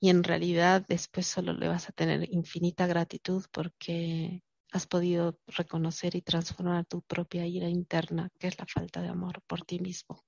y 0.00 0.10
en 0.10 0.24
realidad 0.24 0.84
después 0.88 1.26
solo 1.26 1.52
le 1.52 1.68
vas 1.68 1.88
a 1.88 1.92
tener 1.92 2.28
infinita 2.32 2.86
gratitud 2.86 3.44
porque 3.52 4.42
has 4.72 4.86
podido 4.86 5.38
reconocer 5.46 6.16
y 6.16 6.22
transformar 6.22 6.86
tu 6.86 7.02
propia 7.02 7.46
ira 7.46 7.68
interna, 7.68 8.30
que 8.38 8.48
es 8.48 8.58
la 8.58 8.66
falta 8.66 9.02
de 9.02 9.08
amor 9.08 9.42
por 9.46 9.62
ti 9.62 9.78
mismo. 9.78 10.24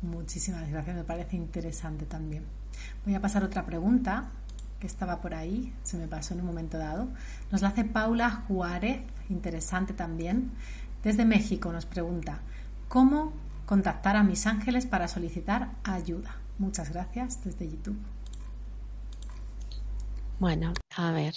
Muchísimas 0.00 0.70
gracias, 0.70 0.96
me 0.96 1.04
parece 1.04 1.36
interesante 1.36 2.06
también. 2.06 2.44
Voy 3.04 3.14
a 3.14 3.20
pasar 3.20 3.42
otra 3.42 3.66
pregunta 3.66 4.30
que 4.78 4.86
estaba 4.86 5.20
por 5.20 5.34
ahí, 5.34 5.74
se 5.82 5.98
me 5.98 6.06
pasó 6.06 6.34
en 6.34 6.40
un 6.40 6.46
momento 6.46 6.78
dado. 6.78 7.08
Nos 7.50 7.62
la 7.62 7.68
hace 7.68 7.84
Paula 7.84 8.30
Juárez, 8.30 9.02
interesante 9.28 9.92
también. 9.92 10.52
Desde 11.02 11.24
México 11.24 11.72
nos 11.72 11.84
pregunta, 11.84 12.40
¿cómo 12.88 13.32
contactar 13.68 14.16
a 14.16 14.22
mis 14.22 14.46
ángeles 14.46 14.86
para 14.86 15.08
solicitar 15.08 15.76
ayuda. 15.84 16.40
Muchas 16.56 16.90
gracias 16.90 17.44
desde 17.44 17.68
YouTube. 17.68 17.98
Bueno, 20.38 20.72
a 20.96 21.12
ver. 21.12 21.34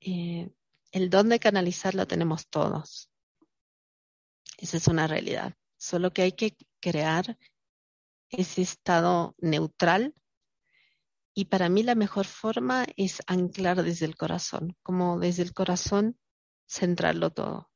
Eh, 0.00 0.52
el 0.90 1.08
don 1.08 1.30
de 1.30 1.38
canalizar 1.38 1.94
lo 1.94 2.06
tenemos 2.06 2.46
todos. 2.48 3.08
Esa 4.58 4.76
es 4.76 4.86
una 4.86 5.06
realidad. 5.06 5.54
Solo 5.78 6.12
que 6.12 6.22
hay 6.22 6.32
que 6.32 6.58
crear 6.78 7.38
ese 8.28 8.60
estado 8.60 9.34
neutral 9.38 10.14
y 11.32 11.46
para 11.46 11.70
mí 11.70 11.82
la 11.82 11.94
mejor 11.94 12.26
forma 12.26 12.84
es 12.98 13.22
anclar 13.26 13.82
desde 13.82 14.04
el 14.04 14.14
corazón, 14.14 14.76
como 14.82 15.18
desde 15.18 15.42
el 15.42 15.54
corazón 15.54 16.18
centrarlo 16.68 17.30
todo. 17.30 17.71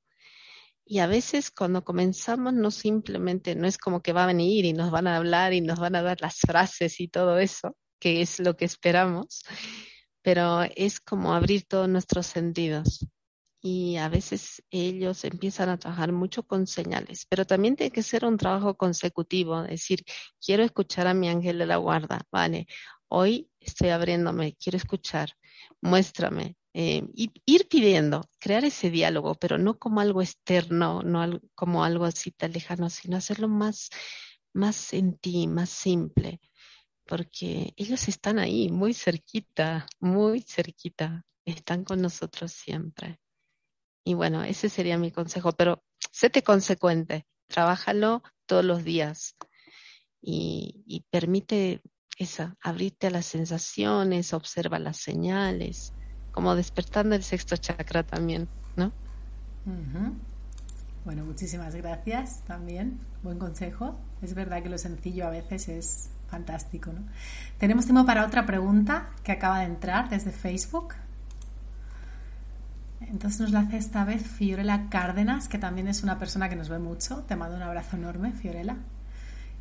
Y 0.89 1.01
a 1.01 1.09
veces 1.09 1.51
cuando 1.51 1.84
comenzamos 1.84 2.55
no 2.55 2.70
simplemente, 2.70 3.57
no 3.57 3.66
es 3.66 3.76
como 3.76 4.03
que 4.03 4.12
va 4.12 4.22
a 4.22 4.28
venir 4.28 4.64
y 4.64 4.72
nos 4.72 4.93
van 4.93 5.09
a 5.09 5.16
hablar 5.16 5.53
y 5.53 5.61
nos 5.61 5.80
van 5.80 5.97
a 5.97 6.03
dar 6.03 6.20
las 6.20 6.39
frases 6.39 7.01
y 7.01 7.09
todo 7.09 7.41
eso, 7.41 7.76
que 7.99 8.22
es 8.22 8.39
lo 8.39 8.57
que 8.57 8.66
esperamos, 8.66 9.43
pero 10.22 10.62
es 10.76 11.01
como 11.01 11.34
abrir 11.34 11.66
todos 11.66 11.89
nuestros 11.89 12.26
sentidos. 12.26 13.05
Y 13.61 13.97
a 13.97 14.09
veces 14.09 14.62
ellos 14.70 15.24
empiezan 15.24 15.70
a 15.70 15.78
trabajar 15.78 16.12
mucho 16.12 16.45
con 16.45 16.68
señales, 16.68 17.26
pero 17.28 17.45
también 17.45 17.74
tiene 17.74 17.91
que 17.91 18.05
ser 18.05 18.24
un 18.24 18.37
trabajo 18.37 18.76
consecutivo, 18.76 19.64
decir, 19.64 20.05
quiero 20.41 20.62
escuchar 20.62 21.09
a 21.09 21.14
mi 21.14 21.28
ángel 21.28 21.59
de 21.59 21.66
la 21.66 21.78
guarda, 21.78 22.22
vale, 22.30 22.68
hoy 23.09 23.51
estoy 23.59 23.89
abriéndome, 23.89 24.55
quiero 24.55 24.76
escuchar, 24.76 25.32
muéstrame, 25.80 26.57
eh, 26.79 27.03
ir 27.47 27.68
pidiendo, 27.68 28.29
crear 28.39 28.62
ese 28.66 28.91
diálogo, 28.91 29.35
pero 29.37 29.57
no 29.57 29.79
como 29.79 30.01
algo 30.01 30.20
externo, 30.20 31.01
no 31.03 31.41
como 31.55 31.85
algo 31.85 32.05
así 32.05 32.33
tan 32.33 32.53
lejano, 32.53 32.91
sino 32.91 33.16
hacerlo 33.16 33.49
más, 33.49 33.89
más 34.53 34.93
en 34.93 35.16
ti, 35.16 35.47
más 35.47 35.70
simple, 35.70 36.39
porque 37.07 37.72
ellos 37.77 38.09
están 38.09 38.39
ahí, 38.39 38.68
muy 38.68 38.93
cerquita, 38.93 39.87
muy 40.01 40.43
cerquita, 40.43 41.24
están 41.47 41.83
con 41.83 42.03
nosotros 42.03 42.53
siempre. 42.53 43.20
Y 44.05 44.12
bueno, 44.12 44.45
ese 44.45 44.68
sería 44.68 44.99
mi 44.99 45.11
consejo, 45.11 45.53
pero 45.53 45.83
séte 46.12 46.43
consecuente, 46.43 47.27
trabájalo 47.47 48.22
todos 48.45 48.66
los 48.66 48.85
días 48.85 49.35
y, 50.20 50.85
y 50.87 51.07
permite 51.09 51.81
esa, 52.18 52.55
abrirte 52.61 53.07
a 53.07 53.11
las 53.11 53.24
sensaciones, 53.24 54.35
observa 54.35 54.79
las 54.79 54.99
señales 54.99 55.95
como 56.37 56.55
despertando 56.55 57.14
el 57.14 57.22
sexto 57.22 57.57
chakra 57.57 58.03
también, 58.03 58.47
¿no? 58.76 58.93
Bueno, 61.07 61.24
muchísimas 61.24 61.74
gracias 61.74 62.43
también. 62.47 63.01
Buen 63.22 63.39
consejo. 63.39 63.99
Es 64.20 64.34
verdad 64.34 64.62
que 64.62 64.68
lo 64.68 64.76
sencillo 64.76 65.26
a 65.26 65.30
veces 65.30 65.66
es 65.70 66.11
fantástico, 66.28 66.93
¿no? 66.93 67.01
Tenemos 67.57 67.87
tiempo 67.87 68.05
para 68.05 68.26
otra 68.26 68.45
pregunta 68.45 69.09
que 69.24 69.32
acaba 69.32 69.61
de 69.61 69.64
entrar 69.64 70.11
desde 70.11 70.30
Facebook. 70.30 70.93
Entonces 73.01 73.41
nos 73.41 73.53
la 73.53 73.61
hace 73.61 73.78
esta 73.78 74.05
vez 74.05 74.22
Fiorella 74.22 74.91
Cárdenas, 74.91 75.49
que 75.49 75.57
también 75.57 75.89
es 75.89 76.03
una 76.03 76.18
persona 76.18 76.51
que 76.51 76.57
nos 76.57 76.68
ve 76.68 76.78
mucho. 76.78 77.24
Te 77.26 77.34
mando 77.34 77.57
un 77.57 77.62
abrazo 77.62 77.97
enorme, 77.97 78.32
Fiorella. 78.32 78.76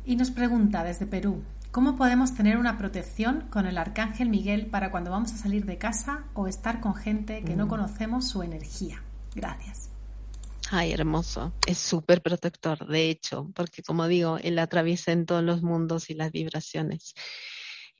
Y 0.04 0.16
nos 0.16 0.30
pregunta 0.30 0.84
desde 0.84 1.06
Perú, 1.06 1.42
¿Cómo 1.76 1.94
podemos 1.94 2.34
tener 2.34 2.56
una 2.56 2.78
protección 2.78 3.48
con 3.50 3.66
el 3.66 3.76
Arcángel 3.76 4.30
Miguel 4.30 4.64
para 4.64 4.90
cuando 4.90 5.10
vamos 5.10 5.34
a 5.34 5.36
salir 5.36 5.66
de 5.66 5.76
casa 5.76 6.24
o 6.32 6.48
estar 6.48 6.80
con 6.80 6.94
gente 6.94 7.44
que 7.44 7.54
no 7.54 7.66
mm. 7.66 7.68
conocemos 7.68 8.26
su 8.26 8.42
energía? 8.42 9.02
Gracias. 9.34 9.90
Ay, 10.70 10.92
hermoso. 10.92 11.52
Es 11.66 11.76
súper 11.76 12.22
protector, 12.22 12.86
de 12.86 13.10
hecho, 13.10 13.50
porque 13.54 13.82
como 13.82 14.08
digo, 14.08 14.38
él 14.38 14.58
atraviesa 14.58 15.12
en 15.12 15.26
todos 15.26 15.44
los 15.44 15.60
mundos 15.60 16.08
y 16.08 16.14
las 16.14 16.32
vibraciones. 16.32 17.14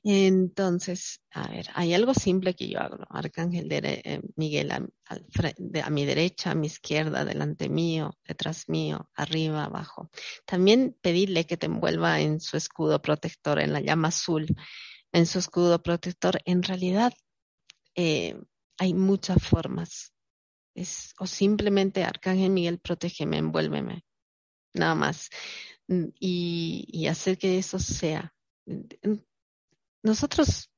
Entonces, 0.03 1.21
a 1.31 1.49
ver, 1.49 1.67
hay 1.73 1.93
algo 1.93 2.13
simple 2.13 2.55
que 2.55 2.69
yo 2.69 2.79
hago. 2.79 2.97
Arcángel 3.09 3.67
eh, 3.71 4.21
Miguel 4.35 4.71
a, 4.71 4.87
a, 5.07 5.89
mi 5.89 6.05
derecha, 6.05 6.51
a 6.51 6.55
mi 6.55 6.67
izquierda, 6.67 7.25
delante 7.25 7.67
mío, 7.67 8.17
detrás 8.25 8.69
mío, 8.69 9.09
arriba, 9.15 9.65
abajo. 9.65 10.09
También 10.45 10.97
pedirle 11.01 11.45
que 11.45 11.57
te 11.57 11.65
envuelva 11.65 12.21
en 12.21 12.39
su 12.39 12.57
escudo 12.57 13.01
protector, 13.01 13.59
en 13.59 13.73
la 13.73 13.81
llama 13.81 14.09
azul, 14.09 14.47
en 15.11 15.25
su 15.25 15.39
escudo 15.39 15.81
protector. 15.81 16.39
En 16.45 16.63
realidad, 16.63 17.13
eh, 17.95 18.39
hay 18.77 18.93
muchas 18.93 19.43
formas. 19.43 20.13
Es, 20.75 21.13
o 21.19 21.25
simplemente, 21.25 22.03
Arcángel 22.03 22.51
Miguel, 22.51 22.79
protégeme, 22.79 23.39
envuélveme. 23.39 24.05
Nada 24.73 24.95
más. 24.95 25.29
Y, 25.89 26.85
y 26.87 27.07
hacer 27.07 27.37
que 27.37 27.57
eso 27.57 27.79
sea 27.79 28.33
nosotros 30.07 30.71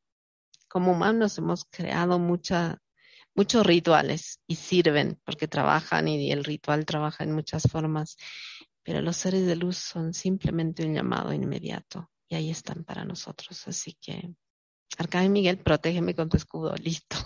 como 0.67 0.91
humanos 0.91 1.37
hemos 1.37 1.65
creado 1.65 2.19
mucha, 2.19 2.81
muchos 3.35 3.65
rituales 3.65 4.39
y 4.47 4.55
sirven 4.55 5.19
porque 5.23 5.47
trabajan 5.47 6.07
y 6.07 6.31
el 6.31 6.43
ritual 6.43 6.85
trabaja 6.85 7.23
en 7.23 7.31
muchas 7.31 7.63
formas, 7.63 8.17
pero 8.83 9.01
los 9.01 9.17
seres 9.17 9.45
de 9.45 9.55
luz 9.55 9.77
son 9.77 10.13
simplemente 10.13 10.85
un 10.85 10.93
llamado 10.93 11.31
inmediato 11.31 12.09
y 12.27 12.35
ahí 12.35 12.49
están 12.49 12.83
para 12.83 13.05
nosotros. 13.05 13.67
Así 13.67 13.97
que, 14.01 14.33
Arcángel 14.97 15.31
Miguel, 15.31 15.57
protégeme 15.59 16.15
con 16.15 16.29
tu 16.29 16.37
escudo, 16.37 16.73
listo. 16.83 17.17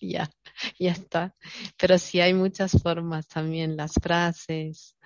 ya, 0.00 0.30
ya 0.78 0.92
está. 0.92 1.34
Pero 1.78 1.98
sí 1.98 2.20
hay 2.20 2.34
muchas 2.34 2.72
formas 2.82 3.26
también, 3.28 3.76
las 3.76 3.94
frases, 3.94 4.96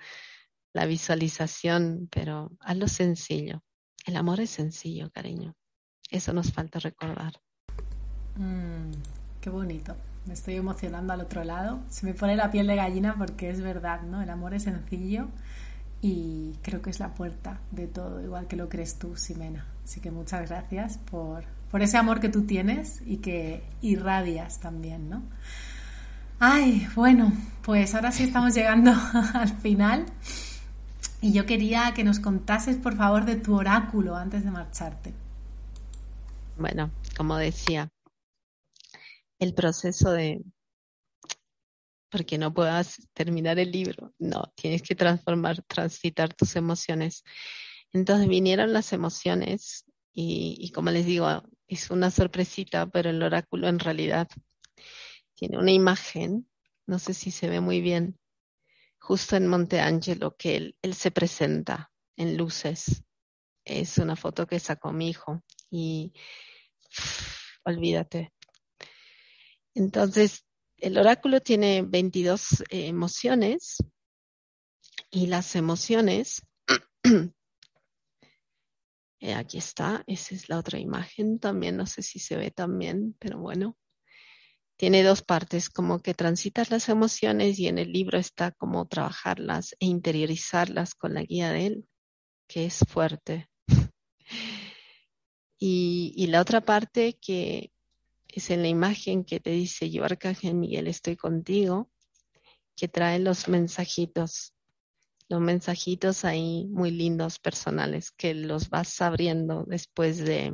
la 0.73 0.85
visualización, 0.85 2.07
pero 2.11 2.51
hazlo 2.59 2.87
sencillo. 2.87 3.63
El 4.05 4.15
amor 4.15 4.39
es 4.39 4.49
sencillo, 4.49 5.11
cariño. 5.11 5.55
Eso 6.11 6.33
nos 6.33 6.51
falta 6.51 6.77
recordar. 6.79 7.33
Mm, 8.35 8.91
qué 9.39 9.49
bonito. 9.49 9.95
Me 10.25 10.33
estoy 10.33 10.55
emocionando 10.55 11.13
al 11.13 11.21
otro 11.21 11.43
lado. 11.43 11.79
Se 11.89 12.05
me 12.05 12.13
pone 12.13 12.35
la 12.35 12.51
piel 12.51 12.67
de 12.67 12.75
gallina 12.75 13.15
porque 13.17 13.49
es 13.49 13.61
verdad, 13.61 14.01
¿no? 14.03 14.21
El 14.21 14.29
amor 14.29 14.53
es 14.53 14.63
sencillo 14.63 15.29
y 16.01 16.55
creo 16.61 16.81
que 16.81 16.89
es 16.89 16.99
la 16.99 17.13
puerta 17.13 17.59
de 17.71 17.87
todo, 17.87 18.21
igual 18.21 18.47
que 18.47 18.55
lo 18.55 18.69
crees 18.69 18.99
tú, 18.99 19.15
Simena. 19.15 19.65
Así 19.83 19.99
que 20.01 20.11
muchas 20.11 20.47
gracias 20.49 20.97
por, 20.97 21.43
por 21.71 21.81
ese 21.81 21.97
amor 21.97 22.19
que 22.19 22.29
tú 22.29 22.43
tienes 22.43 23.01
y 23.05 23.17
que 23.17 23.63
irradias 23.81 24.59
también, 24.59 25.09
¿no? 25.09 25.23
Ay, 26.39 26.87
bueno, 26.95 27.31
pues 27.61 27.95
ahora 27.95 28.11
sí 28.11 28.23
estamos 28.23 28.53
llegando 28.53 28.91
al 29.33 29.49
final. 29.59 30.05
Y 31.21 31.33
yo 31.33 31.45
quería 31.45 31.93
que 31.93 32.03
nos 32.03 32.19
contases, 32.19 32.77
por 32.77 32.97
favor, 32.97 33.25
de 33.25 33.35
tu 33.35 33.55
oráculo 33.55 34.15
antes 34.15 34.43
de 34.43 34.51
marcharte. 34.51 35.13
Bueno, 36.61 36.91
como 37.17 37.37
decía, 37.37 37.91
el 39.39 39.55
proceso 39.55 40.11
de, 40.11 40.43
porque 42.11 42.37
no 42.37 42.53
puedas 42.53 43.07
terminar 43.13 43.57
el 43.57 43.71
libro, 43.71 44.13
no, 44.19 44.53
tienes 44.55 44.83
que 44.83 44.93
transformar, 44.93 45.63
transitar 45.63 46.35
tus 46.35 46.55
emociones. 46.55 47.23
Entonces 47.93 48.27
vinieron 48.27 48.73
las 48.73 48.93
emociones 48.93 49.85
y, 50.13 50.71
como 50.71 50.91
les 50.91 51.07
digo, 51.07 51.27
es 51.67 51.89
una 51.89 52.11
sorpresita, 52.11 52.85
pero 52.85 53.09
el 53.09 53.23
oráculo 53.23 53.67
en 53.67 53.79
realidad 53.79 54.27
tiene 55.33 55.57
una 55.57 55.71
imagen, 55.71 56.47
no 56.85 56.99
sé 56.99 57.15
si 57.15 57.31
se 57.31 57.49
ve 57.49 57.59
muy 57.59 57.81
bien, 57.81 58.19
justo 58.99 59.35
en 59.35 59.47
Monte 59.47 59.79
Angelo, 59.79 60.35
que 60.37 60.57
él, 60.57 60.77
él 60.83 60.93
se 60.93 61.09
presenta 61.09 61.91
en 62.17 62.37
luces. 62.37 63.03
Es 63.65 63.97
una 63.97 64.15
foto 64.15 64.45
que 64.45 64.59
sacó 64.59 64.91
mi 64.91 65.09
hijo 65.09 65.41
y 65.71 66.13
olvídate. 67.63 68.31
Entonces, 69.73 70.45
el 70.77 70.97
oráculo 70.97 71.41
tiene 71.41 71.83
22 71.83 72.61
eh, 72.69 72.87
emociones 72.87 73.77
y 75.11 75.27
las 75.27 75.55
emociones, 75.55 76.41
eh, 79.19 79.33
aquí 79.33 79.57
está, 79.57 80.03
esa 80.07 80.35
es 80.35 80.49
la 80.49 80.57
otra 80.57 80.79
imagen 80.79 81.39
también, 81.39 81.77
no 81.77 81.85
sé 81.85 82.01
si 82.01 82.19
se 82.19 82.35
ve 82.35 82.49
también, 82.51 83.15
pero 83.19 83.39
bueno, 83.39 83.77
tiene 84.81 85.03
dos 85.03 85.21
partes, 85.21 85.69
como 85.69 85.99
que 85.99 86.15
transitas 86.15 86.71
las 86.71 86.89
emociones 86.89 87.59
y 87.59 87.67
en 87.67 87.77
el 87.77 87.91
libro 87.91 88.17
está 88.17 88.51
como 88.51 88.87
trabajarlas 88.87 89.73
e 89.79 89.85
interiorizarlas 89.85 90.95
con 90.95 91.13
la 91.13 91.21
guía 91.21 91.51
de 91.51 91.67
él, 91.67 91.87
que 92.47 92.65
es 92.65 92.79
fuerte. 92.87 93.50
Y, 95.63 96.25
la 96.27 96.41
otra 96.41 96.61
parte 96.61 97.19
que 97.21 97.71
es 98.27 98.49
en 98.49 98.63
la 98.63 98.67
imagen 98.67 99.23
que 99.23 99.39
te 99.39 99.51
dice 99.51 99.91
yo, 99.91 100.03
Arcángel 100.03 100.55
Miguel, 100.55 100.87
estoy 100.87 101.15
contigo, 101.15 101.91
que 102.75 102.87
trae 102.87 103.19
los 103.19 103.47
mensajitos, 103.47 104.55
los 105.29 105.39
mensajitos 105.39 106.25
ahí 106.25 106.65
muy 106.65 106.89
lindos, 106.89 107.37
personales, 107.37 108.09
que 108.09 108.33
los 108.33 108.69
vas 108.69 108.99
abriendo 109.01 109.63
después 109.67 110.17
de, 110.17 110.51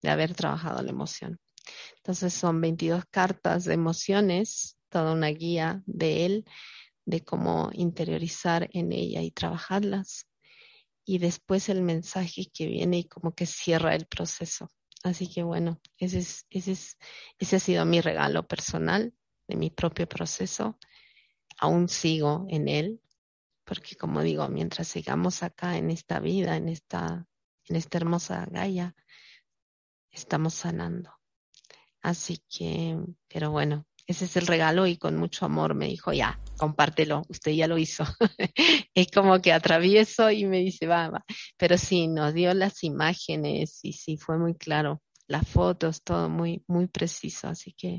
de 0.00 0.08
haber 0.08 0.34
trabajado 0.34 0.80
la 0.80 0.90
emoción. 0.90 1.38
Entonces 1.98 2.32
son 2.32 2.58
22 2.62 3.04
cartas 3.10 3.66
de 3.66 3.74
emociones, 3.74 4.78
toda 4.88 5.12
una 5.12 5.28
guía 5.28 5.82
de 5.84 6.24
él, 6.24 6.44
de 7.04 7.22
cómo 7.22 7.68
interiorizar 7.74 8.70
en 8.72 8.92
ella 8.92 9.20
y 9.20 9.30
trabajarlas. 9.30 10.26
Y 11.06 11.18
después 11.18 11.70
el 11.70 11.82
mensaje 11.82 12.50
que 12.52 12.66
viene 12.66 12.98
y 12.98 13.04
como 13.04 13.32
que 13.34 13.46
cierra 13.46 13.94
el 13.94 14.06
proceso. 14.06 14.68
Así 15.04 15.32
que 15.32 15.44
bueno, 15.44 15.80
ese, 15.98 16.18
es, 16.18 16.46
ese, 16.50 16.72
es, 16.72 16.98
ese 17.38 17.56
ha 17.56 17.60
sido 17.60 17.84
mi 17.86 18.00
regalo 18.00 18.46
personal 18.46 19.14
de 19.46 19.56
mi 19.56 19.70
propio 19.70 20.08
proceso. 20.08 20.78
Aún 21.58 21.88
sigo 21.88 22.44
en 22.50 22.68
él, 22.68 23.00
porque 23.64 23.94
como 23.94 24.22
digo, 24.22 24.48
mientras 24.48 24.88
sigamos 24.88 25.44
acá 25.44 25.78
en 25.78 25.90
esta 25.90 26.18
vida, 26.18 26.56
en 26.56 26.68
esta, 26.68 27.26
en 27.68 27.76
esta 27.76 27.98
hermosa 27.98 28.46
Gaia, 28.50 28.96
estamos 30.10 30.54
sanando. 30.54 31.12
Así 32.02 32.42
que, 32.48 32.98
pero 33.28 33.52
bueno, 33.52 33.86
ese 34.06 34.26
es 34.26 34.36
el 34.36 34.46
regalo 34.46 34.86
y 34.86 34.96
con 34.96 35.16
mucho 35.16 35.44
amor 35.46 35.74
me 35.74 35.86
dijo, 35.86 36.12
ya, 36.12 36.40
compártelo, 36.56 37.22
usted 37.28 37.52
ya 37.52 37.66
lo 37.66 37.76
hizo. 37.76 38.04
es 38.94 39.08
como 39.10 39.40
que 39.40 39.52
atravieso 39.52 40.30
y 40.30 40.44
me 40.46 40.58
dice, 40.58 40.86
va, 40.86 41.08
va. 41.08 41.24
Pero 41.56 41.76
sí, 41.76 42.06
nos 42.06 42.32
dio 42.32 42.54
las 42.54 42.84
imágenes 42.84 43.80
y 43.82 43.92
sí, 43.92 44.16
fue 44.16 44.38
muy 44.38 44.54
claro. 44.54 45.02
Las 45.28 45.48
fotos, 45.48 46.02
todo 46.04 46.28
muy, 46.28 46.62
muy 46.68 46.86
preciso. 46.86 47.48
Así 47.48 47.72
que 47.72 47.98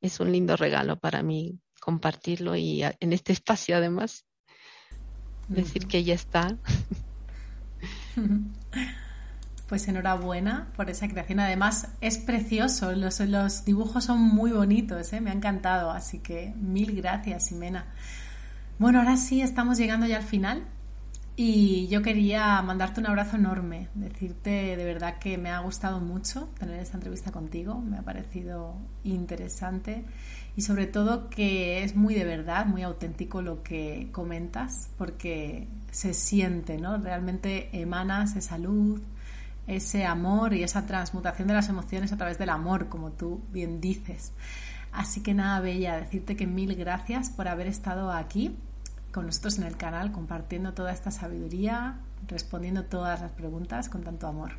es 0.00 0.20
un 0.20 0.30
lindo 0.30 0.56
regalo 0.56 0.96
para 0.98 1.22
mí 1.22 1.58
compartirlo 1.80 2.54
y 2.54 2.82
en 2.82 3.12
este 3.12 3.32
espacio 3.32 3.76
además 3.76 4.26
decir 5.48 5.86
que 5.86 6.04
ya 6.04 6.14
está. 6.14 6.56
Pues 9.68 9.86
enhorabuena 9.86 10.68
por 10.76 10.90
esa 10.90 11.06
creación. 11.08 11.40
Además, 11.40 11.88
es 12.00 12.18
precioso. 12.18 12.92
Los, 12.92 13.64
dibujos 13.64 14.04
son 14.04 14.20
muy 14.20 14.50
bonitos, 14.50 15.12
¿eh? 15.12 15.20
me 15.20 15.30
ha 15.30 15.34
encantado. 15.34 15.90
Así 15.90 16.18
que 16.18 16.52
mil 16.56 16.96
gracias, 16.96 17.48
Ximena. 17.48 17.84
Bueno, 18.78 19.00
ahora 19.00 19.16
sí, 19.16 19.42
estamos 19.42 19.78
llegando 19.78 20.06
ya 20.06 20.16
al 20.16 20.22
final. 20.22 20.64
Y 21.40 21.86
yo 21.86 22.02
quería 22.02 22.60
mandarte 22.62 22.98
un 22.98 23.06
abrazo 23.06 23.36
enorme, 23.36 23.86
decirte 23.94 24.76
de 24.76 24.84
verdad 24.84 25.18
que 25.20 25.38
me 25.38 25.50
ha 25.50 25.60
gustado 25.60 26.00
mucho 26.00 26.48
tener 26.58 26.80
esta 26.80 26.96
entrevista 26.96 27.30
contigo, 27.30 27.76
me 27.80 27.96
ha 27.96 28.02
parecido 28.02 28.74
interesante 29.04 30.04
y 30.56 30.62
sobre 30.62 30.88
todo 30.88 31.30
que 31.30 31.84
es 31.84 31.94
muy 31.94 32.16
de 32.16 32.24
verdad, 32.24 32.66
muy 32.66 32.82
auténtico 32.82 33.40
lo 33.40 33.62
que 33.62 34.08
comentas, 34.10 34.90
porque 34.98 35.68
se 35.92 36.12
siente, 36.12 36.78
¿no? 36.78 36.98
Realmente 36.98 37.68
emanas 37.70 38.34
esa 38.34 38.58
luz, 38.58 39.00
ese 39.68 40.06
amor 40.06 40.54
y 40.54 40.62
esa 40.62 40.86
transmutación 40.86 41.46
de 41.46 41.54
las 41.54 41.68
emociones 41.68 42.10
a 42.12 42.16
través 42.16 42.38
del 42.38 42.48
amor, 42.48 42.88
como 42.88 43.12
tú 43.12 43.42
bien 43.52 43.80
dices. 43.80 44.32
Así 44.90 45.22
que 45.22 45.34
nada, 45.34 45.60
Bella, 45.60 46.00
decirte 46.00 46.36
que 46.36 46.46
mil 46.46 46.74
gracias 46.74 47.30
por 47.30 47.46
haber 47.46 47.66
estado 47.66 48.10
aquí 48.10 48.56
con 49.12 49.26
nosotros 49.26 49.58
en 49.58 49.64
el 49.64 49.76
canal, 49.76 50.10
compartiendo 50.10 50.72
toda 50.72 50.92
esta 50.92 51.10
sabiduría, 51.10 52.00
respondiendo 52.26 52.84
todas 52.84 53.20
las 53.20 53.30
preguntas 53.32 53.88
con 53.88 54.02
tanto 54.02 54.26
amor. 54.26 54.52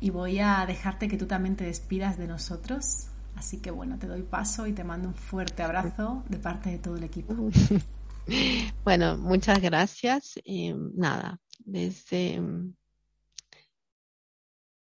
Y 0.00 0.10
voy 0.10 0.38
a 0.38 0.64
dejarte 0.66 1.08
que 1.08 1.16
tú 1.16 1.26
también 1.26 1.56
te 1.56 1.64
despidas 1.64 2.16
de 2.16 2.28
nosotros. 2.28 3.08
Así 3.34 3.58
que 3.58 3.70
bueno, 3.70 3.98
te 3.98 4.06
doy 4.06 4.22
paso 4.22 4.66
y 4.66 4.72
te 4.72 4.84
mando 4.84 5.08
un 5.08 5.14
fuerte 5.14 5.62
abrazo 5.62 6.22
de 6.28 6.38
parte 6.38 6.70
de 6.70 6.78
todo 6.78 6.96
el 6.96 7.04
equipo. 7.04 7.34
Bueno, 8.84 9.18
muchas 9.18 9.60
gracias. 9.60 10.38
Eh, 10.44 10.72
nada, 10.94 11.40
desde 11.64 12.40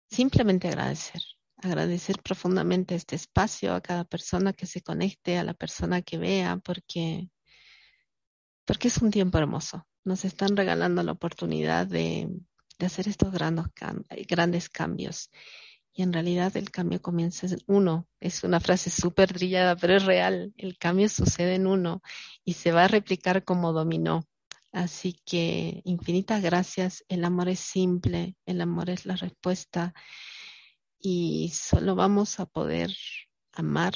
simplemente 0.10 0.68
agradecer, 0.68 1.22
agradecer 1.58 2.22
profundamente 2.22 2.96
este 2.96 3.16
espacio 3.16 3.74
a 3.74 3.82
cada 3.82 4.06
persona 4.06 4.54
que 4.54 4.66
se 4.66 4.82
conecte, 4.82 5.38
a 5.38 5.44
la 5.44 5.54
persona 5.54 6.02
que 6.02 6.18
vea, 6.18 6.58
porque, 6.58 7.30
porque 8.66 8.88
es 8.88 8.98
un 9.00 9.12
tiempo 9.12 9.38
hermoso. 9.38 9.88
Nos 10.04 10.26
están 10.26 10.56
regalando 10.56 11.02
la 11.04 11.14
oportunidad 11.14 11.88
de, 11.88 12.30
de 12.80 12.86
hacer 12.86 13.08
estos 13.08 13.32
grandes, 13.32 13.66
grandes 14.28 14.70
cambios. 14.70 15.32
Y 15.94 16.04
en 16.04 16.12
realidad 16.12 16.56
el 16.58 16.72
cambio 16.72 17.02
comienza 17.02 17.48
en 17.48 17.60
uno. 17.68 18.08
Es 18.20 18.44
una 18.44 18.60
frase 18.60 18.90
súper 18.90 19.32
trillada, 19.32 19.78
pero 19.78 19.96
es 19.96 20.04
real. 20.04 20.54
El 20.58 20.78
cambio 20.78 21.08
sucede 21.08 21.56
en 21.56 21.68
uno 21.68 22.02
y 22.44 22.54
se 22.54 22.74
va 22.74 22.84
a 22.84 22.90
replicar 22.90 23.46
como 23.46 23.72
dominó. 23.72 24.28
Así 24.76 25.14
que 25.24 25.82
infinitas 25.86 26.42
gracias. 26.42 27.06
El 27.08 27.24
amor 27.24 27.48
es 27.48 27.62
simple, 27.62 28.36
el 28.46 28.60
amor 28.60 28.90
es 28.90 29.06
la 29.06 29.16
respuesta 29.16 29.94
y 31.00 31.50
solo 31.56 31.96
vamos 31.96 32.42
a 32.42 32.46
poder 32.46 32.94
amar 33.54 33.94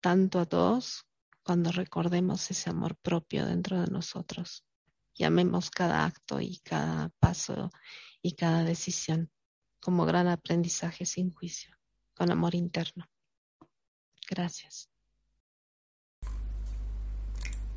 tanto 0.00 0.40
a 0.40 0.46
todos 0.46 1.06
cuando 1.44 1.70
recordemos 1.70 2.50
ese 2.50 2.70
amor 2.70 2.96
propio 2.96 3.46
dentro 3.46 3.80
de 3.80 3.86
nosotros 3.86 4.64
y 5.14 5.22
amemos 5.22 5.70
cada 5.70 6.04
acto 6.04 6.40
y 6.40 6.58
cada 6.64 7.10
paso 7.20 7.70
y 8.20 8.32
cada 8.32 8.64
decisión 8.64 9.30
como 9.78 10.06
gran 10.06 10.26
aprendizaje 10.26 11.06
sin 11.06 11.32
juicio, 11.32 11.72
con 12.14 12.32
amor 12.32 12.56
interno. 12.56 13.08
Gracias. 14.28 14.93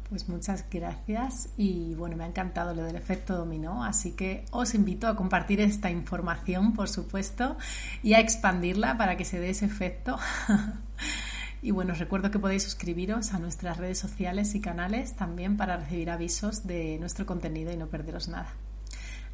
Pues 0.10 0.30
muchas 0.30 0.64
gracias 0.72 1.50
y 1.58 1.94
bueno, 1.96 2.16
me 2.16 2.24
ha 2.24 2.28
encantado 2.28 2.74
lo 2.74 2.84
del 2.84 2.96
efecto 2.96 3.36
dominó, 3.36 3.84
así 3.84 4.14
que 4.14 4.46
os 4.52 4.74
invito 4.74 5.08
a 5.08 5.18
compartir 5.18 5.60
esta 5.60 5.92
información, 5.92 6.74
por 6.74 6.88
supuesto, 6.88 7.58
y 8.04 8.14
a 8.14 8.22
expandirla 8.22 8.98
para 8.98 9.18
que 9.18 9.26
se 9.26 9.38
dé 9.38 9.50
ese 9.50 9.66
efecto. 9.66 10.18
y 11.62 11.72
bueno, 11.72 11.92
os 11.92 12.00
recuerdo 12.00 12.32
que 12.32 12.40
podéis 12.40 12.64
suscribiros 12.64 13.34
a 13.34 13.40
nuestras 13.40 13.76
redes 13.76 14.00
sociales 14.00 14.56
y 14.56 14.62
canales 14.62 15.14
también 15.18 15.58
para 15.58 15.76
recibir 15.76 16.10
avisos 16.10 16.66
de 16.66 16.98
nuestro 17.00 17.26
contenido 17.26 17.74
y 17.74 17.78
no 17.78 17.88
perderos 17.88 18.30
nada. 18.30 18.54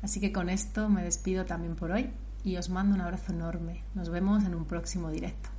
Así 0.01 0.19
que 0.19 0.31
con 0.31 0.49
esto 0.49 0.89
me 0.89 1.03
despido 1.03 1.45
también 1.45 1.75
por 1.75 1.91
hoy 1.91 2.09
y 2.43 2.57
os 2.57 2.69
mando 2.69 2.95
un 2.95 3.01
abrazo 3.01 3.31
enorme. 3.31 3.83
Nos 3.93 4.09
vemos 4.09 4.43
en 4.43 4.55
un 4.55 4.65
próximo 4.65 5.11
directo. 5.11 5.52